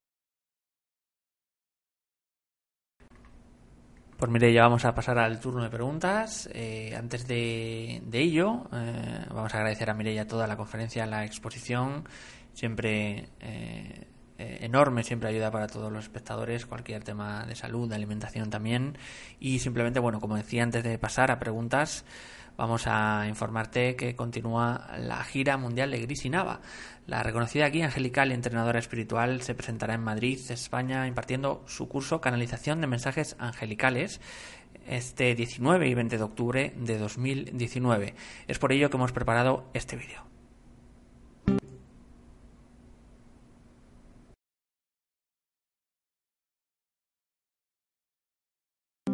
Pues 4.19 4.29
mire, 4.29 4.51
ya 4.51 4.63
vamos 4.63 4.83
a 4.83 4.93
pasar 4.93 5.17
al 5.17 5.39
turno 5.39 5.63
de 5.63 5.69
preguntas. 5.69 6.49
Eh, 6.53 6.93
antes 6.93 7.25
de, 7.25 8.01
ello, 8.11 8.67
eh, 8.73 9.25
vamos 9.29 9.53
a 9.53 9.59
agradecer 9.59 9.89
a 9.89 9.93
Mireia 9.93 10.27
toda 10.27 10.45
la 10.45 10.57
conferencia, 10.57 11.05
la 11.05 11.23
exposición. 11.23 12.03
Siempre 12.51 13.29
eh, 13.39 14.07
enorme, 14.37 15.05
siempre 15.05 15.29
ayuda 15.29 15.51
para 15.51 15.67
todos 15.67 15.89
los 15.89 16.03
espectadores, 16.03 16.65
cualquier 16.65 17.01
tema 17.01 17.45
de 17.45 17.55
salud, 17.55 17.87
de 17.87 17.95
alimentación 17.95 18.49
también. 18.49 18.97
Y 19.39 19.59
simplemente, 19.59 20.01
bueno, 20.01 20.19
como 20.19 20.35
decía 20.35 20.63
antes 20.63 20.83
de 20.83 20.97
pasar 20.97 21.31
a 21.31 21.39
preguntas, 21.39 22.03
vamos 22.59 22.87
a 22.87 23.25
informarte 23.29 23.95
que 23.95 24.17
continúa 24.17 24.85
la 24.99 25.23
gira 25.23 25.55
mundial 25.55 25.91
de 25.91 26.01
Gris 26.01 26.25
y 26.25 26.29
Nava. 26.29 26.59
La 27.07 27.23
reconocida 27.23 27.69
guía 27.69 27.85
angelical 27.85 28.31
y 28.31 28.33
entrenadora 28.33 28.79
espiritual 28.79 29.41
se 29.41 29.55
presentará 29.55 29.93
en 29.93 30.03
Madrid, 30.03 30.39
España, 30.49 31.07
impartiendo 31.07 31.63
su 31.67 31.87
curso 31.87 32.19
Canalización 32.19 32.81
de 32.81 32.87
Mensajes 32.87 33.37
Angelicales 33.39 34.19
este 34.85 35.35
19 35.35 35.87
y 35.87 35.93
20 35.93 36.17
de 36.17 36.23
octubre 36.23 36.73
de 36.75 36.97
2019. 36.97 38.15
Es 38.47 38.59
por 38.59 38.73
ello 38.73 38.89
que 38.89 38.97
hemos 38.97 39.13
preparado 39.13 39.69
este 39.73 39.95
vídeo. 39.95 40.38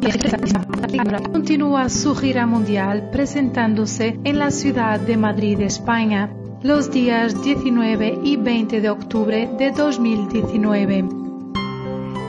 Continúa 1.32 1.88
su 1.88 2.14
gira 2.14 2.46
mundial 2.46 3.10
presentándose 3.10 4.18
en 4.24 4.38
la 4.38 4.50
ciudad 4.50 5.00
de 5.00 5.16
Madrid, 5.16 5.60
España, 5.60 6.30
los 6.62 6.90
días 6.90 7.42
19 7.42 8.20
y 8.22 8.36
20 8.36 8.80
de 8.80 8.90
octubre 8.90 9.50
de 9.58 9.70
2019. 9.72 11.08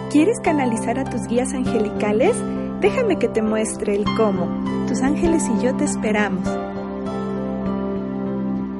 ¿Quieres 0.09 0.39
canalizar 0.39 0.97
a 0.97 1.03
tus 1.03 1.27
guías 1.27 1.53
angelicales? 1.53 2.35
Déjame 2.81 3.19
que 3.19 3.27
te 3.27 3.41
muestre 3.41 3.95
el 3.95 4.05
cómo. 4.15 4.47
Tus 4.87 5.01
ángeles 5.01 5.43
y 5.47 5.63
yo 5.63 5.75
te 5.75 5.83
esperamos. 5.83 6.47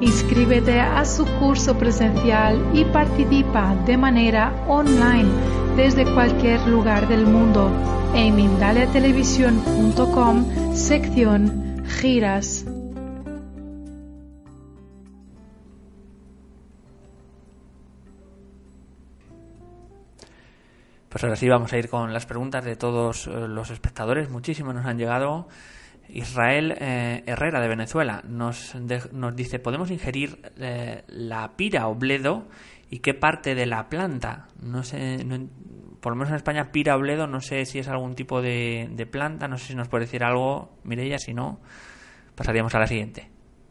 Inscríbete 0.01 0.79
a 0.79 1.05
su 1.05 1.25
curso 1.39 1.77
presencial 1.77 2.59
y 2.73 2.85
participa 2.85 3.75
de 3.85 3.97
manera 3.97 4.53
online 4.67 5.29
desde 5.75 6.05
cualquier 6.13 6.65
lugar 6.67 7.07
del 7.07 7.27
mundo 7.27 7.69
en 8.13 8.35
mindaliatelevisión.com 8.35 10.75
sección 10.75 11.83
giras. 11.85 12.65
Pues 21.09 21.23
ahora 21.23 21.35
sí 21.35 21.49
vamos 21.49 21.73
a 21.73 21.77
ir 21.77 21.89
con 21.89 22.13
las 22.13 22.25
preguntas 22.25 22.63
de 22.63 22.75
todos 22.75 23.27
eh, 23.27 23.47
los 23.47 23.71
espectadores. 23.71 24.29
Muchísimas 24.29 24.75
nos 24.75 24.85
han 24.85 24.97
llegado. 24.97 25.47
Israel 26.09 26.75
eh, 26.79 27.23
Herrera 27.25 27.59
de 27.59 27.67
Venezuela 27.67 28.23
nos, 28.27 28.75
nos 29.11 29.35
dice, 29.35 29.59
¿podemos 29.59 29.91
ingerir 29.91 30.39
eh, 30.57 31.03
la 31.07 31.55
pira 31.55 31.87
o 31.87 31.95
bledo 31.95 32.47
y 32.89 32.99
qué 32.99 33.13
parte 33.13 33.55
de 33.55 33.65
la 33.65 33.89
planta? 33.89 34.47
No 34.61 34.83
sé, 34.83 35.23
no, 35.25 35.47
por 36.01 36.13
lo 36.13 36.15
menos 36.17 36.29
en 36.29 36.35
España 36.35 36.71
pira 36.71 36.95
o 36.95 36.99
bledo, 36.99 37.27
no 37.27 37.41
sé 37.41 37.65
si 37.65 37.79
es 37.79 37.87
algún 37.87 38.15
tipo 38.15 38.41
de, 38.41 38.89
de 38.91 39.05
planta, 39.05 39.47
no 39.47 39.57
sé 39.57 39.67
si 39.67 39.75
nos 39.75 39.87
puede 39.87 40.05
decir 40.05 40.23
algo, 40.23 40.77
Mireia, 40.83 41.17
si 41.19 41.33
no, 41.33 41.59
pasaríamos 42.35 42.73
a 42.75 42.79
la 42.79 42.87
siguiente. 42.87 43.29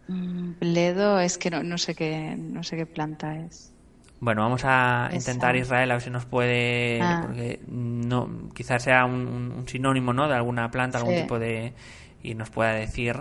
Mm, 0.09 0.53
bledo 0.61 1.19
es 1.19 1.39
que 1.39 1.51
no, 1.51 1.63
no 1.63 1.79
sé 1.79 1.95
qué 1.95 2.37
no 2.37 2.63
sé 2.63 2.77
qué 2.77 2.87
planta 2.87 3.37
es. 3.37 3.73
Bueno, 4.19 4.43
vamos 4.43 4.63
a 4.65 5.11
intentar 5.13 5.57
Israel 5.57 5.91
a 5.91 5.95
ver 5.95 6.03
si 6.03 6.11
nos 6.11 6.25
puede, 6.25 7.01
ah. 7.03 7.21
porque 7.23 7.61
no, 7.69 8.49
quizás 8.55 8.83
sea 8.83 9.05
un, 9.05 9.65
sinónimo, 9.67 10.15
¿no? 10.15 10.27
De 10.27 10.35
alguna 10.35 10.71
planta, 10.71 10.99
algún 10.99 11.17
tipo 11.17 11.39
de 11.39 11.75
y 12.23 12.35
nos 12.35 12.49
pueda 12.51 12.73
decir 12.73 13.21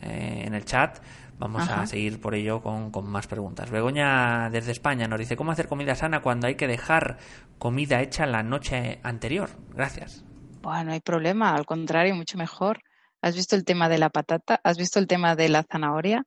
eh, 0.00 0.44
en 0.46 0.54
el 0.54 0.64
chat. 0.64 0.98
Vamos 1.40 1.68
a 1.70 1.86
seguir 1.86 2.20
por 2.20 2.34
ello 2.34 2.60
con, 2.60 2.90
con, 2.90 3.10
más 3.10 3.26
preguntas. 3.26 3.70
Begoña 3.70 4.50
desde 4.50 4.72
España 4.72 5.08
nos 5.08 5.18
dice 5.18 5.36
cómo 5.36 5.52
hacer 5.52 5.68
comida 5.68 5.94
sana 5.94 6.20
cuando 6.20 6.46
hay 6.46 6.54
que 6.54 6.66
dejar 6.66 7.16
comida 7.58 8.02
hecha 8.02 8.26
la 8.26 8.42
noche 8.42 9.00
anterior. 9.02 9.48
Gracias. 9.74 10.22
Bueno, 10.60 10.84
no 10.84 10.92
hay 10.92 11.00
problema, 11.00 11.54
al 11.54 11.64
contrario, 11.64 12.14
mucho 12.14 12.36
mejor. 12.36 12.82
¿Has 13.22 13.34
visto 13.34 13.56
el 13.56 13.64
tema 13.64 13.88
de 13.88 13.96
la 13.96 14.10
patata? 14.10 14.60
¿Has 14.62 14.76
visto 14.76 14.98
el 14.98 15.06
tema 15.06 15.34
de 15.34 15.48
la 15.48 15.62
zanahoria? 15.62 16.24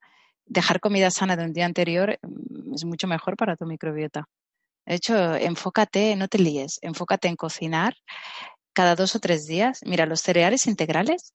Dejar 0.47 0.80
comida 0.80 1.11
sana 1.11 1.36
de 1.36 1.45
un 1.45 1.53
día 1.53 1.66
anterior 1.66 2.18
mm, 2.24 2.74
es 2.74 2.84
mucho 2.84 3.07
mejor 3.07 3.38
para 3.38 3.55
tu 3.55 3.66
microbiota. 3.66 4.28
De 4.86 4.95
hecho, 4.95 5.36
enfócate, 5.36 6.16
no 6.16 6.28
te 6.28 6.39
líes, 6.39 6.80
enfócate 6.82 7.28
en 7.28 7.36
cocinar 7.36 7.93
cada 8.74 8.95
dos 8.95 9.16
o 9.16 9.20
tres 9.20 9.45
días. 9.45 9.82
Mira, 9.86 10.07
los 10.07 10.22
cereales 10.22 10.66
integrales 10.66 11.34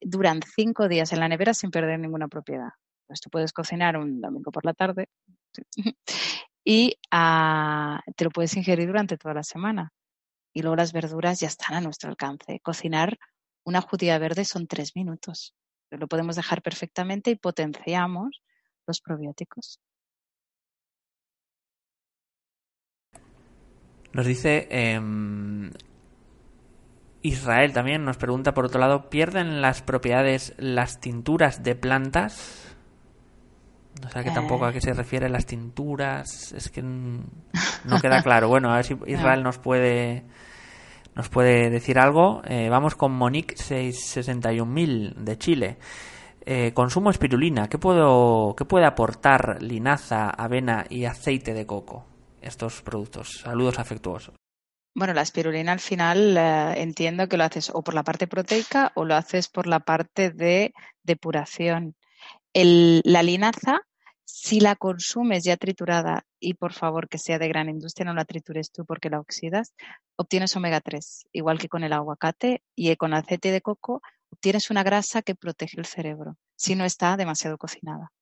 duran 0.00 0.40
cinco 0.54 0.86
días 0.86 1.12
en 1.12 1.20
la 1.20 1.28
nevera 1.28 1.52
sin 1.52 1.72
perder 1.72 1.98
ninguna 1.98 2.28
propiedad. 2.28 2.70
Pues 3.08 3.20
tú 3.20 3.30
puedes 3.30 3.52
cocinar 3.52 3.96
un 3.96 4.20
domingo 4.20 4.52
por 4.52 4.64
la 4.64 4.74
tarde 4.74 5.08
y 6.64 6.94
ah, 7.10 8.00
te 8.14 8.24
lo 8.24 8.30
puedes 8.30 8.56
ingerir 8.56 8.86
durante 8.86 9.16
toda 9.16 9.34
la 9.34 9.42
semana. 9.42 9.92
Y 10.54 10.62
luego 10.62 10.76
las 10.76 10.92
verduras 10.92 11.40
ya 11.40 11.48
están 11.48 11.76
a 11.76 11.80
nuestro 11.80 12.10
alcance. 12.10 12.60
Cocinar 12.60 13.18
una 13.64 13.80
judía 13.80 14.18
verde 14.18 14.44
son 14.44 14.66
tres 14.66 14.94
minutos. 14.94 15.54
Lo 15.90 16.06
podemos 16.06 16.36
dejar 16.36 16.62
perfectamente 16.62 17.30
y 17.30 17.36
potenciamos 17.36 18.42
los 18.86 19.00
probióticos. 19.00 19.80
Nos 24.12 24.26
dice 24.26 24.68
em, 24.70 25.70
Israel 27.22 27.72
también 27.72 28.04
nos 28.04 28.16
pregunta, 28.16 28.54
por 28.54 28.64
otro 28.64 28.80
lado, 28.80 29.10
¿pierden 29.10 29.60
las 29.60 29.82
propiedades 29.82 30.54
las 30.58 31.00
tinturas 31.00 31.62
de 31.62 31.74
plantas? 31.74 32.67
No 34.02 34.10
sé 34.10 34.22
que 34.22 34.30
tampoco 34.30 34.64
a 34.64 34.72
qué 34.72 34.80
se 34.80 34.92
refiere 34.92 35.28
las 35.28 35.46
tinturas. 35.46 36.52
Es 36.52 36.70
que 36.70 36.82
no 36.82 38.00
queda 38.00 38.22
claro. 38.22 38.48
Bueno, 38.48 38.72
a 38.72 38.76
ver 38.76 38.84
si 38.84 38.96
Israel 39.06 39.42
nos 39.42 39.58
puede 39.58 40.24
nos 41.18 41.28
puede 41.28 41.68
decir 41.68 41.98
algo. 41.98 42.42
Eh, 42.44 42.68
vamos 42.68 42.94
con 42.94 43.10
Monique 43.10 43.56
661.000 43.56 45.14
de 45.14 45.36
Chile. 45.36 45.78
Eh, 46.46 46.72
consumo 46.72 47.10
espirulina. 47.10 47.68
¿Qué, 47.68 47.76
puedo, 47.76 48.54
¿Qué 48.56 48.64
puede 48.64 48.86
aportar 48.86 49.60
linaza, 49.60 50.30
avena 50.30 50.86
y 50.88 51.06
aceite 51.06 51.54
de 51.54 51.66
coco? 51.66 52.06
Estos 52.40 52.82
productos. 52.82 53.40
Saludos 53.42 53.80
afectuosos. 53.80 54.36
Bueno, 54.94 55.12
la 55.12 55.22
espirulina 55.22 55.72
al 55.72 55.80
final 55.80 56.36
eh, 56.36 56.80
entiendo 56.80 57.28
que 57.28 57.36
lo 57.36 57.44
haces 57.44 57.70
o 57.74 57.82
por 57.82 57.94
la 57.94 58.04
parte 58.04 58.28
proteica 58.28 58.92
o 58.94 59.04
lo 59.04 59.16
haces 59.16 59.48
por 59.48 59.66
la 59.66 59.80
parte 59.80 60.30
de 60.30 60.72
depuración. 61.02 61.96
la 62.54 63.22
linaza, 63.24 63.80
si 64.30 64.60
la 64.60 64.76
consumes 64.76 65.42
ya 65.44 65.56
triturada 65.56 66.26
y 66.38 66.52
por 66.52 66.74
favor 66.74 67.08
que 67.08 67.16
sea 67.16 67.38
de 67.38 67.48
gran 67.48 67.70
industria, 67.70 68.04
no 68.04 68.12
la 68.12 68.26
tritures 68.26 68.70
tú 68.70 68.84
porque 68.84 69.08
la 69.08 69.20
oxidas, 69.20 69.72
obtienes 70.16 70.54
omega 70.54 70.82
3, 70.82 71.26
igual 71.32 71.58
que 71.58 71.70
con 71.70 71.82
el 71.82 71.94
aguacate 71.94 72.62
y 72.74 72.94
con 72.96 73.14
aceite 73.14 73.50
de 73.50 73.62
coco, 73.62 74.02
obtienes 74.30 74.70
una 74.70 74.82
grasa 74.82 75.22
que 75.22 75.34
protege 75.34 75.80
el 75.80 75.86
cerebro 75.86 76.36
si 76.56 76.74
no 76.74 76.84
está 76.84 77.16
demasiado 77.16 77.56
cocinada. 77.56 78.12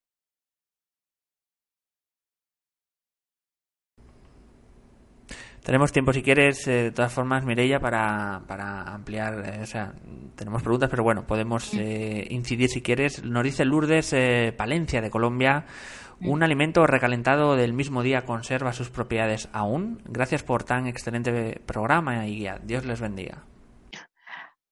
Tenemos 5.67 5.91
tiempo, 5.91 6.13
si 6.13 6.23
quieres, 6.23 6.65
eh, 6.69 6.85
de 6.85 6.91
todas 6.93 7.13
formas, 7.13 7.45
Mireia, 7.45 7.81
para, 7.81 8.45
para 8.47 8.83
ampliar. 8.83 9.43
Eh, 9.45 9.63
o 9.63 9.67
sea, 9.67 9.95
tenemos 10.37 10.63
preguntas, 10.63 10.89
pero 10.89 11.03
bueno, 11.03 11.27
podemos 11.27 11.75
eh, 11.75 12.25
incidir 12.31 12.69
si 12.69 12.83
quieres. 12.83 13.25
Nos 13.25 13.43
dice 13.43 13.65
Lourdes 13.65 14.15
Palencia, 14.57 15.01
de 15.01 15.11
Colombia. 15.11 15.67
¿Un 16.21 16.45
alimento 16.45 16.87
recalentado 16.87 17.57
del 17.57 17.73
mismo 17.73 18.05
día 18.05 18.25
conserva 18.25 18.73
sus 18.73 18.91
propiedades 18.91 19.49
aún? 19.53 20.01
Gracias 20.05 20.45
por 20.45 20.63
tan 20.63 20.87
excelente 20.87 21.61
programa 21.67 22.29
y 22.29 22.37
guía. 22.37 22.61
Dios 22.63 22.85
les 22.85 23.01
bendiga. 23.01 23.43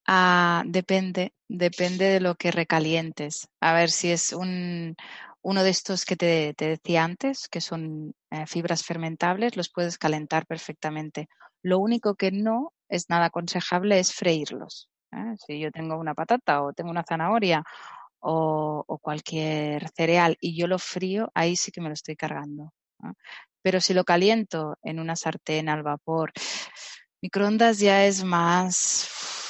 Ah, 0.07 0.63
depende, 0.65 1.33
depende 1.49 2.05
de 2.05 2.21
lo 2.21 2.37
que 2.37 2.53
recalientes. 2.53 3.49
A 3.61 3.73
ver 3.75 3.91
si 3.91 4.13
es 4.13 4.33
un, 4.33 4.95
uno 5.45 5.63
de 5.63 5.71
estos 5.71 6.07
que 6.07 6.17
te, 6.17 6.55
decía 6.57 7.05
antes, 7.05 7.49
que 7.49 7.61
son 7.61 8.15
eh, 8.31 8.47
fibras 8.47 8.83
fermentables, 8.83 9.59
los 9.59 9.71
puedes 9.71 9.99
calentar 9.99 10.47
perfectamente. 10.47 11.29
Lo 11.63 11.79
único 11.79 12.15
que 12.15 12.33
no 12.33 12.73
es 12.89 13.11
nada 13.11 13.27
aconsejable 13.27 13.99
es 13.99 14.15
freírlos. 14.15 14.89
¿eh? 15.13 15.37
Si 15.47 15.61
yo 15.61 15.71
tengo 15.71 15.99
una 15.99 16.15
patata 16.15 16.63
o 16.63 16.73
tengo 16.73 16.91
una 16.91 17.05
zanahoria 17.05 17.63
o, 18.21 18.99
cualquier 19.03 19.91
cereal 19.91 20.39
y 20.41 20.57
yo 20.59 20.67
lo 20.67 20.79
frío, 20.79 21.31
ahí 21.35 21.57
sí 21.57 21.71
que 21.71 21.83
me 21.83 21.89
lo 21.89 21.95
estoy 21.95 22.17
cargando. 22.17 22.73
Pero 23.61 23.83
si 23.83 23.93
lo 23.93 24.05
caliento 24.05 24.79
en 24.83 24.99
una 24.99 25.15
sartén 25.15 25.69
al 25.69 25.83
vapor, 25.83 26.33
microondas 27.21 27.81
ya 27.81 28.07
es 28.07 28.25
más 28.25 29.44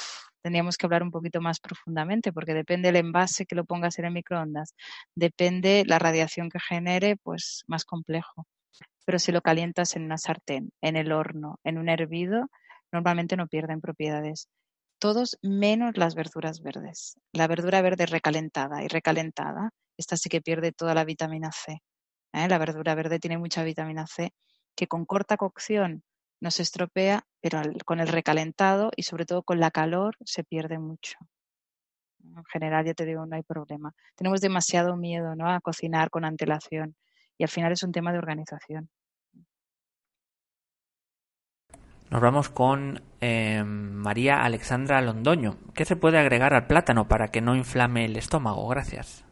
tendríamos 0.45 0.77
que 0.77 0.85
hablar 0.85 1.01
un 1.01 1.09
poquito 1.09 1.41
más 1.41 1.59
profundamente, 1.59 2.31
porque 2.31 2.53
depende 2.53 2.89
el 2.89 2.97
envase 2.97 3.47
que 3.47 3.55
lo 3.55 3.65
pongas 3.65 3.97
en 3.97 4.05
el 4.05 4.11
microondas, 4.11 4.75
depende 5.15 5.83
la 5.87 5.97
radiación 5.97 6.51
que 6.51 6.59
genere, 6.59 7.17
pues 7.17 7.63
más 7.65 7.83
complejo. 7.83 8.45
Pero 9.05 9.17
si 9.17 9.31
lo 9.31 9.41
calientas 9.41 9.95
en 9.95 10.03
una 10.03 10.19
sartén, 10.19 10.69
en 10.81 10.97
el 10.97 11.11
horno, 11.13 11.59
en 11.63 11.79
un 11.79 11.89
hervido, 11.89 12.45
normalmente 12.91 13.35
no 13.35 13.47
pierden 13.47 13.81
propiedades. 13.81 14.47
Todos 14.99 15.39
menos 15.41 15.97
las 15.97 16.13
verduras 16.13 16.61
verdes. 16.61 17.15
La 17.33 17.47
verdura 17.47 17.81
verde 17.81 18.05
recalentada 18.05 18.83
y 18.83 18.87
recalentada, 18.87 19.71
esta 19.97 20.15
sí 20.15 20.29
que 20.29 20.41
pierde 20.41 20.71
toda 20.71 20.93
la 20.93 21.05
vitamina 21.05 21.51
C. 21.51 21.81
¿eh? 22.33 22.47
La 22.47 22.59
verdura 22.59 22.93
verde 22.93 23.17
tiene 23.17 23.39
mucha 23.39 23.63
vitamina 23.63 24.05
C 24.05 24.29
que 24.75 24.85
con 24.85 25.05
corta 25.05 25.37
cocción 25.37 26.03
no 26.45 26.51
se 26.51 26.61
estropea, 26.61 27.25
pero 27.41 27.59
con 27.85 27.99
el 27.99 28.07
recalentado 28.07 28.91
y 28.95 29.01
sobre 29.01 29.25
todo 29.25 29.41
con 29.41 29.59
la 29.59 29.71
calor 29.71 30.15
se 30.23 30.43
pierde 30.43 30.77
mucho. 30.77 31.17
En 32.23 32.43
general, 32.45 32.85
ya 32.85 32.93
te 32.93 33.03
digo, 33.03 33.25
no 33.25 33.35
hay 33.35 33.41
problema. 33.41 33.93
Tenemos 34.15 34.41
demasiado 34.41 34.95
miedo 34.95 35.35
¿no? 35.35 35.49
a 35.49 35.59
cocinar 35.59 36.11
con 36.11 36.23
antelación 36.23 36.95
y 37.39 37.43
al 37.43 37.49
final 37.49 37.71
es 37.71 37.81
un 37.81 37.91
tema 37.91 38.11
de 38.11 38.19
organización. 38.19 38.89
Nos 42.11 42.21
vamos 42.21 42.49
con 42.49 43.01
eh, 43.21 43.63
María 43.63 44.43
Alexandra 44.43 45.01
Londoño. 45.01 45.57
¿Qué 45.73 45.83
se 45.83 45.95
puede 45.95 46.19
agregar 46.19 46.53
al 46.53 46.67
plátano 46.67 47.07
para 47.07 47.29
que 47.29 47.41
no 47.41 47.55
inflame 47.55 48.05
el 48.05 48.17
estómago? 48.17 48.67
Gracias. 48.67 49.25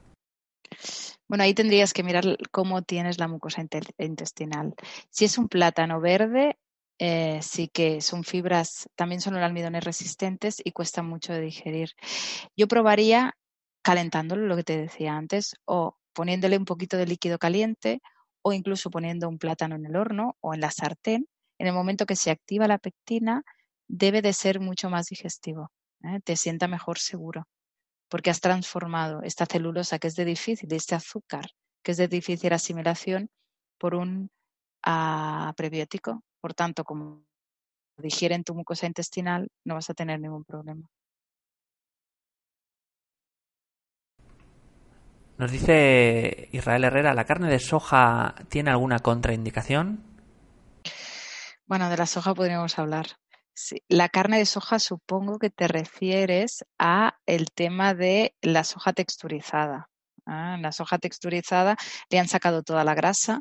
Bueno, 1.27 1.43
ahí 1.43 1.53
tendrías 1.53 1.93
que 1.93 2.03
mirar 2.03 2.37
cómo 2.51 2.81
tienes 2.81 3.19
la 3.19 3.27
mucosa 3.27 3.63
intestinal. 3.99 4.73
Si 5.09 5.25
es 5.25 5.37
un 5.37 5.47
plátano 5.47 6.01
verde, 6.01 6.57
eh, 6.99 7.39
sí 7.41 7.67
que 7.67 8.01
son 8.01 8.23
fibras, 8.23 8.87
también 8.95 9.21
son 9.21 9.35
almidones 9.35 9.83
resistentes 9.83 10.61
y 10.63 10.71
cuestan 10.71 11.07
mucho 11.07 11.33
de 11.33 11.41
digerir. 11.41 11.91
Yo 12.55 12.67
probaría 12.67 13.35
calentándolo, 13.81 14.47
lo 14.47 14.55
que 14.55 14.63
te 14.63 14.77
decía 14.77 15.15
antes, 15.15 15.55
o 15.65 15.97
poniéndole 16.13 16.57
un 16.57 16.65
poquito 16.65 16.97
de 16.97 17.07
líquido 17.07 17.37
caliente 17.37 18.01
o 18.41 18.53
incluso 18.53 18.89
poniendo 18.89 19.29
un 19.29 19.39
plátano 19.39 19.75
en 19.75 19.85
el 19.85 19.95
horno 19.95 20.37
o 20.41 20.53
en 20.53 20.61
la 20.61 20.71
sartén. 20.71 21.27
En 21.59 21.67
el 21.67 21.73
momento 21.73 22.05
que 22.05 22.15
se 22.15 22.31
activa 22.31 22.67
la 22.67 22.77
pectina, 22.77 23.43
debe 23.87 24.21
de 24.21 24.33
ser 24.33 24.59
mucho 24.59 24.89
más 24.89 25.07
digestivo. 25.07 25.71
¿eh? 26.03 26.19
Te 26.23 26.35
sienta 26.35 26.67
mejor 26.67 26.99
seguro, 26.99 27.47
porque 28.09 28.29
has 28.29 28.41
transformado 28.41 29.21
esta 29.23 29.45
celulosa 29.45 29.99
que 29.99 30.07
es 30.07 30.15
de 30.15 30.25
difícil, 30.25 30.71
este 30.73 30.95
azúcar 30.95 31.51
que 31.83 31.91
es 31.91 31.97
de 31.97 32.07
difícil 32.07 32.53
asimilación, 32.53 33.29
por 33.77 33.95
un 33.95 34.31
ah, 34.85 35.53
prebiótico 35.57 36.23
por 36.43 36.53
tanto, 36.53 36.83
como 36.83 37.23
digieren 37.97 38.43
tu 38.43 38.53
mucosa 38.53 38.85
intestinal, 38.85 39.47
no 39.63 39.75
vas 39.75 39.89
a 39.89 39.93
tener 39.93 40.19
ningún 40.19 40.43
problema. 40.43 40.89
Nos 45.37 45.49
dice 45.49 46.49
Israel 46.51 46.83
Herrera, 46.83 47.13
¿la 47.13 47.23
carne 47.23 47.49
de 47.49 47.59
soja 47.59 48.35
tiene 48.49 48.71
alguna 48.71 48.99
contraindicación? 48.99 50.03
Bueno, 51.65 51.89
de 51.89 51.95
la 51.95 52.07
soja 52.07 52.35
podríamos 52.35 52.77
hablar. 52.77 53.05
La 53.87 54.09
carne 54.09 54.37
de 54.37 54.45
soja 54.45 54.79
supongo 54.79 55.39
que 55.39 55.49
te 55.49 55.69
refieres 55.69 56.65
a 56.77 57.19
el 57.25 57.51
tema 57.51 57.93
de 57.93 58.35
la 58.41 58.65
soja 58.65 58.91
texturizada. 58.91 59.89
¿ah? 60.25 60.57
La 60.59 60.73
soja 60.73 60.97
texturizada 60.97 61.77
le 62.09 62.19
han 62.19 62.27
sacado 62.27 62.63
toda 62.63 62.83
la 62.83 62.95
grasa, 62.95 63.39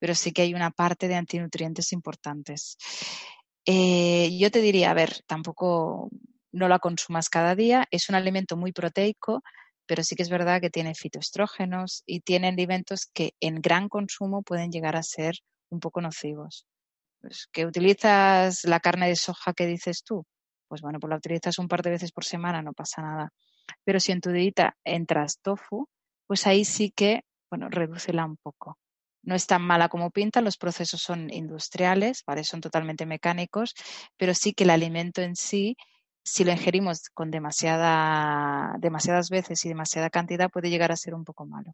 pero 0.00 0.14
sí 0.16 0.32
que 0.32 0.42
hay 0.42 0.54
una 0.54 0.70
parte 0.72 1.06
de 1.06 1.14
antinutrientes 1.14 1.92
importantes. 1.92 2.76
Eh, 3.64 4.36
yo 4.36 4.50
te 4.50 4.60
diría, 4.60 4.90
a 4.90 4.94
ver, 4.94 5.22
tampoco 5.26 6.08
no 6.52 6.66
la 6.66 6.80
consumas 6.80 7.28
cada 7.28 7.54
día, 7.54 7.86
es 7.92 8.08
un 8.08 8.16
alimento 8.16 8.56
muy 8.56 8.72
proteico, 8.72 9.42
pero 9.86 10.02
sí 10.02 10.16
que 10.16 10.22
es 10.22 10.30
verdad 10.30 10.60
que 10.60 10.70
tiene 10.70 10.94
fitoestrógenos 10.94 12.02
y 12.06 12.20
tiene 12.20 12.48
alimentos 12.48 13.06
que 13.12 13.34
en 13.40 13.60
gran 13.60 13.88
consumo 13.88 14.42
pueden 14.42 14.72
llegar 14.72 14.96
a 14.96 15.02
ser 15.02 15.34
un 15.68 15.80
poco 15.80 16.00
nocivos. 16.00 16.66
Pues, 17.20 17.48
¿Que 17.52 17.66
utilizas 17.66 18.64
la 18.64 18.80
carne 18.80 19.08
de 19.08 19.16
soja 19.16 19.52
que 19.52 19.66
dices 19.66 20.02
tú? 20.04 20.24
Pues 20.68 20.80
bueno, 20.80 20.98
pues 21.00 21.10
la 21.10 21.16
utilizas 21.16 21.58
un 21.58 21.68
par 21.68 21.82
de 21.82 21.90
veces 21.90 22.12
por 22.12 22.24
semana, 22.24 22.62
no 22.62 22.72
pasa 22.72 23.02
nada. 23.02 23.32
Pero 23.84 24.00
si 24.00 24.12
en 24.12 24.20
tu 24.20 24.30
dieta 24.30 24.76
entras 24.84 25.38
tofu, 25.42 25.88
pues 26.26 26.46
ahí 26.46 26.64
sí 26.64 26.92
que, 26.92 27.22
bueno, 27.50 27.68
redúcela 27.68 28.24
un 28.24 28.36
poco. 28.36 28.78
No 29.22 29.34
es 29.34 29.46
tan 29.46 29.62
mala 29.62 29.88
como 29.88 30.10
pinta, 30.10 30.40
los 30.40 30.56
procesos 30.56 31.02
son 31.02 31.30
industriales, 31.32 32.22
¿vale? 32.26 32.44
Son 32.44 32.60
totalmente 32.60 33.06
mecánicos, 33.06 33.74
pero 34.16 34.34
sí 34.34 34.52
que 34.52 34.64
el 34.64 34.70
alimento 34.70 35.22
en 35.22 35.36
sí, 35.36 35.76
si 36.24 36.44
lo 36.44 36.52
ingerimos 36.52 37.10
con 37.12 37.30
demasiada, 37.30 38.76
demasiadas 38.78 39.30
veces 39.30 39.64
y 39.64 39.68
demasiada 39.68 40.10
cantidad, 40.10 40.50
puede 40.50 40.70
llegar 40.70 40.92
a 40.92 40.96
ser 40.96 41.14
un 41.14 41.24
poco 41.24 41.46
malo. 41.46 41.72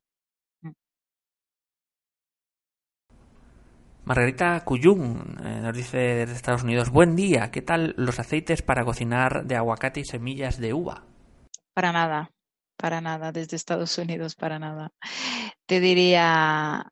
Margarita 4.06 4.62
Cuyún 4.64 5.36
eh, 5.44 5.58
nos 5.60 5.74
dice 5.74 5.96
desde 5.98 6.34
Estados 6.34 6.62
Unidos, 6.62 6.90
buen 6.90 7.16
día, 7.16 7.50
¿qué 7.50 7.60
tal 7.60 7.92
los 7.96 8.20
aceites 8.20 8.62
para 8.62 8.84
cocinar 8.84 9.46
de 9.46 9.56
aguacate 9.56 9.98
y 9.98 10.04
semillas 10.04 10.58
de 10.58 10.72
uva? 10.72 11.02
Para 11.74 11.90
nada, 11.90 12.30
para 12.76 13.00
nada, 13.00 13.32
desde 13.32 13.56
Estados 13.56 13.98
Unidos, 13.98 14.36
para 14.36 14.60
nada. 14.60 14.92
Te 15.66 15.80
diría, 15.80 16.86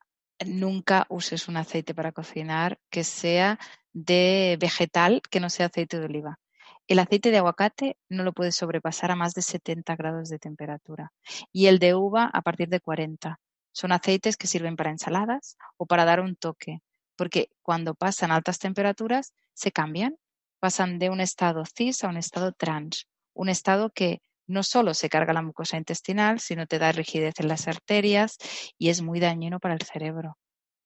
nunca 0.46 1.06
uses 1.08 1.48
un 1.48 1.56
aceite 1.56 1.94
para 1.94 2.12
cocinar 2.12 2.78
que 2.90 3.04
sea 3.04 3.58
de 3.92 4.56
vegetal, 4.60 5.22
que 5.30 5.40
no 5.40 5.50
sea 5.50 5.66
aceite 5.66 5.98
de 5.98 6.06
oliva. 6.06 6.38
El 6.86 6.98
aceite 6.98 7.30
de 7.30 7.38
aguacate 7.38 7.96
no 8.08 8.24
lo 8.24 8.32
puedes 8.32 8.56
sobrepasar 8.56 9.10
a 9.10 9.16
más 9.16 9.34
de 9.34 9.42
70 9.42 9.96
grados 9.96 10.28
de 10.28 10.38
temperatura 10.38 11.12
y 11.52 11.66
el 11.66 11.78
de 11.78 11.94
uva 11.94 12.30
a 12.32 12.42
partir 12.42 12.68
de 12.68 12.80
40. 12.80 13.40
Son 13.72 13.92
aceites 13.92 14.36
que 14.36 14.46
sirven 14.46 14.76
para 14.76 14.90
ensaladas 14.90 15.56
o 15.76 15.86
para 15.86 16.04
dar 16.04 16.20
un 16.20 16.36
toque 16.36 16.82
porque 17.16 17.50
cuando 17.62 17.94
pasan 17.94 18.30
altas 18.30 18.58
temperaturas 18.58 19.34
se 19.52 19.72
cambian, 19.72 20.16
pasan 20.58 20.98
de 20.98 21.10
un 21.10 21.20
estado 21.20 21.64
cis 21.64 22.04
a 22.04 22.08
un 22.08 22.16
estado 22.16 22.52
trans, 22.52 23.06
un 23.34 23.48
estado 23.48 23.90
que 23.90 24.20
no 24.46 24.62
solo 24.62 24.94
se 24.94 25.08
carga 25.08 25.32
la 25.32 25.42
mucosa 25.42 25.76
intestinal, 25.76 26.40
sino 26.40 26.66
te 26.66 26.78
da 26.78 26.92
rigidez 26.92 27.34
en 27.38 27.48
las 27.48 27.68
arterias 27.68 28.36
y 28.78 28.90
es 28.90 29.02
muy 29.02 29.20
dañino 29.20 29.60
para 29.60 29.74
el 29.74 29.82
cerebro. 29.82 30.36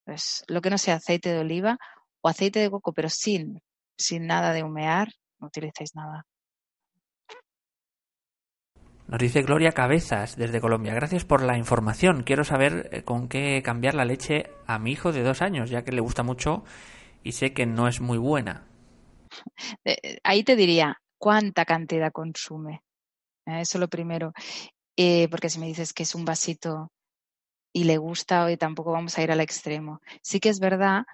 Pues 0.04 0.44
lo 0.46 0.60
que 0.60 0.70
no 0.70 0.78
sea 0.78 0.96
aceite 0.96 1.30
de 1.30 1.40
oliva 1.40 1.78
o 2.20 2.28
aceite 2.28 2.60
de 2.60 2.70
coco, 2.70 2.92
pero 2.92 3.08
sin, 3.08 3.60
sin 3.96 4.26
nada 4.26 4.52
de 4.52 4.62
humear, 4.62 5.08
no 5.38 5.48
utilicéis 5.48 5.94
nada. 5.94 6.24
Nos 9.08 9.18
dice 9.18 9.40
Gloria 9.40 9.72
Cabezas 9.72 10.36
desde 10.36 10.60
Colombia. 10.60 10.92
Gracias 10.92 11.24
por 11.24 11.42
la 11.42 11.56
información. 11.56 12.24
Quiero 12.24 12.44
saber 12.44 12.90
eh, 12.92 13.04
con 13.04 13.28
qué 13.28 13.62
cambiar 13.64 13.94
la 13.94 14.04
leche 14.04 14.50
a 14.66 14.78
mi 14.78 14.92
hijo 14.92 15.12
de 15.12 15.22
dos 15.22 15.40
años, 15.40 15.70
ya 15.70 15.82
que 15.82 15.92
le 15.92 16.02
gusta 16.02 16.22
mucho 16.22 16.62
y 17.22 17.32
sé 17.32 17.54
que 17.54 17.64
no 17.64 17.88
es 17.88 18.00
muy 18.00 18.18
buena. 18.18 18.66
Eh, 19.84 20.18
ahí 20.24 20.42
te 20.42 20.56
diría, 20.56 21.00
¿cuánta 21.18 21.64
cantidad 21.64 22.12
consume? 22.12 22.82
Eh, 23.48 23.62
eso 23.62 23.78
lo 23.78 23.88
primero. 23.88 24.32
porque 25.30 25.50
si 25.50 25.58
me 25.60 25.66
dices 25.66 25.92
que 25.92 26.02
es 26.04 26.14
un 26.14 26.24
vasito 26.24 26.90
y 27.72 27.84
le 27.84 27.98
gusta, 27.98 28.44
hoy 28.44 28.56
tampoco 28.56 28.92
vamos 28.92 29.18
a 29.18 29.22
ir 29.22 29.32
al 29.32 29.40
extremo. 29.40 30.00
Sí 30.22 30.40
que 30.40 30.48
es 30.50 30.60
verdad 30.60 31.04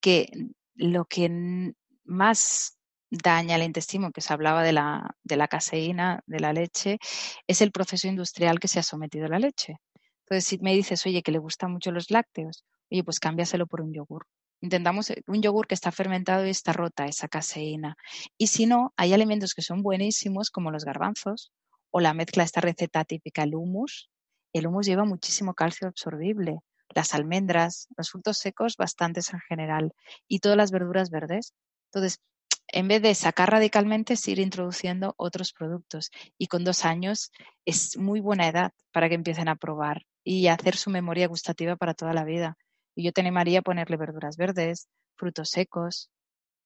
que 0.00 0.28
lo 0.76 1.04
que 1.06 1.74
más 2.04 2.78
daña 3.10 3.56
el 3.56 3.62
intestino, 3.62 4.12
que 4.12 4.20
se 4.20 4.32
hablaba 4.32 4.62
de 4.62 4.72
la, 4.72 5.14
de 5.24 5.36
la 5.36 5.48
caseína, 5.48 6.20
de 6.26 6.40
la 6.40 6.52
leche, 6.52 6.98
es 7.46 7.60
el 7.62 7.72
proceso 7.72 8.08
industrial 8.08 8.60
que 8.60 8.68
se 8.68 8.80
ha 8.80 8.82
sometido 8.82 9.26
a 9.26 9.30
la 9.30 9.38
leche. 9.38 9.76
Entonces, 10.24 10.44
si 10.44 10.58
me 10.58 10.74
dices, 10.74 11.04
oye, 11.06 11.22
que 11.22 11.32
le 11.32 11.38
gustan 11.38 11.72
mucho 11.72 11.90
los 11.90 12.10
lácteos, 12.10 12.64
oye, 12.90 13.04
pues 13.04 13.20
cámbiaselo 13.20 13.66
por 13.66 13.80
un 13.80 13.92
yogur. 13.94 14.26
Intentamos 14.60 15.10
eh, 15.10 15.22
un 15.26 15.40
yogur 15.42 15.66
que 15.66 15.74
está 15.74 15.92
fermentado 15.92 16.46
y 16.46 16.50
está 16.50 16.72
rota 16.72 17.06
esa 17.06 17.28
caseína. 17.28 17.96
Y 18.36 18.48
si 18.48 18.66
no, 18.66 18.92
hay 18.96 19.14
alimentos 19.14 19.54
que 19.54 19.62
son 19.62 19.82
buenísimos, 19.82 20.50
como 20.50 20.70
los 20.70 20.84
garbanzos, 20.84 21.50
o 21.90 22.00
la 22.00 22.14
mezcla, 22.14 22.44
esta 22.44 22.60
receta 22.60 23.04
típica, 23.04 23.42
el 23.42 23.54
humus. 23.54 24.10
El 24.52 24.66
humus 24.66 24.86
lleva 24.86 25.04
muchísimo 25.04 25.54
calcio 25.54 25.88
absorbible. 25.88 26.60
Las 26.94 27.14
almendras, 27.14 27.88
los 27.96 28.10
frutos 28.10 28.38
secos, 28.38 28.76
bastantes 28.76 29.32
en 29.32 29.40
general. 29.40 29.92
Y 30.26 30.40
todas 30.40 30.56
las 30.56 30.70
verduras 30.70 31.10
verdes. 31.10 31.54
Entonces, 31.92 32.20
en 32.68 32.88
vez 32.88 33.02
de 33.02 33.14
sacar 33.14 33.50
radicalmente, 33.50 34.14
es 34.14 34.28
ir 34.28 34.38
introduciendo 34.38 35.14
otros 35.16 35.52
productos. 35.52 36.10
Y 36.36 36.48
con 36.48 36.64
dos 36.64 36.84
años 36.84 37.30
es 37.64 37.96
muy 37.96 38.20
buena 38.20 38.48
edad 38.48 38.72
para 38.92 39.08
que 39.08 39.14
empiecen 39.14 39.48
a 39.48 39.56
probar 39.56 40.04
y 40.24 40.48
hacer 40.48 40.76
su 40.76 40.90
memoria 40.90 41.28
gustativa 41.28 41.76
para 41.76 41.94
toda 41.94 42.12
la 42.12 42.24
vida. 42.24 42.58
Y 42.94 43.04
yo 43.04 43.12
te 43.12 43.22
animaría 43.22 43.60
a 43.60 43.62
ponerle 43.62 43.96
verduras 43.96 44.36
verdes, 44.36 44.88
frutos 45.16 45.50
secos, 45.50 46.10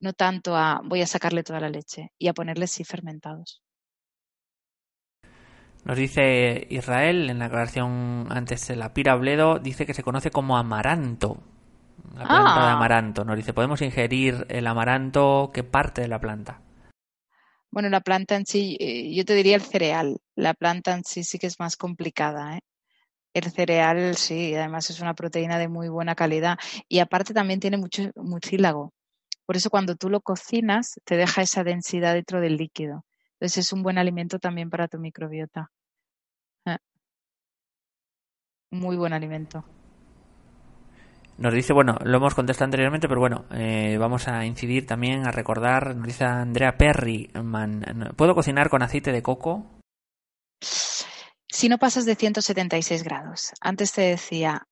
no 0.00 0.12
tanto 0.12 0.56
a 0.56 0.80
voy 0.84 1.00
a 1.02 1.06
sacarle 1.06 1.44
toda 1.44 1.60
la 1.60 1.70
leche 1.70 2.12
y 2.18 2.26
a 2.26 2.34
ponerle 2.34 2.66
sí 2.66 2.82
fermentados. 2.82 3.61
Nos 5.84 5.96
dice 5.96 6.66
Israel 6.70 7.28
en 7.28 7.40
la 7.40 7.46
aclaración 7.46 8.26
antes 8.30 8.68
de 8.68 8.76
la 8.76 8.94
pira 8.94 9.16
bledo, 9.16 9.58
dice 9.58 9.84
que 9.84 9.94
se 9.94 10.04
conoce 10.04 10.30
como 10.30 10.56
amaranto. 10.56 11.42
La 12.14 12.24
planta 12.26 12.60
de 12.60 12.66
ah. 12.66 12.72
amaranto. 12.74 13.24
Nos 13.24 13.36
dice, 13.36 13.52
¿podemos 13.52 13.82
ingerir 13.82 14.46
el 14.48 14.66
amaranto? 14.66 15.50
¿Qué 15.52 15.64
parte 15.64 16.02
de 16.02 16.08
la 16.08 16.20
planta? 16.20 16.60
Bueno, 17.70 17.88
la 17.88 18.00
planta 18.00 18.36
en 18.36 18.44
sí, 18.44 18.76
eh, 18.78 19.14
yo 19.14 19.24
te 19.24 19.34
diría 19.34 19.56
el 19.56 19.62
cereal. 19.62 20.20
La 20.36 20.54
planta 20.54 20.94
en 20.94 21.04
sí 21.04 21.24
sí 21.24 21.38
que 21.38 21.46
es 21.46 21.58
más 21.58 21.76
complicada. 21.76 22.56
¿eh? 22.56 22.60
El 23.34 23.50
cereal 23.50 24.14
sí, 24.16 24.54
además 24.54 24.90
es 24.90 25.00
una 25.00 25.14
proteína 25.14 25.58
de 25.58 25.68
muy 25.68 25.88
buena 25.88 26.14
calidad 26.14 26.58
y 26.86 26.98
aparte 26.98 27.32
también 27.32 27.60
tiene 27.60 27.78
mucho 27.78 28.10
mucílago. 28.14 28.92
Por 29.46 29.56
eso 29.56 29.70
cuando 29.70 29.96
tú 29.96 30.10
lo 30.10 30.20
cocinas 30.20 31.00
te 31.04 31.16
deja 31.16 31.42
esa 31.42 31.64
densidad 31.64 32.14
dentro 32.14 32.40
del 32.40 32.56
líquido. 32.56 33.04
Entonces 33.42 33.66
es 33.66 33.72
un 33.72 33.82
buen 33.82 33.98
alimento 33.98 34.38
también 34.38 34.70
para 34.70 34.86
tu 34.86 35.00
microbiota. 35.00 35.72
¿eh? 36.64 36.78
Muy 38.70 38.96
buen 38.96 39.12
alimento. 39.12 39.64
Nos 41.38 41.52
dice, 41.52 41.72
bueno, 41.72 41.98
lo 42.04 42.18
hemos 42.18 42.36
contestado 42.36 42.66
anteriormente, 42.66 43.08
pero 43.08 43.18
bueno, 43.18 43.46
eh, 43.50 43.96
vamos 43.98 44.28
a 44.28 44.46
incidir 44.46 44.86
también, 44.86 45.26
a 45.26 45.32
recordar, 45.32 45.96
nos 45.96 46.06
dice 46.06 46.22
Andrea 46.24 46.76
Perry, 46.78 47.32
¿puedo 48.14 48.36
cocinar 48.36 48.70
con 48.70 48.84
aceite 48.84 49.10
de 49.10 49.24
coco? 49.24 49.66
Si 50.60 51.68
no 51.68 51.78
pasas 51.78 52.04
de 52.04 52.14
176 52.14 53.02
grados. 53.02 53.54
Antes 53.60 53.92
te 53.92 54.02
decía, 54.02 54.68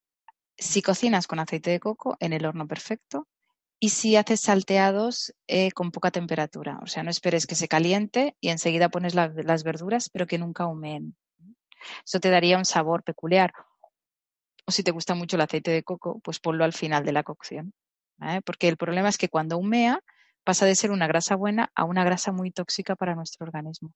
si 0.57 0.81
cocinas 0.81 1.27
con 1.27 1.41
aceite 1.41 1.73
de 1.73 1.81
coco, 1.81 2.17
en 2.21 2.33
el 2.33 2.47
horno 2.47 2.69
perfecto, 2.69 3.27
y 3.81 3.89
si 3.89 4.17
haces 4.17 4.41
salteados 4.41 5.35
eh, 5.47 5.73
con 5.73 5.91
poca 5.91 6.11
temperatura. 6.11 6.79
O 6.83 6.87
sea, 6.87 7.03
no 7.03 7.11
esperes 7.11 7.47
que 7.47 7.55
se 7.55 7.67
caliente 7.67 8.37
y 8.41 8.51
enseguida 8.51 8.91
pones 8.91 9.15
las 9.15 9.65
verduras, 9.65 10.11
pero 10.11 10.27
que 10.27 10.39
nunca 10.39 10.67
humeen. 10.67 11.17
Eso 12.05 12.21
te 12.21 12.31
daría 12.31 12.59
un 12.59 12.67
sabor 12.67 13.03
peculiar 13.03 13.53
o 14.67 14.73
si 14.73 14.85
te 14.85 14.93
gusta 14.93 15.15
mucho 15.17 15.37
el 15.37 15.43
aceite 15.43 15.73
de 15.73 15.83
coco, 15.83 16.21
pues 16.21 16.39
ponlo 16.39 16.65
al 16.65 16.73
final 16.73 17.05
de 17.05 17.13
la 17.13 17.25
cocción. 17.25 17.73
Porque 18.45 18.69
el 18.69 18.77
problema 18.77 19.09
es 19.09 19.19
que 19.19 19.29
cuando 19.29 19.59
humea 19.59 20.01
pasa 20.45 20.67
de 20.67 20.75
ser 20.75 20.91
una 20.91 21.09
grasa 21.09 21.35
buena 21.35 21.73
a 21.75 21.85
una 21.85 22.05
grasa 22.05 22.31
muy 22.33 22.51
tóxica 22.51 22.95
para 22.95 23.15
nuestro 23.15 23.47
organismo. 23.47 23.93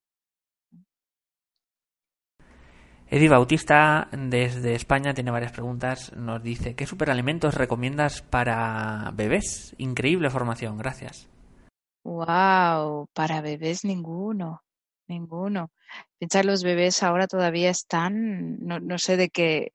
Eddie 3.15 3.29
Bautista 3.29 4.09
desde 4.11 4.75
España 4.75 5.15
tiene 5.15 5.31
varias 5.31 5.53
preguntas. 5.53 6.13
Nos 6.17 6.43
dice, 6.43 6.75
¿qué 6.75 6.85
superalimentos 6.85 7.55
recomiendas 7.55 8.23
para 8.23 9.13
bebés? 9.15 9.77
Increíble 9.79 10.31
formación, 10.31 10.77
gracias. 10.79 11.29
Wow, 12.03 13.07
para 13.13 13.41
bebés 13.41 13.85
ninguno, 13.85 14.65
ninguno. 15.07 15.71
Pensar 16.19 16.45
los 16.45 16.65
bebés 16.65 17.05
ahora 17.05 17.29
todavía 17.29 17.71
están, 17.71 18.59
no, 18.59 18.81
no 18.81 18.99
sé 18.99 19.17
de 19.17 19.29
qué, 19.31 19.71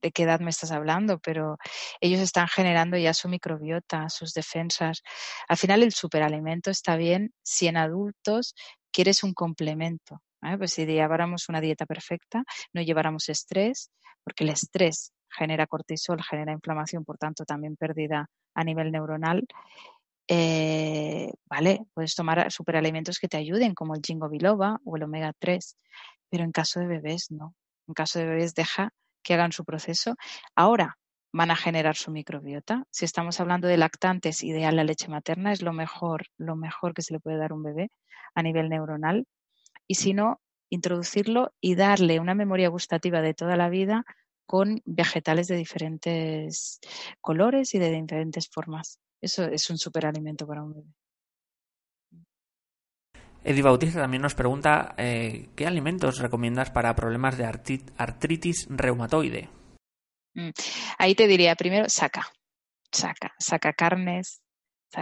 de 0.00 0.10
qué 0.10 0.22
edad 0.22 0.40
me 0.40 0.48
estás 0.48 0.72
hablando, 0.72 1.18
pero 1.18 1.58
ellos 2.00 2.20
están 2.20 2.48
generando 2.48 2.96
ya 2.96 3.12
su 3.12 3.28
microbiota, 3.28 4.08
sus 4.08 4.32
defensas. 4.32 5.02
Al 5.46 5.58
final 5.58 5.82
el 5.82 5.92
superalimento 5.92 6.70
está 6.70 6.96
bien 6.96 7.34
si 7.42 7.66
en 7.66 7.76
adultos 7.76 8.54
quieres 8.90 9.24
un 9.24 9.34
complemento. 9.34 10.22
Pues 10.58 10.72
si 10.72 10.86
lleváramos 10.86 11.48
una 11.48 11.60
dieta 11.60 11.86
perfecta, 11.86 12.44
no 12.72 12.82
lleváramos 12.82 13.28
estrés, 13.28 13.90
porque 14.24 14.44
el 14.44 14.50
estrés 14.50 15.12
genera 15.30 15.66
cortisol, 15.66 16.22
genera 16.22 16.52
inflamación, 16.52 17.04
por 17.04 17.18
tanto 17.18 17.44
también 17.44 17.76
pérdida 17.76 18.26
a 18.54 18.64
nivel 18.64 18.90
neuronal. 18.92 19.46
eh, 20.28 21.32
vale, 21.46 21.86
puedes 21.94 22.14
tomar 22.14 22.50
superalimentos 22.50 23.18
que 23.18 23.28
te 23.28 23.36
ayuden, 23.36 23.74
como 23.74 23.94
el 23.94 24.02
ginkgo 24.04 24.28
biloba 24.28 24.78
o 24.84 24.96
el 24.96 25.02
omega 25.04 25.32
3, 25.38 25.76
pero 26.30 26.44
en 26.44 26.52
caso 26.52 26.80
de 26.80 26.86
bebés 26.86 27.30
no. 27.30 27.54
En 27.88 27.94
caso 27.94 28.18
de 28.18 28.26
bebés 28.26 28.54
deja 28.54 28.90
que 29.22 29.34
hagan 29.34 29.52
su 29.52 29.64
proceso. 29.64 30.16
Ahora 30.56 30.98
van 31.32 31.50
a 31.50 31.56
generar 31.56 31.96
su 31.96 32.10
microbiota. 32.10 32.84
Si 32.90 33.04
estamos 33.04 33.40
hablando 33.40 33.68
de 33.68 33.76
lactantes, 33.78 34.42
ideal 34.44 34.76
la 34.76 34.84
leche 34.84 35.08
materna 35.08 35.52
es 35.52 35.62
lo 35.62 35.72
mejor, 35.72 36.26
lo 36.38 36.56
mejor 36.56 36.94
que 36.94 37.02
se 37.02 37.14
le 37.14 37.20
puede 37.20 37.38
dar 37.38 37.52
a 37.52 37.54
un 37.54 37.62
bebé 37.62 37.90
a 38.34 38.42
nivel 38.42 38.68
neuronal. 38.68 39.26
Y 39.86 39.96
si 39.96 40.14
no, 40.14 40.40
introducirlo 40.70 41.52
y 41.60 41.74
darle 41.74 42.20
una 42.20 42.34
memoria 42.34 42.68
gustativa 42.68 43.20
de 43.20 43.34
toda 43.34 43.56
la 43.56 43.68
vida 43.68 44.04
con 44.46 44.82
vegetales 44.84 45.48
de 45.48 45.56
diferentes 45.56 46.80
colores 47.20 47.74
y 47.74 47.78
de 47.78 47.90
diferentes 47.90 48.48
formas. 48.48 48.98
Eso 49.20 49.44
es 49.44 49.70
un 49.70 49.78
superalimento 49.78 50.46
para 50.46 50.62
un 50.62 50.74
bebé. 50.74 50.88
Eddie 53.44 53.62
Bautista 53.62 54.00
también 54.00 54.22
nos 54.22 54.34
pregunta 54.34 54.94
eh, 54.96 55.48
¿qué 55.56 55.66
alimentos 55.66 56.18
recomiendas 56.18 56.70
para 56.70 56.94
problemas 56.94 57.36
de 57.36 57.44
artritis 57.44 58.66
reumatoide? 58.70 59.48
Mm, 60.34 60.50
ahí 60.98 61.14
te 61.14 61.26
diría 61.26 61.56
primero, 61.56 61.88
saca, 61.88 62.26
saca, 62.92 63.34
saca 63.38 63.72
carnes, 63.72 64.41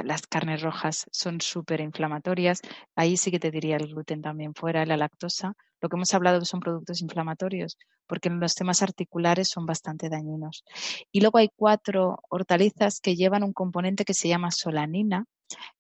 las 0.05 0.26
carnes 0.26 0.62
rojas 0.62 1.07
son 1.11 1.41
súper 1.41 1.80
inflamatorias. 1.80 2.61
Ahí 2.95 3.16
sí 3.16 3.30
que 3.30 3.41
te 3.41 3.51
diría 3.51 3.76
el 3.76 3.88
gluten 3.88 4.22
también 4.22 4.55
fuera, 4.55 4.86
la 4.86 4.97
lactosa. 4.97 5.55
Lo 5.80 5.88
que 5.88 5.97
hemos 5.97 6.14
hablado 6.14 6.45
son 6.45 6.61
productos 6.61 7.01
inflamatorios, 7.01 7.76
porque 8.07 8.28
en 8.28 8.38
los 8.38 8.55
temas 8.55 8.82
articulares 8.82 9.49
son 9.49 9.66
bastante 9.66 10.09
dañinos. 10.09 10.64
Y 11.11 11.20
luego 11.20 11.38
hay 11.38 11.49
cuatro 11.55 12.18
hortalizas 12.28 13.01
que 13.01 13.16
llevan 13.16 13.43
un 13.43 13.53
componente 13.53 14.05
que 14.05 14.14
se 14.14 14.28
llama 14.28 14.51
solanina, 14.51 15.24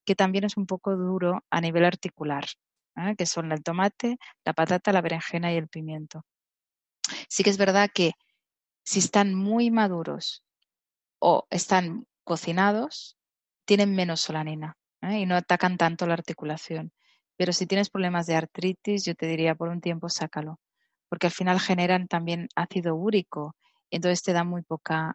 que 0.04 0.14
también 0.14 0.44
es 0.44 0.56
un 0.56 0.66
poco 0.66 0.96
duro 0.96 1.44
a 1.50 1.60
nivel 1.60 1.84
articular, 1.84 2.46
¿eh? 2.96 3.14
que 3.16 3.26
son 3.26 3.52
el 3.52 3.62
tomate, 3.62 4.18
la 4.44 4.54
patata, 4.54 4.92
la 4.92 5.02
berenjena 5.02 5.52
y 5.52 5.56
el 5.56 5.68
pimiento. 5.68 6.24
Sí 7.28 7.44
que 7.44 7.50
es 7.50 7.58
verdad 7.58 7.90
que 7.92 8.12
si 8.82 8.98
están 8.98 9.34
muy 9.34 9.70
maduros 9.70 10.42
o 11.18 11.46
están 11.50 12.06
cocinados, 12.24 13.16
tienen 13.70 13.94
menos 13.94 14.22
solanina 14.22 14.76
¿eh? 15.00 15.20
y 15.20 15.26
no 15.26 15.36
atacan 15.36 15.76
tanto 15.76 16.04
la 16.04 16.14
articulación. 16.14 16.90
Pero 17.36 17.52
si 17.52 17.68
tienes 17.68 17.88
problemas 17.88 18.26
de 18.26 18.34
artritis, 18.34 19.04
yo 19.04 19.14
te 19.14 19.26
diría 19.26 19.54
por 19.54 19.68
un 19.68 19.80
tiempo 19.80 20.08
sácalo, 20.08 20.58
porque 21.08 21.28
al 21.28 21.32
final 21.32 21.60
generan 21.60 22.08
también 22.08 22.48
ácido 22.56 22.96
úrico, 22.96 23.54
y 23.88 23.96
entonces 23.96 24.24
te 24.24 24.32
da 24.32 24.42
muy 24.42 24.62
poca, 24.62 25.14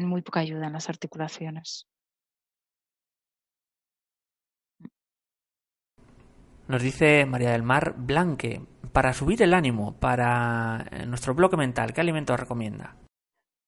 muy 0.00 0.22
poca 0.22 0.40
ayuda 0.40 0.68
en 0.68 0.72
las 0.72 0.88
articulaciones. 0.88 1.86
Nos 6.68 6.82
dice 6.82 7.26
María 7.26 7.50
del 7.50 7.64
Mar 7.64 7.96
Blanque, 7.98 8.62
para 8.94 9.12
subir 9.12 9.42
el 9.42 9.52
ánimo, 9.52 10.00
para 10.00 10.86
eh, 10.90 11.04
nuestro 11.04 11.34
bloque 11.34 11.58
mental, 11.58 11.92
¿qué 11.92 12.00
alimentos 12.00 12.40
recomienda? 12.40 12.96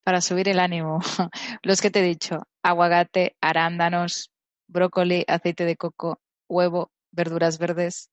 Para 0.04 0.20
subir 0.20 0.48
el 0.48 0.58
ánimo, 0.58 1.00
los 1.62 1.80
que 1.80 1.90
te 1.90 2.00
he 2.00 2.02
dicho, 2.02 2.42
aguacate, 2.62 3.36
arándanos, 3.40 4.30
brócoli, 4.66 5.24
aceite 5.28 5.64
de 5.64 5.76
coco, 5.76 6.20
huevo, 6.48 6.90
verduras 7.10 7.58
verdes, 7.58 8.10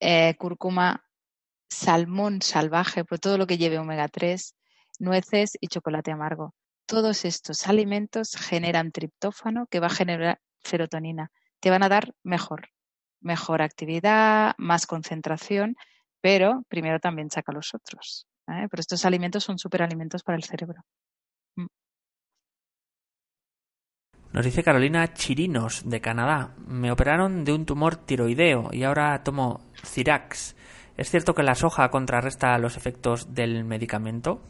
eh, 0.00 0.34
cúrcuma, 0.38 1.04
salmón 1.68 2.42
salvaje, 2.42 3.04
por 3.04 3.18
todo 3.18 3.38
lo 3.38 3.46
que 3.46 3.58
lleve 3.58 3.78
omega 3.78 4.08
3, 4.08 4.54
nueces 4.98 5.56
y 5.60 5.68
chocolate 5.68 6.10
amargo. 6.10 6.54
Todos 6.86 7.24
estos 7.24 7.66
alimentos 7.68 8.34
generan 8.36 8.90
triptófano 8.90 9.66
que 9.66 9.80
va 9.80 9.86
a 9.86 9.90
generar 9.90 10.40
serotonina. 10.64 11.30
Te 11.60 11.70
van 11.70 11.82
a 11.82 11.88
dar 11.88 12.14
mejor, 12.24 12.68
mejor 13.20 13.62
actividad, 13.62 14.54
más 14.58 14.86
concentración, 14.86 15.76
pero 16.20 16.64
primero 16.68 16.98
también 16.98 17.30
saca 17.30 17.52
los 17.52 17.74
otros. 17.74 18.26
¿Eh? 18.50 18.68
Pero 18.70 18.80
estos 18.80 19.04
alimentos 19.04 19.44
son 19.44 19.58
superalimentos 19.58 20.22
para 20.22 20.36
el 20.36 20.44
cerebro. 20.44 20.82
Mm. 21.56 21.66
Nos 24.32 24.44
dice 24.44 24.62
Carolina 24.62 25.12
Chirinos, 25.12 25.88
de 25.88 26.00
Canadá. 26.00 26.54
Me 26.58 26.92
operaron 26.92 27.44
de 27.44 27.52
un 27.52 27.66
tumor 27.66 27.96
tiroideo 27.96 28.70
y 28.72 28.84
ahora 28.84 29.22
tomo 29.22 29.60
Cirax. 29.84 30.56
¿Es 30.96 31.10
cierto 31.10 31.34
que 31.34 31.42
la 31.42 31.54
soja 31.54 31.90
contrarresta 31.90 32.58
los 32.58 32.76
efectos 32.76 33.34
del 33.34 33.64
medicamento? 33.64 34.42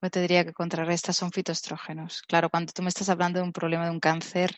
Pues 0.00 0.12
te 0.12 0.20
diría 0.20 0.44
que 0.44 0.52
contrarresta 0.52 1.12
son 1.12 1.32
fitoestrógenos. 1.32 2.22
Claro, 2.22 2.50
cuando 2.50 2.72
tú 2.72 2.82
me 2.82 2.88
estás 2.88 3.08
hablando 3.08 3.40
de 3.40 3.44
un 3.44 3.52
problema 3.52 3.84
de 3.84 3.90
un 3.90 3.98
cáncer, 3.98 4.56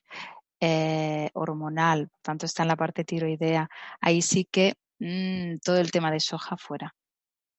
eh, 0.61 1.31
hormonal, 1.33 2.09
por 2.09 2.21
tanto 2.21 2.45
está 2.47 2.63
en 2.63 2.69
la 2.69 2.77
parte 2.77 3.05
tiroidea, 3.05 3.69
ahí 4.01 4.21
sí 4.21 4.47
que 4.51 4.75
mm, 4.99 5.59
todo 5.65 5.79
el 5.79 5.91
tema 5.91 6.11
de 6.11 6.21
soja 6.21 6.57
fuera. 6.59 6.95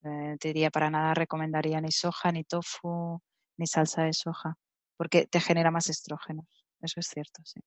Eh, 0.03 0.37
te 0.39 0.47
diría 0.49 0.71
para 0.71 0.89
nada 0.89 1.13
recomendaría 1.13 1.79
ni 1.79 1.91
soja, 1.91 2.31
ni 2.31 2.43
tofu, 2.43 3.21
ni 3.57 3.67
salsa 3.67 4.03
de 4.03 4.13
soja, 4.13 4.55
porque 4.97 5.27
te 5.27 5.39
genera 5.39 5.71
más 5.71 5.89
estrógenos. 5.89 6.47
Eso 6.81 6.99
es 6.99 7.07
cierto, 7.07 7.41
sí. 7.45 7.59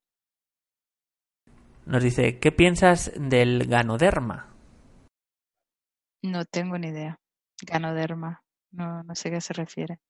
Nos 1.86 2.02
dice, 2.02 2.38
¿qué 2.40 2.50
piensas 2.50 3.12
del 3.16 3.66
ganoderma? 3.66 4.52
No 6.22 6.44
tengo 6.46 6.78
ni 6.78 6.88
idea. 6.88 7.20
Ganoderma. 7.62 8.42
No, 8.72 9.02
no 9.02 9.14
sé 9.14 9.28
a 9.28 9.32
qué 9.32 9.40
se 9.40 9.52
refiere. 9.52 10.00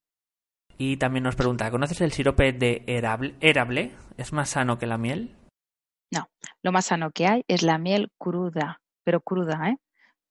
Y 0.77 0.97
también 0.97 1.23
nos 1.23 1.35
pregunta, 1.35 1.69
¿conoces 1.71 2.01
el 2.01 2.11
sirope 2.11 2.51
de 2.51 2.83
erable? 2.87 3.95
¿Es 4.17 4.33
más 4.33 4.49
sano 4.49 4.77
que 4.77 4.87
la 4.87 4.97
miel? 4.97 5.35
No, 6.11 6.29
lo 6.63 6.71
más 6.71 6.85
sano 6.85 7.11
que 7.11 7.27
hay 7.27 7.43
es 7.47 7.63
la 7.63 7.77
miel 7.77 8.09
cruda, 8.17 8.81
pero 9.03 9.21
cruda, 9.21 9.69
¿eh? 9.69 9.77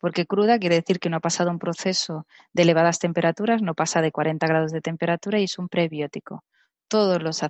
Porque 0.05 0.27
cruda 0.27 0.59
quiere 0.59 0.75
decir 0.75 1.01
que 1.01 1.09
no 1.09 1.17
ha 1.17 1.21
pasado 1.21 1.51
un 1.51 1.59
proceso 1.59 2.27
de 2.53 2.65
elevadas 2.65 2.99
temperaturas, 2.99 3.63
no 3.63 3.73
pasa 3.73 4.03
de 4.03 4.13
40 4.13 4.47
grados 4.47 4.71
de 4.71 4.83
temperatura 4.83 5.39
y 5.39 5.45
es 5.45 5.59
un 5.59 5.71
prebiótico. 5.71 6.45
Todos 6.89 7.23
los, 7.23 7.43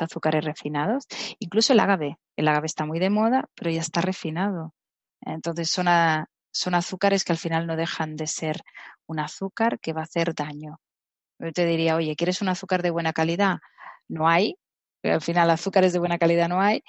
azúcares 0.00 0.46
refinados, 0.46 1.04
incluso 1.40 1.74
el 1.74 1.80
agave. 1.80 2.16
El 2.36 2.48
agave 2.48 2.68
está 2.68 2.86
muy 2.86 3.00
de 3.00 3.10
moda, 3.10 3.50
pero 3.54 3.70
ya 3.70 3.82
está 3.82 4.00
refinado. 4.00 4.72
Entonces 5.20 5.68
son, 5.68 5.88
son 6.50 6.74
azúcares 6.74 7.22
que 7.22 7.32
al 7.32 7.38
final 7.38 7.66
no 7.66 7.76
dejan 7.76 8.16
de 8.16 8.28
ser 8.28 8.62
un 9.04 9.20
azúcar 9.20 9.78
que 9.78 9.92
va 9.92 10.00
a 10.00 10.04
hacer 10.04 10.34
daño. 10.34 10.80
Yo 11.38 11.52
te 11.52 11.66
diría, 11.66 11.96
oye, 11.96 12.16
¿quieres 12.16 12.40
un 12.40 12.48
azúcar 12.48 12.80
de 12.80 12.92
buena 12.92 13.12
calidad? 13.12 13.58
No 14.08 14.26
hay, 14.26 14.56
al 15.02 15.20
final 15.20 15.50
azúcares 15.50 15.92
de 15.92 15.98
buena 15.98 16.16
calidad 16.16 16.48
no 16.48 16.62
hay. 16.62 16.82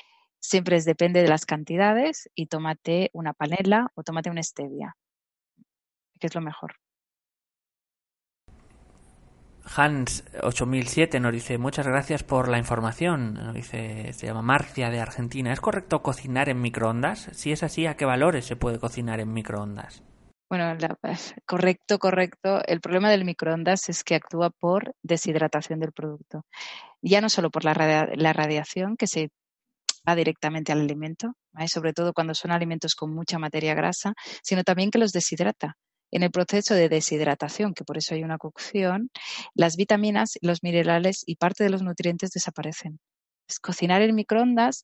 Siempre 0.47 0.75
es, 0.75 0.85
depende 0.85 1.23
de 1.23 1.27
las 1.27 1.47
cantidades 1.47 2.29
y 2.35 2.45
tómate 2.45 3.09
una 3.13 3.33
panela 3.33 3.91
o 3.95 4.03
tómate 4.03 4.29
una 4.29 4.43
stevia, 4.43 4.95
que 6.19 6.27
es 6.27 6.35
lo 6.35 6.41
mejor. 6.41 6.75
Hans 9.75 10.23
8007 10.43 11.19
nos 11.19 11.33
dice 11.33 11.57
muchas 11.57 11.87
gracias 11.87 12.21
por 12.21 12.47
la 12.47 12.59
información. 12.59 13.33
Nos 13.33 13.55
dice, 13.55 14.13
se 14.13 14.27
llama 14.27 14.43
Marcia 14.43 14.91
de 14.91 14.99
Argentina. 14.99 15.51
¿Es 15.51 15.59
correcto 15.59 16.03
cocinar 16.03 16.47
en 16.47 16.61
microondas? 16.61 17.27
Si 17.31 17.51
es 17.51 17.63
así, 17.63 17.87
¿a 17.87 17.97
qué 17.97 18.05
valores 18.05 18.45
se 18.45 18.55
puede 18.55 18.77
cocinar 18.77 19.19
en 19.19 19.33
microondas? 19.33 20.03
Bueno, 20.47 20.77
correcto, 21.47 21.97
correcto. 21.97 22.63
El 22.67 22.81
problema 22.81 23.09
del 23.09 23.25
microondas 23.25 23.89
es 23.89 24.03
que 24.03 24.13
actúa 24.13 24.51
por 24.51 24.93
deshidratación 25.01 25.79
del 25.79 25.91
producto. 25.91 26.45
Ya 27.01 27.19
no 27.19 27.29
solo 27.29 27.49
por 27.49 27.65
la, 27.65 27.73
radiación 27.73 28.95
que 28.95 29.07
se 29.07 29.31
va 30.07 30.15
directamente 30.15 30.71
al 30.71 30.81
alimento, 30.81 31.33
sobre 31.67 31.93
todo 31.93 32.13
cuando 32.13 32.33
son 32.33 32.51
alimentos 32.51 32.95
con 32.95 33.13
mucha 33.13 33.39
materia 33.39 33.73
grasa, 33.73 34.13
sino 34.43 34.63
también 34.63 34.91
que 34.91 34.99
los 34.99 35.11
deshidrata. 35.11 35.77
En 36.11 36.23
el 36.23 36.31
proceso 36.31 36.75
de 36.75 36.87
deshidratación, 36.87 37.73
que 37.73 37.83
por 37.83 37.97
eso 37.97 38.15
hay 38.15 38.23
una 38.23 38.37
cocción, 38.37 39.09
las 39.53 39.75
vitaminas, 39.75 40.37
los 40.41 40.63
minerales 40.63 41.23
y 41.25 41.35
parte 41.35 41.63
de 41.63 41.69
los 41.69 41.81
nutrientes 41.81 42.31
desaparecen. 42.31 42.99
cocinar 43.61 44.01
en 44.01 44.15
microondas, 44.15 44.83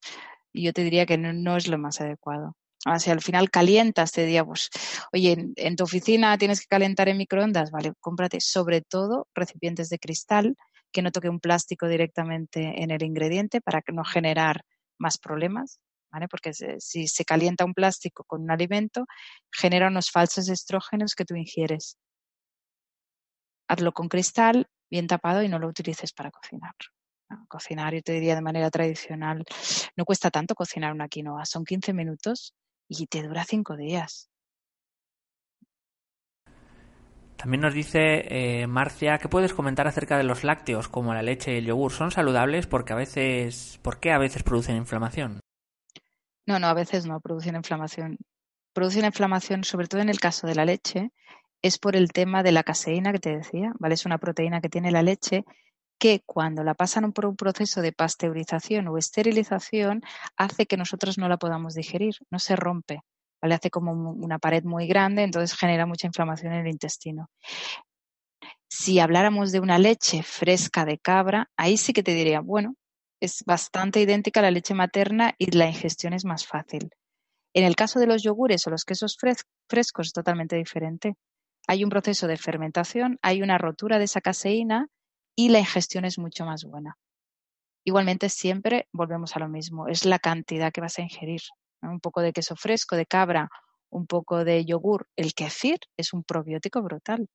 yo 0.53 0.73
te 0.73 0.83
diría 0.83 1.05
que 1.05 1.17
no 1.17 1.57
es 1.57 1.67
lo 1.67 1.77
más 1.77 2.01
adecuado. 2.01 2.55
O 2.87 2.99
sea, 2.99 3.13
al 3.13 3.21
final 3.21 3.51
calientas, 3.51 4.11
te 4.11 4.21
diría, 4.21 4.43
pues, 4.43 4.69
oye, 5.13 5.37
en, 5.55 5.75
tu 5.75 5.83
oficina 5.83 6.35
tienes 6.37 6.61
que 6.61 6.67
calentar 6.67 7.09
en 7.09 7.17
microondas, 7.17 7.69
vale, 7.69 7.93
cómprate 7.99 8.41
sobre 8.41 8.81
todo 8.81 9.27
recipientes 9.35 9.89
de 9.89 9.99
cristal 9.99 10.55
que 10.91 11.03
no 11.03 11.11
toque 11.11 11.29
un 11.29 11.39
plástico 11.39 11.87
directamente 11.87 12.81
en 12.81 12.89
el 12.89 13.03
ingrediente 13.03 13.61
para 13.61 13.81
no 13.93 14.03
generar 14.03 14.63
más 15.01 15.17
problemas, 15.17 15.79
¿vale? 16.11 16.27
Porque 16.27 16.53
si 16.53 17.07
se 17.07 17.25
calienta 17.25 17.65
un 17.65 17.73
plástico 17.73 18.23
con 18.23 18.43
un 18.43 18.51
alimento, 18.51 19.05
genera 19.51 19.87
unos 19.87 20.11
falsos 20.11 20.47
estrógenos 20.49 21.15
que 21.15 21.25
tú 21.25 21.35
ingieres. 21.35 21.97
Hazlo 23.67 23.91
con 23.91 24.07
cristal, 24.07 24.67
bien 24.89 25.07
tapado 25.07 25.43
y 25.43 25.49
no 25.49 25.59
lo 25.59 25.67
utilices 25.67 26.13
para 26.13 26.31
cocinar. 26.31 26.75
Cocinar, 27.47 27.93
yo 27.93 28.01
te 28.01 28.13
diría 28.13 28.35
de 28.35 28.41
manera 28.41 28.69
tradicional, 28.69 29.45
no 29.95 30.05
cuesta 30.05 30.29
tanto 30.29 30.53
cocinar 30.53 30.91
una 30.91 31.07
quinoa, 31.07 31.45
son 31.45 31.63
15 31.63 31.93
minutos 31.93 32.53
y 32.89 33.07
te 33.07 33.23
dura 33.23 33.45
cinco 33.45 33.77
días. 33.77 34.30
También 37.41 37.61
nos 37.61 37.73
dice 37.73 38.27
eh, 38.29 38.67
Marcia, 38.67 39.17
¿qué 39.17 39.27
puedes 39.27 39.55
comentar 39.55 39.87
acerca 39.87 40.15
de 40.15 40.23
los 40.23 40.43
lácteos 40.43 40.87
como 40.87 41.15
la 41.15 41.23
leche 41.23 41.55
y 41.55 41.57
el 41.57 41.65
yogur? 41.65 41.91
¿Son 41.91 42.11
saludables 42.11 42.67
porque 42.67 42.93
a 42.93 42.95
veces, 42.95 43.79
¿por 43.81 43.99
qué 43.99 44.11
a 44.11 44.19
veces 44.19 44.43
producen 44.43 44.75
inflamación? 44.75 45.39
No, 46.45 46.59
no, 46.59 46.67
a 46.67 46.75
veces 46.75 47.07
no 47.07 47.19
producen 47.19 47.55
inflamación. 47.55 48.19
Producen 48.73 49.05
inflamación, 49.05 49.63
sobre 49.63 49.87
todo 49.87 50.01
en 50.01 50.09
el 50.09 50.19
caso 50.19 50.45
de 50.45 50.53
la 50.53 50.65
leche, 50.65 51.13
es 51.63 51.79
por 51.79 51.95
el 51.95 52.11
tema 52.11 52.43
de 52.43 52.51
la 52.51 52.61
caseína 52.61 53.11
que 53.11 53.17
te 53.17 53.35
decía, 53.35 53.73
¿vale? 53.79 53.95
Es 53.95 54.05
una 54.05 54.19
proteína 54.19 54.61
que 54.61 54.69
tiene 54.69 54.91
la 54.91 55.01
leche 55.01 55.43
que 55.97 56.21
cuando 56.23 56.63
la 56.63 56.75
pasan 56.75 57.11
por 57.11 57.25
un 57.25 57.35
proceso 57.35 57.81
de 57.81 57.91
pasteurización 57.91 58.87
o 58.87 58.99
esterilización 58.99 60.03
hace 60.37 60.67
que 60.67 60.77
nosotros 60.77 61.17
no 61.17 61.27
la 61.27 61.37
podamos 61.37 61.73
digerir, 61.73 62.13
no 62.29 62.37
se 62.37 62.55
rompe, 62.55 63.01
¿vale? 63.41 63.55
Hace 63.55 63.69
como 63.69 63.91
una 63.91 64.39
pared 64.39 64.63
muy 64.63 64.87
grande, 64.87 65.23
entonces 65.23 65.57
genera 65.57 65.85
mucha 65.85 66.07
inflamación 66.07 66.53
en 66.53 66.65
el 66.65 66.71
intestino. 66.71 67.29
Si 68.69 68.99
habláramos 68.99 69.51
de 69.51 69.59
una 69.59 69.79
leche 69.79 70.23
fresca 70.23 70.85
de 70.85 70.97
cabra, 70.97 71.49
ahí 71.57 71.77
sí 71.77 71.93
que 71.93 72.03
te 72.03 72.13
diría, 72.13 72.39
bueno, 72.39 72.75
es 73.19 73.43
bastante 73.45 74.01
idéntica 74.01 74.39
a 74.39 74.43
la 74.43 74.51
leche 74.51 74.73
materna 74.73 75.33
y 75.37 75.51
la 75.51 75.67
ingestión 75.67 76.13
es 76.13 76.25
más 76.25 76.47
fácil. 76.47 76.89
En 77.53 77.65
el 77.65 77.75
caso 77.75 77.99
de 77.99 78.07
los 78.07 78.23
yogures 78.23 78.65
o 78.65 78.69
los 78.69 78.85
quesos 78.85 79.17
frescos 79.67 80.07
es 80.07 80.13
totalmente 80.13 80.55
diferente. 80.55 81.15
Hay 81.67 81.83
un 81.83 81.89
proceso 81.89 82.27
de 82.27 82.37
fermentación, 82.37 83.19
hay 83.21 83.41
una 83.41 83.57
rotura 83.57 83.99
de 83.99 84.05
esa 84.05 84.21
caseína 84.21 84.87
y 85.35 85.49
la 85.49 85.59
ingestión 85.59 86.05
es 86.05 86.17
mucho 86.17 86.45
más 86.45 86.63
buena. 86.63 86.97
Igualmente, 87.83 88.29
siempre 88.29 88.87
volvemos 88.91 89.35
a 89.35 89.39
lo 89.39 89.49
mismo, 89.49 89.87
es 89.87 90.05
la 90.05 90.19
cantidad 90.19 90.71
que 90.71 90.81
vas 90.81 90.97
a 90.97 91.01
ingerir. 91.01 91.41
Un 91.81 91.99
poco 91.99 92.21
de 92.21 92.33
queso 92.33 92.55
fresco, 92.55 92.95
de 92.95 93.05
cabra, 93.05 93.49
un 93.89 94.07
poco 94.07 94.43
de 94.43 94.65
yogur. 94.65 95.07
El 95.15 95.33
kefir 95.33 95.79
es 95.97 96.13
un 96.13 96.23
probiótico 96.23 96.81
brutal. 96.81 97.27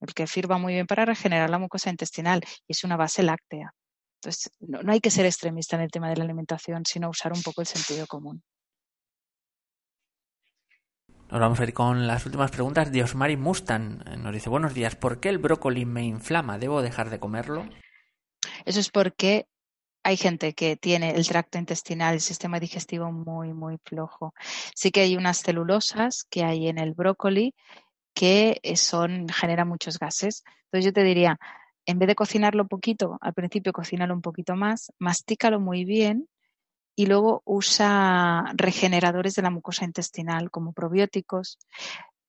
El 0.00 0.14
kefir 0.14 0.50
va 0.50 0.58
muy 0.58 0.74
bien 0.74 0.86
para 0.86 1.04
regenerar 1.04 1.50
la 1.50 1.58
mucosa 1.58 1.90
intestinal 1.90 2.42
y 2.66 2.72
es 2.72 2.84
una 2.84 2.96
base 2.96 3.22
láctea. 3.22 3.74
Entonces, 4.20 4.50
no, 4.60 4.82
no 4.82 4.92
hay 4.92 5.00
que 5.00 5.10
ser 5.10 5.26
extremista 5.26 5.76
en 5.76 5.82
el 5.82 5.90
tema 5.90 6.08
de 6.08 6.16
la 6.16 6.24
alimentación, 6.24 6.84
sino 6.86 7.08
usar 7.10 7.32
un 7.32 7.42
poco 7.42 7.60
el 7.60 7.66
sentido 7.66 8.06
común. 8.06 8.42
Nos 11.30 11.40
vamos 11.40 11.60
a 11.60 11.64
ir 11.64 11.74
con 11.74 12.06
las 12.06 12.24
últimas 12.24 12.50
preguntas 12.50 12.90
de 12.90 13.02
Osmari 13.02 13.36
Mustan. 13.36 14.02
Nos 14.22 14.32
dice, 14.32 14.48
buenos 14.48 14.72
días, 14.72 14.96
¿por 14.96 15.20
qué 15.20 15.28
el 15.28 15.36
brócoli 15.36 15.84
me 15.84 16.02
inflama? 16.02 16.58
¿Debo 16.58 16.80
dejar 16.80 17.10
de 17.10 17.20
comerlo? 17.20 17.68
Eso 18.64 18.80
es 18.80 18.90
porque 18.90 19.46
hay 20.02 20.16
gente 20.16 20.54
que 20.54 20.76
tiene 20.76 21.10
el 21.10 21.26
tracto 21.26 21.58
intestinal, 21.58 22.14
el 22.14 22.20
sistema 22.20 22.60
digestivo 22.60 23.12
muy, 23.12 23.52
muy 23.52 23.78
flojo. 23.84 24.34
Sí 24.74 24.90
que 24.90 25.00
hay 25.00 25.16
unas 25.16 25.42
celulosas 25.42 26.24
que 26.30 26.44
hay 26.44 26.68
en 26.68 26.78
el 26.78 26.94
brócoli 26.94 27.54
que 28.14 28.60
son, 28.76 29.28
generan 29.28 29.68
muchos 29.68 29.98
gases. 29.98 30.44
Entonces 30.64 30.86
yo 30.86 30.92
te 30.92 31.04
diría, 31.04 31.38
en 31.86 31.98
vez 31.98 32.08
de 32.08 32.14
cocinarlo 32.14 32.66
poquito, 32.66 33.18
al 33.20 33.34
principio 33.34 33.72
cocínalo 33.72 34.14
un 34.14 34.22
poquito 34.22 34.56
más, 34.56 34.92
mastícalo 34.98 35.60
muy 35.60 35.84
bien 35.84 36.28
y 36.96 37.06
luego 37.06 37.42
usa 37.44 38.44
regeneradores 38.54 39.34
de 39.34 39.42
la 39.42 39.50
mucosa 39.50 39.84
intestinal 39.84 40.50
como 40.50 40.72
probióticos 40.72 41.58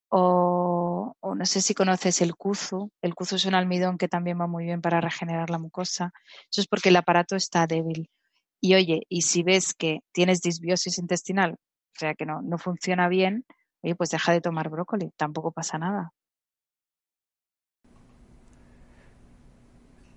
o, 0.10 1.16
no 1.22 1.46
sé 1.46 1.62
si 1.62 1.74
conoces 1.74 2.22
el 2.22 2.36
kuzu. 2.36 2.92
El 3.02 3.16
kuzu 3.16 3.36
es 3.36 3.46
un 3.46 3.56
almidón 3.56 3.98
que 3.98 4.08
también 4.08 4.40
va 4.40 4.48
muy 4.48 4.66
bien 4.66 4.82
para 4.82 5.02
regenerar 5.02 5.50
la 5.50 5.60
mucosa. 5.60 6.12
Eso 6.52 6.62
es 6.62 6.68
porque 6.68 6.90
el 6.90 6.98
aparato 6.98 7.36
está 7.36 7.68
débil. 7.68 8.10
Y 8.62 8.76
oye, 8.76 9.02
y 9.10 9.22
si 9.22 9.44
ves 9.44 9.74
que 9.74 10.00
tienes 10.12 10.42
disbiosis 10.42 10.98
intestinal, 10.98 11.54
o 11.54 12.00
sea 12.00 12.14
que 12.16 12.26
no, 12.26 12.42
no 12.42 12.58
funciona 12.58 13.08
bien, 13.08 13.46
oye, 13.84 13.96
pues 13.96 14.10
deja 14.10 14.34
de 14.34 14.42
tomar 14.42 14.70
brócoli, 14.70 15.12
tampoco 15.18 15.52
pasa 15.52 15.78
nada. 15.78 16.12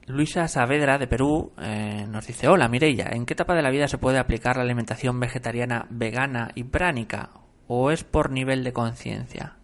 Luisa 0.06 0.48
Saavedra 0.48 0.98
de 0.98 1.06
Perú 1.06 1.52
eh, 1.58 2.06
nos 2.08 2.26
dice, 2.26 2.48
hola 2.48 2.68
Mireia, 2.68 3.10
¿en 3.12 3.24
qué 3.24 3.34
etapa 3.34 3.54
de 3.54 3.62
la 3.62 3.70
vida 3.70 3.86
se 3.86 3.98
puede 3.98 4.18
aplicar 4.18 4.56
la 4.56 4.62
alimentación 4.62 5.20
vegetariana 5.20 5.86
vegana 5.90 6.50
y 6.56 6.64
pránica? 6.64 7.30
¿O 7.68 7.92
es 7.92 8.02
por 8.02 8.30
nivel 8.30 8.64
de 8.64 8.72
conciencia? 8.72 9.61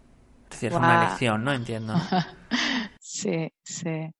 Es 0.50 0.50
decir, 0.50 0.72
es 0.72 0.78
una 0.78 1.04
elección, 1.04 1.44
¿no? 1.44 1.52
Entiendo. 1.52 1.94
sí, 3.00 3.52
sí. 3.62 4.10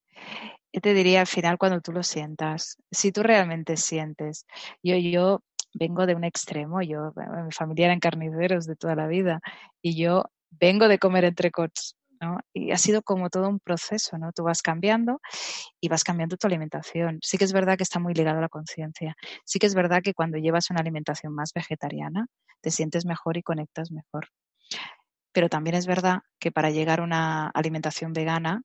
Yo 0.72 0.80
te 0.80 0.92
diría 0.94 1.20
al 1.20 1.26
final 1.26 1.56
cuando 1.56 1.80
tú 1.80 1.92
lo 1.92 2.02
sientas, 2.02 2.76
si 2.90 3.10
tú 3.10 3.22
realmente 3.22 3.76
sientes, 3.76 4.46
yo, 4.82 4.96
yo 4.96 5.42
vengo 5.72 6.06
de 6.06 6.14
un 6.14 6.24
extremo, 6.24 6.82
yo, 6.82 7.12
mi 7.44 7.52
familia 7.52 7.86
eran 7.86 8.00
carniceros 8.00 8.66
de 8.66 8.76
toda 8.76 8.94
la 8.94 9.06
vida 9.06 9.40
y 9.80 9.96
yo 9.96 10.24
vengo 10.50 10.88
de 10.88 10.98
comer 10.98 11.24
entrecots 11.24 11.96
y 12.52 12.72
ha 12.72 12.76
sido 12.76 13.02
como 13.02 13.30
todo 13.30 13.48
un 13.48 13.60
proceso, 13.60 14.18
¿no? 14.18 14.32
Tú 14.32 14.42
vas 14.42 14.62
cambiando 14.62 15.20
y 15.80 15.88
vas 15.88 16.04
cambiando 16.04 16.36
tu 16.36 16.46
alimentación. 16.46 17.18
Sí 17.22 17.38
que 17.38 17.44
es 17.44 17.52
verdad 17.52 17.76
que 17.76 17.84
está 17.84 18.00
muy 18.00 18.14
ligado 18.14 18.38
a 18.38 18.42
la 18.42 18.48
conciencia. 18.48 19.14
Sí 19.44 19.58
que 19.58 19.66
es 19.66 19.74
verdad 19.74 20.02
que 20.02 20.14
cuando 20.14 20.38
llevas 20.38 20.70
una 20.70 20.80
alimentación 20.80 21.34
más 21.34 21.52
vegetariana, 21.54 22.26
te 22.60 22.70
sientes 22.70 23.06
mejor 23.06 23.36
y 23.36 23.42
conectas 23.42 23.90
mejor. 23.90 24.28
Pero 25.38 25.48
también 25.48 25.76
es 25.76 25.86
verdad 25.86 26.22
que 26.40 26.50
para 26.50 26.70
llegar 26.70 26.98
a 26.98 27.04
una 27.04 27.46
alimentación 27.50 28.12
vegana 28.12 28.62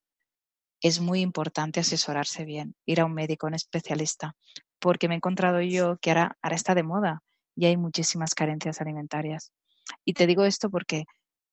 es 0.82 1.00
muy 1.00 1.22
importante 1.22 1.80
asesorarse 1.82 2.46
bien, 2.46 2.74
ir 2.88 3.00
a 3.00 3.06
un 3.06 3.14
médico, 3.14 3.46
un 3.46 3.54
especialista, 3.54 4.34
porque 4.80 5.08
me 5.08 5.14
he 5.14 5.18
encontrado 5.18 5.62
yo 5.62 5.98
que 6.02 6.10
ahora, 6.10 6.36
ahora 6.42 6.56
está 6.56 6.74
de 6.74 6.82
moda 6.82 7.22
y 7.56 7.68
hay 7.68 7.78
muchísimas 7.78 8.34
carencias 8.34 8.82
alimentarias. 8.82 9.52
Y 10.04 10.14
te 10.16 10.26
digo 10.26 10.46
esto 10.46 10.72
porque 10.72 11.04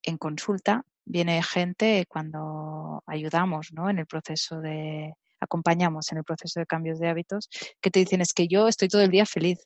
en 0.05 0.17
consulta 0.17 0.87
viene 1.05 1.43
gente 1.43 2.07
cuando 2.09 3.03
ayudamos 3.07 3.75
¿no? 3.75 3.91
en 3.91 3.99
el 3.99 4.07
proceso 4.07 4.59
de, 4.63 5.13
acompañamos 5.39 6.11
en 6.13 6.17
el 6.17 6.25
proceso 6.25 6.61
de 6.61 6.67
cambios 6.67 6.99
de 6.99 7.11
hábitos, 7.11 7.51
que 7.83 7.91
te 7.91 8.01
dicen 8.01 8.23
es 8.23 8.33
que 8.33 8.49
yo 8.49 8.69
estoy 8.69 8.89
todo 8.89 9.03
el 9.03 9.11
día 9.11 9.27
feliz. 9.27 9.59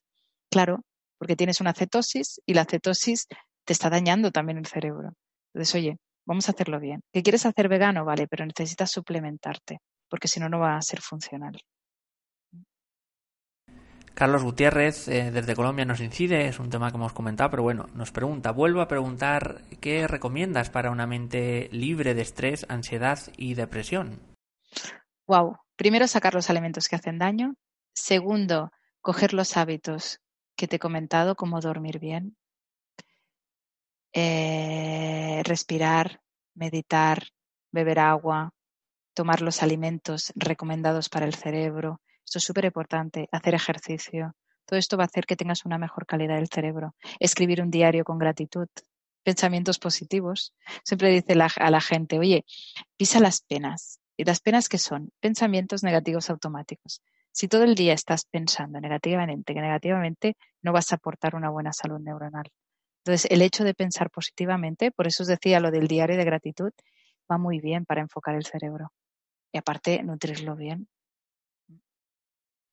Claro, 0.51 0.81
porque 1.17 1.37
tienes 1.37 1.61
una 1.61 1.75
cetosis 1.75 2.41
y 2.45 2.55
la 2.55 2.65
cetosis 2.65 3.29
te 3.65 3.73
está 3.73 3.89
dañando 3.89 4.33
también 4.33 4.59
el 4.59 4.67
cerebro. 4.67 5.15
Entonces, 5.55 5.75
oye, 5.77 5.99
vamos 6.27 6.49
a 6.49 6.53
hacerlo 6.53 6.81
bien. 6.81 7.01
¿Qué 7.13 7.23
quieres 7.23 7.47
hacer 7.47 7.69
vegano? 7.69 8.05
Vale, 8.05 8.27
pero 8.27 8.45
necesitas 8.45 8.91
suplementarte, 8.91 9.79
porque 10.09 10.27
si 10.27 10.41
no, 10.41 10.49
no 10.49 10.59
va 10.59 10.77
a 10.77 10.83
ser 10.83 11.01
funcional. 11.01 11.57
Carlos 14.15 14.45
Gutiérrez 14.45 15.09
eh, 15.09 15.31
desde 15.33 15.57
Colombia 15.57 15.85
nos 15.85 16.01
incide, 16.01 16.47
es 16.47 16.61
un 16.61 16.71
tema 16.71 16.91
que 16.91 16.97
hemos 16.97 17.13
comentado, 17.13 17.51
pero 17.51 17.65
bueno, 17.65 17.87
nos 17.95 18.13
pregunta, 18.13 18.53
vuelvo 18.53 18.81
a 18.81 18.89
preguntar, 18.89 19.63
¿qué 19.81 20.07
recomiendas 20.07 20.71
para 20.71 20.93
una 20.93 21.07
mente 21.07 21.69
libre 21.73 22.15
de 22.15 22.23
estrés, 22.23 22.65
ansiedad 22.69 23.19
y 23.37 23.55
depresión? 23.55 24.21
Wow, 25.27 25.57
primero 25.77 26.07
sacar 26.07 26.35
los 26.35 26.49
alimentos 26.49 26.89
que 26.89 26.95
hacen 26.95 27.19
daño, 27.19 27.55
segundo, 27.93 28.71
coger 29.01 29.35
los 29.35 29.57
hábitos 29.57 30.21
que 30.57 30.69
te 30.69 30.77
he 30.77 30.79
comentado, 30.81 31.35
como 31.35 31.61
dormir 31.61 31.99
bien, 31.99 32.37
eh, 34.15 35.43
respirar, 35.45 36.21
meditar, 36.55 37.25
beber 37.71 37.99
agua, 37.99 38.55
tomar 39.13 39.43
los 39.43 39.63
alimentos 39.63 40.33
recomendados 40.37 41.11
para 41.11 41.27
el 41.27 41.35
cerebro, 41.35 42.01
esto 42.25 42.39
es 42.39 42.45
súper 42.45 42.65
importante, 42.65 43.29
hacer 43.31 43.55
ejercicio. 43.55 44.35
Todo 44.67 44.79
esto 44.79 44.97
va 44.97 45.05
a 45.05 45.07
hacer 45.07 45.27
que 45.27 45.37
tengas 45.37 45.65
una 45.67 45.79
mejor 45.79 46.07
calidad 46.07 46.37
del 46.37 46.49
cerebro. 46.49 46.95
Escribir 47.21 47.61
un 47.61 47.71
diario 47.71 48.03
con 48.03 48.19
gratitud, 48.19 48.67
pensamientos 49.23 49.79
positivos. 49.79 50.55
Siempre 50.85 51.11
dice 51.11 51.35
a 51.57 51.71
la 51.71 51.81
gente, 51.81 52.19
oye, 52.19 52.45
pisa 52.97 53.21
las 53.21 53.43
penas. 53.43 54.01
¿Y 54.17 54.25
las 54.25 54.41
penas 54.41 54.69
qué 54.69 54.79
son? 54.79 55.11
Pensamientos 55.21 55.83
negativos 55.83 56.31
automáticos. 56.31 57.03
Si 57.31 57.49
todo 57.49 57.65
el 57.65 57.75
día 57.75 57.93
estás 57.93 58.27
pensando 58.27 58.81
negativamente, 58.81 59.55
que 59.55 59.61
negativamente 59.61 60.37
no 60.63 60.73
vas 60.73 60.93
a 60.93 60.97
aportar 60.97 61.35
una 61.35 61.51
buena 61.51 61.73
salud 61.73 61.99
neuronal. 62.01 62.49
Entonces, 63.05 63.31
el 63.31 63.43
hecho 63.43 63.65
de 63.65 63.75
pensar 63.75 64.11
positivamente, 64.11 64.91
por 64.91 65.07
eso 65.07 65.25
os 65.25 65.29
decía 65.29 65.61
lo 65.61 65.71
del 65.71 65.89
diario 65.89 66.17
de 66.17 66.25
gratitud, 66.25 66.71
va 67.31 67.37
muy 67.37 67.61
bien 67.61 67.85
para 67.85 68.01
enfocar 68.01 68.35
el 68.35 68.45
cerebro. 68.45 68.93
Y 69.53 69.59
aparte, 69.59 70.03
nutrirlo 70.03 70.57
bien 70.57 70.89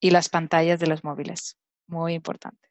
y 0.01 0.09
las 0.09 0.29
pantallas 0.29 0.79
de 0.79 0.87
los 0.87 1.03
móviles. 1.03 1.57
Muy 1.87 2.13
importante. 2.13 2.69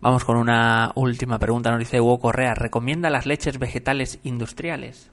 Vamos 0.00 0.24
con 0.24 0.36
una 0.36 0.92
última 0.94 1.38
pregunta. 1.38 1.70
Nos 1.70 1.80
dice 1.80 2.00
Hugo 2.00 2.20
Correa, 2.20 2.54
¿recomienda 2.54 3.10
las 3.10 3.26
leches 3.26 3.58
vegetales 3.58 4.20
industriales? 4.22 5.10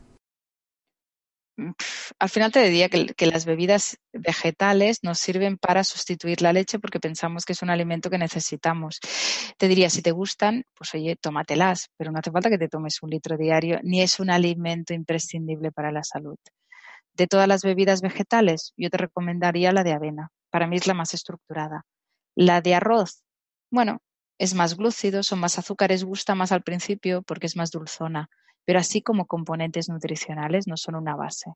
Al 2.20 2.30
final 2.30 2.51
te 2.51 2.64
diría 2.64 2.89
que, 2.89 3.08
que, 3.08 3.28
las 3.28 3.45
bebidas 3.45 3.97
vegetales 4.12 4.99
nos 5.03 5.20
sirven 5.20 5.58
para 5.58 5.84
sustituir 5.84 6.41
la 6.41 6.51
leche 6.51 6.80
porque 6.80 6.99
pensamos 6.99 7.45
que 7.45 7.53
es 7.53 7.62
un 7.62 7.70
alimento 7.70 8.10
que 8.10 8.18
necesitamos. 8.18 8.99
Te 9.58 9.68
diría, 9.68 9.89
si 9.89 10.01
te 10.01 10.12
gustan, 10.12 10.66
pues 10.74 10.93
oye, 10.95 11.16
tómatelas, 11.16 11.89
pero 11.97 12.12
no 12.12 12.20
hace 12.20 12.32
falta 12.32 12.49
que 12.49 12.58
te 12.58 12.68
tomes 12.68 13.01
un 13.01 13.10
litro 13.10 13.38
diario, 13.38 13.80
ni 13.84 14.01
es 14.01 14.20
un 14.20 14.30
alimento 14.30 14.93
imprescindible 14.93 15.72
para 15.72 15.91
la 15.91 16.03
salud. 16.03 16.38
De 17.14 17.28
todas 17.28 17.47
las 17.47 17.64
bebidas 17.64 18.01
vegetales, 18.01 18.74
yo 18.76 18.89
te 18.89 18.97
recomendaría 18.97 19.72
la 19.72 19.84
de 19.84 19.93
avena. 19.93 20.32
Para 20.49 20.68
mí 20.68 20.76
es 20.76 20.88
la 20.88 20.93
más 20.93 21.14
estructurada. 21.14 21.86
La 22.36 22.60
de 22.60 22.76
arroz, 22.76 23.24
bueno, 23.72 24.01
es 24.38 24.53
más 24.53 24.76
glúcido, 24.76 25.24
son 25.24 25.39
más 25.39 25.58
azúcares, 25.58 26.03
gusta 26.03 26.36
más 26.36 26.51
al 26.51 26.64
principio 26.64 27.22
porque 27.24 27.47
es 27.47 27.56
más 27.56 27.72
dulzona. 27.72 28.30
Pero 28.66 28.80
así 28.80 29.01
como 29.01 29.26
componentes 29.26 29.89
nutricionales 29.89 30.68
no 30.68 30.76
son 30.78 30.95
una 30.95 31.16
base. 31.16 31.53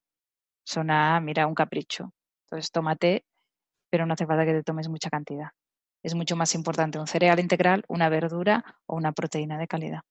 Son, 0.64 0.92
a, 0.92 1.20
mira, 1.20 1.48
un 1.48 1.56
capricho. 1.56 2.14
Entonces, 2.46 2.72
tómate, 2.72 3.26
pero 3.90 4.06
no 4.06 4.14
hace 4.14 4.26
falta 4.26 4.46
que 4.46 4.54
te 4.54 4.64
tomes 4.64 4.88
mucha 4.88 5.10
cantidad. 5.10 5.50
Es 6.04 6.16
mucho 6.16 6.36
más 6.36 6.56
importante 6.56 7.00
un 7.00 7.08
cereal 7.08 7.40
integral, 7.40 7.84
una 7.88 8.10
verdura 8.10 8.64
o 8.86 8.96
una 8.96 9.12
proteína 9.12 9.58
de 9.58 9.68
calidad. 9.68 10.02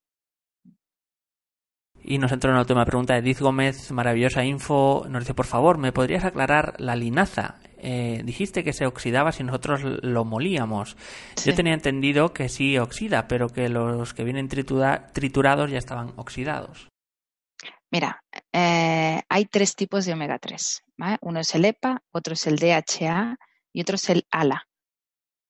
Y 2.02 2.18
nos 2.18 2.32
entra 2.32 2.50
una 2.50 2.60
última 2.60 2.84
pregunta 2.84 3.14
de 3.14 3.22
Diz 3.22 3.40
Gómez, 3.40 3.90
maravillosa 3.92 4.44
info. 4.44 5.06
Nos 5.08 5.22
dice, 5.24 5.34
por 5.34 5.46
favor, 5.46 5.78
¿me 5.78 5.92
podrías 5.92 6.24
aclarar 6.24 6.74
la 6.78 6.96
linaza? 6.96 7.60
Eh, 7.80 8.22
dijiste 8.24 8.64
que 8.64 8.72
se 8.72 8.86
oxidaba 8.86 9.32
si 9.32 9.44
nosotros 9.44 9.82
lo 10.02 10.24
molíamos. 10.24 10.96
Yo 11.44 11.54
tenía 11.54 11.74
entendido 11.74 12.32
que 12.32 12.48
sí 12.48 12.78
oxida, 12.78 13.28
pero 13.28 13.48
que 13.48 13.68
los 13.68 14.14
que 14.14 14.24
vienen 14.24 14.48
triturados 14.48 15.70
ya 15.70 15.78
estaban 15.78 16.12
oxidados. 16.16 16.88
Mira, 17.90 18.22
eh, 18.52 19.22
hay 19.28 19.44
tres 19.46 19.74
tipos 19.74 20.04
de 20.04 20.12
omega 20.12 20.38
3. 20.38 20.82
Uno 21.22 21.40
es 21.40 21.54
el 21.54 21.64
EPA, 21.64 22.02
otro 22.12 22.34
es 22.34 22.46
el 22.46 22.56
DHA 22.56 23.36
y 23.72 23.80
otro 23.80 23.94
es 23.96 24.10
el 24.10 24.26
ALA. 24.30 24.66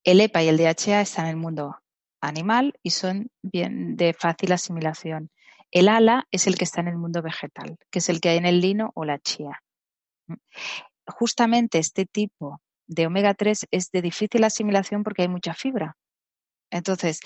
El 0.04 0.20
EPA 0.20 0.42
y 0.42 0.48
el 0.48 0.56
DHA 0.56 1.00
están 1.00 1.26
en 1.26 1.30
el 1.32 1.36
mundo 1.36 1.76
animal 2.20 2.74
y 2.82 2.90
son 2.90 3.30
bien 3.42 3.96
de 3.96 4.12
fácil 4.12 4.52
asimilación. 4.52 5.30
El 5.70 5.88
ala 5.88 6.26
es 6.30 6.46
el 6.46 6.56
que 6.56 6.64
está 6.64 6.80
en 6.80 6.88
el 6.88 6.96
mundo 6.96 7.22
vegetal, 7.22 7.76
que 7.90 7.98
es 7.98 8.08
el 8.08 8.20
que 8.20 8.30
hay 8.30 8.38
en 8.38 8.46
el 8.46 8.60
lino 8.60 8.90
o 8.94 9.04
la 9.04 9.18
chía. 9.18 9.62
Justamente 11.08 11.78
este 11.78 12.06
tipo 12.06 12.60
de 12.86 13.06
omega 13.06 13.34
3 13.34 13.66
es 13.70 13.90
de 13.90 14.02
difícil 14.02 14.44
asimilación 14.44 15.02
porque 15.02 15.22
hay 15.22 15.28
mucha 15.28 15.54
fibra. 15.54 15.96
Entonces, 16.70 17.20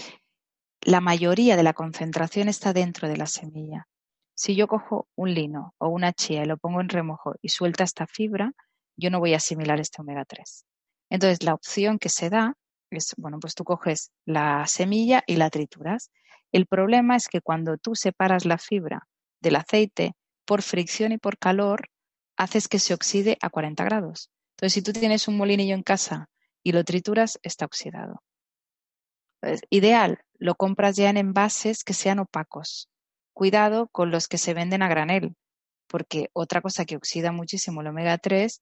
la 0.81 1.01
mayoría 1.01 1.57
de 1.57 1.63
la 1.63 1.75
concentración 1.75 2.49
está 2.49 2.73
dentro 2.73 3.09
de 3.09 3.17
la 3.17 3.27
semilla. 3.27 3.87
Si 4.35 4.57
yo 4.57 4.67
cojo 4.67 5.09
un 5.17 5.35
lino 5.35 5.75
o 5.79 5.89
una 5.89 6.13
chía 6.13 6.43
y 6.43 6.47
lo 6.47 6.57
pongo 6.57 6.81
en 6.81 6.89
remojo 6.89 7.35
y 7.43 7.51
suelta 7.51 7.85
esta 7.85 8.07
fibra, 8.07 8.53
yo 8.97 9.11
no 9.11 9.21
voy 9.21 9.35
a 9.35 9.37
asimilar 9.37 9.79
este 9.81 10.01
omega 10.01 10.25
3. 10.25 10.65
Entonces, 11.11 11.43
la 11.43 11.55
opción 11.55 11.99
que 11.99 12.09
se 12.09 12.31
da 12.31 12.55
es, 12.91 13.15
bueno, 13.17 13.39
pues 13.41 13.55
tú 13.55 13.65
coges 13.65 14.11
la 14.25 14.67
semilla 14.67 15.23
y 15.27 15.37
la 15.37 15.51
trituras 15.51 16.11
el 16.53 16.67
problema 16.67 17.17
es 17.17 17.29
que 17.29 17.41
cuando 17.41 17.79
tú 17.79 17.95
separas 17.95 18.45
la 18.45 18.59
fibra 18.59 19.09
del 19.41 19.57
aceite 19.57 20.13
por 20.45 20.61
fricción 20.61 21.11
y 21.13 21.19
por 21.19 21.39
calor, 21.39 21.89
haces 22.43 22.69
que 22.69 22.79
se 22.79 22.95
oxide 22.95 23.39
a 23.41 23.51
40 23.51 23.85
grados. 23.85 24.31
Entonces, 24.57 24.75
si 24.75 24.83
tú 24.83 24.93
tienes 24.93 25.29
un 25.29 25.37
molinillo 25.37 25.75
en 25.75 25.83
casa 25.83 26.29
y 26.63 26.73
lo 26.73 26.85
trituras, 26.85 27.39
está 27.43 27.65
oxidado. 27.65 28.23
ideal, 29.71 30.21
lo 30.39 30.55
compras 30.55 30.97
ya 30.97 31.11
en 31.11 31.17
envases 31.17 31.83
que 31.85 31.95
sean 31.95 32.21
opacos. 32.21 32.89
Cuidado 33.33 33.89
con 33.89 34.11
los 34.11 34.29
que 34.29 34.39
se 34.39 34.55
venden 34.55 34.83
a 34.83 34.89
granel, 34.89 35.35
porque 35.89 36.31
otra 36.33 36.61
cosa 36.61 36.85
que 36.85 36.97
oxida 36.97 37.33
muchísimo 37.33 37.81
el 37.81 37.89
omega 37.89 38.19
3 38.19 38.61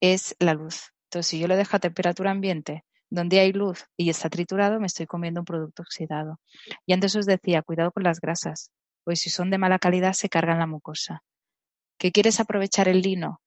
es 0.00 0.36
la 0.38 0.54
luz. 0.54 0.92
Entonces, 1.06 1.26
si 1.28 1.38
yo 1.38 1.48
lo 1.48 1.56
dejo 1.56 1.76
a 1.76 1.80
temperatura 1.80 2.30
ambiente 2.30 2.84
donde 3.10 3.40
hay 3.40 3.52
luz 3.52 3.84
y 3.96 4.10
está 4.10 4.30
triturado, 4.30 4.80
me 4.80 4.86
estoy 4.86 5.06
comiendo 5.06 5.40
un 5.40 5.44
producto 5.44 5.82
oxidado. 5.82 6.40
Y 6.86 6.92
antes 6.94 7.14
os 7.14 7.26
decía, 7.26 7.62
cuidado 7.62 7.92
con 7.92 8.04
las 8.04 8.20
grasas, 8.20 8.70
pues 9.04 9.20
si 9.20 9.28
son 9.28 9.50
de 9.50 9.58
mala 9.58 9.78
calidad 9.78 10.14
se 10.14 10.28
cargan 10.28 10.58
la 10.58 10.66
mucosa. 10.66 11.22
¿Que 12.02 12.10
quieres 12.10 12.40
aprovechar 12.40 12.88
el 12.88 13.00
lino? 13.00 13.40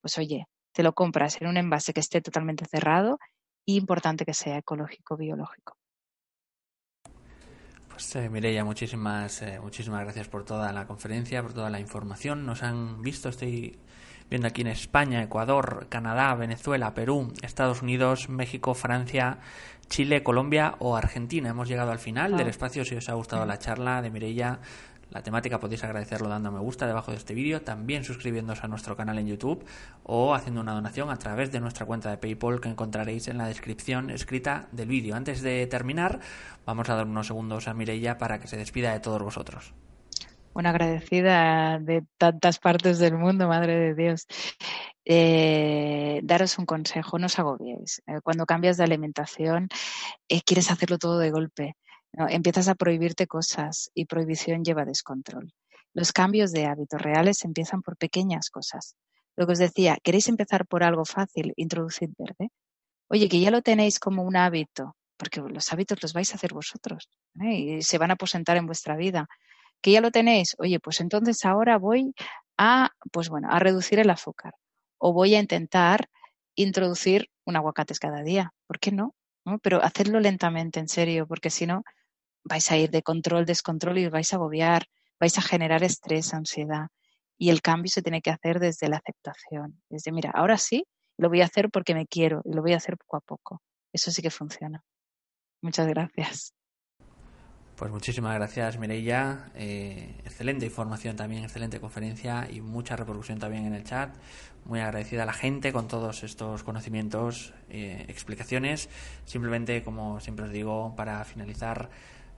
Pues 0.00 0.16
oye, 0.16 0.46
te 0.72 0.82
lo 0.82 0.94
compras 0.94 1.38
en 1.42 1.48
un 1.48 1.58
envase 1.58 1.92
que 1.92 2.00
esté 2.00 2.22
totalmente 2.22 2.64
cerrado 2.64 3.18
y 3.66 3.76
importante 3.76 4.24
que 4.24 4.32
sea 4.32 4.56
ecológico, 4.56 5.18
biológico. 5.18 5.76
Pues 7.90 8.16
eh, 8.16 8.30
Mireia, 8.30 8.64
muchísimas, 8.64 9.42
eh, 9.42 9.60
muchísimas 9.60 10.00
gracias 10.00 10.28
por 10.28 10.46
toda 10.46 10.72
la 10.72 10.86
conferencia, 10.86 11.42
por 11.42 11.52
toda 11.52 11.68
la 11.68 11.78
información. 11.78 12.46
Nos 12.46 12.62
han 12.62 13.02
visto, 13.02 13.28
estoy 13.28 13.78
viendo 14.30 14.48
aquí 14.48 14.62
en 14.62 14.68
España, 14.68 15.22
Ecuador, 15.22 15.86
Canadá, 15.90 16.34
Venezuela, 16.36 16.94
Perú, 16.94 17.34
Estados 17.42 17.82
Unidos, 17.82 18.30
México, 18.30 18.72
Francia, 18.72 19.40
Chile, 19.88 20.22
Colombia 20.22 20.76
o 20.78 20.96
Argentina. 20.96 21.50
Hemos 21.50 21.68
llegado 21.68 21.92
al 21.92 21.98
final 21.98 22.34
del 22.34 22.48
espacio. 22.48 22.82
Si 22.86 22.94
os 22.94 23.10
ha 23.10 23.12
gustado 23.12 23.44
la 23.44 23.58
charla 23.58 24.00
de 24.00 24.10
Mireia, 24.10 24.60
la 25.14 25.22
temática 25.22 25.60
podéis 25.60 25.84
agradecerlo 25.84 26.28
dando 26.28 26.50
me 26.50 26.58
gusta 26.58 26.86
debajo 26.86 27.12
de 27.12 27.16
este 27.16 27.34
vídeo, 27.34 27.62
también 27.62 28.02
suscribiéndose 28.02 28.62
a 28.64 28.68
nuestro 28.68 28.96
canal 28.96 29.18
en 29.18 29.28
YouTube 29.28 29.64
o 30.02 30.34
haciendo 30.34 30.60
una 30.60 30.74
donación 30.74 31.08
a 31.08 31.16
través 31.16 31.52
de 31.52 31.60
nuestra 31.60 31.86
cuenta 31.86 32.10
de 32.10 32.18
PayPal 32.18 32.60
que 32.60 32.68
encontraréis 32.68 33.28
en 33.28 33.38
la 33.38 33.46
descripción 33.46 34.10
escrita 34.10 34.68
del 34.72 34.88
vídeo. 34.88 35.14
Antes 35.14 35.40
de 35.40 35.66
terminar, 35.68 36.18
vamos 36.66 36.90
a 36.90 36.96
dar 36.96 37.06
unos 37.06 37.28
segundos 37.28 37.68
a 37.68 37.74
Mireia 37.74 38.18
para 38.18 38.40
que 38.40 38.48
se 38.48 38.56
despida 38.56 38.92
de 38.92 39.00
todos 39.00 39.22
vosotros 39.22 39.72
una 40.54 40.70
agradecida 40.70 41.78
de 41.80 42.04
tantas 42.16 42.58
partes 42.58 42.98
del 42.98 43.18
mundo, 43.18 43.48
Madre 43.48 43.76
de 43.76 43.94
Dios. 43.94 44.26
Eh, 45.04 46.20
daros 46.22 46.58
un 46.58 46.64
consejo, 46.64 47.18
no 47.18 47.26
os 47.26 47.38
agobiéis. 47.38 48.02
Eh, 48.06 48.20
cuando 48.22 48.46
cambias 48.46 48.76
de 48.76 48.84
alimentación, 48.84 49.68
eh, 50.28 50.42
quieres 50.42 50.70
hacerlo 50.70 50.98
todo 50.98 51.18
de 51.18 51.30
golpe. 51.30 51.76
Empiezas 52.16 52.68
a 52.68 52.74
prohibirte 52.74 53.26
cosas 53.26 53.90
y 53.94 54.06
prohibición 54.06 54.64
lleva 54.64 54.84
descontrol. 54.84 55.52
Los 55.92 56.12
cambios 56.12 56.52
de 56.52 56.66
hábitos 56.66 57.00
reales 57.00 57.44
empiezan 57.44 57.82
por 57.82 57.96
pequeñas 57.96 58.50
cosas. 58.50 58.96
Lo 59.36 59.46
que 59.46 59.52
os 59.52 59.58
decía, 59.58 59.98
¿queréis 60.02 60.28
empezar 60.28 60.66
por 60.66 60.84
algo 60.84 61.04
fácil? 61.04 61.52
Introducir 61.56 62.10
verde. 62.16 62.50
Oye, 63.08 63.28
que 63.28 63.40
ya 63.40 63.50
lo 63.50 63.62
tenéis 63.62 63.98
como 63.98 64.22
un 64.22 64.36
hábito, 64.36 64.96
porque 65.16 65.40
los 65.40 65.72
hábitos 65.72 66.02
los 66.02 66.12
vais 66.12 66.32
a 66.32 66.36
hacer 66.36 66.54
vosotros 66.54 67.08
y 67.34 67.82
se 67.82 67.98
van 67.98 68.10
a 68.10 68.14
aposentar 68.14 68.56
en 68.56 68.66
vuestra 68.66 68.96
vida 68.96 69.26
que 69.84 69.92
ya 69.92 70.00
lo 70.00 70.10
tenéis, 70.10 70.56
oye, 70.58 70.80
pues 70.80 71.00
entonces 71.00 71.44
ahora 71.44 71.76
voy 71.76 72.14
a, 72.56 72.90
pues 73.12 73.28
bueno, 73.28 73.48
a 73.50 73.58
reducir 73.58 73.98
el 73.98 74.08
azúcar 74.08 74.54
o 74.96 75.12
voy 75.12 75.34
a 75.34 75.40
intentar 75.40 76.08
introducir 76.54 77.28
un 77.44 77.56
aguacate 77.56 77.94
cada 78.00 78.22
día. 78.22 78.54
¿Por 78.66 78.78
qué 78.78 78.92
no? 78.92 79.14
Pero 79.62 79.82
hacerlo 79.82 80.20
lentamente, 80.20 80.80
en 80.80 80.88
serio, 80.88 81.26
porque 81.26 81.50
si 81.50 81.66
no, 81.66 81.84
vais 82.44 82.70
a 82.70 82.76
ir 82.76 82.90
de 82.90 83.02
control, 83.02 83.46
descontrol 83.46 83.98
y 83.98 84.06
os 84.06 84.12
vais 84.12 84.32
a 84.32 84.36
agobiar, 84.36 84.84
vais 85.18 85.36
a 85.38 85.42
generar 85.42 85.82
estrés, 85.82 86.34
ansiedad. 86.34 86.88
Y 87.36 87.50
el 87.50 87.62
cambio 87.62 87.90
se 87.90 88.02
tiene 88.02 88.22
que 88.22 88.30
hacer 88.30 88.60
desde 88.60 88.88
la 88.88 88.98
aceptación. 88.98 89.82
Desde, 89.88 90.12
mira, 90.12 90.30
ahora 90.30 90.58
sí, 90.58 90.86
lo 91.16 91.28
voy 91.28 91.40
a 91.40 91.46
hacer 91.46 91.70
porque 91.70 91.94
me 91.94 92.06
quiero 92.06 92.42
y 92.44 92.54
lo 92.54 92.62
voy 92.62 92.74
a 92.74 92.76
hacer 92.76 92.96
poco 92.96 93.16
a 93.16 93.20
poco. 93.20 93.62
Eso 93.92 94.10
sí 94.10 94.22
que 94.22 94.30
funciona. 94.30 94.84
Muchas 95.62 95.86
gracias. 95.88 96.54
Pues 97.76 97.90
muchísimas 97.90 98.36
gracias 98.36 98.78
Mireia, 98.78 99.50
eh, 99.56 100.14
excelente 100.24 100.64
información 100.64 101.16
también, 101.16 101.42
excelente 101.42 101.80
conferencia 101.80 102.48
y 102.48 102.60
mucha 102.60 102.94
reproducción 102.94 103.40
también 103.40 103.66
en 103.66 103.74
el 103.74 103.82
chat. 103.82 104.14
Muy 104.64 104.78
agradecida 104.78 105.24
a 105.24 105.26
la 105.26 105.32
gente 105.32 105.72
con 105.72 105.88
todos 105.88 106.22
estos 106.22 106.62
conocimientos, 106.62 107.52
eh, 107.70 108.04
explicaciones. 108.08 108.88
Simplemente, 109.24 109.82
como 109.82 110.20
siempre 110.20 110.44
os 110.44 110.52
digo, 110.52 110.94
para 110.94 111.24
finalizar 111.24 111.90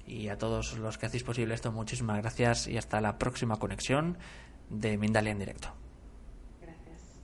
y 0.07 0.29
a 0.29 0.39
todos 0.39 0.79
los 0.79 0.99
que 0.99 1.07
hacéis 1.07 1.25
posible 1.25 1.55
esto, 1.55 1.73
muchísimas 1.73 2.19
gracias 2.19 2.69
y 2.69 2.77
hasta 2.79 3.01
la 3.01 3.19
próxima 3.19 3.57
conexión 3.57 4.19
de 4.71 4.97
Mindalia 4.99 5.33
en 5.33 5.39
directo. 5.39 5.75
Gracias. 6.61 7.21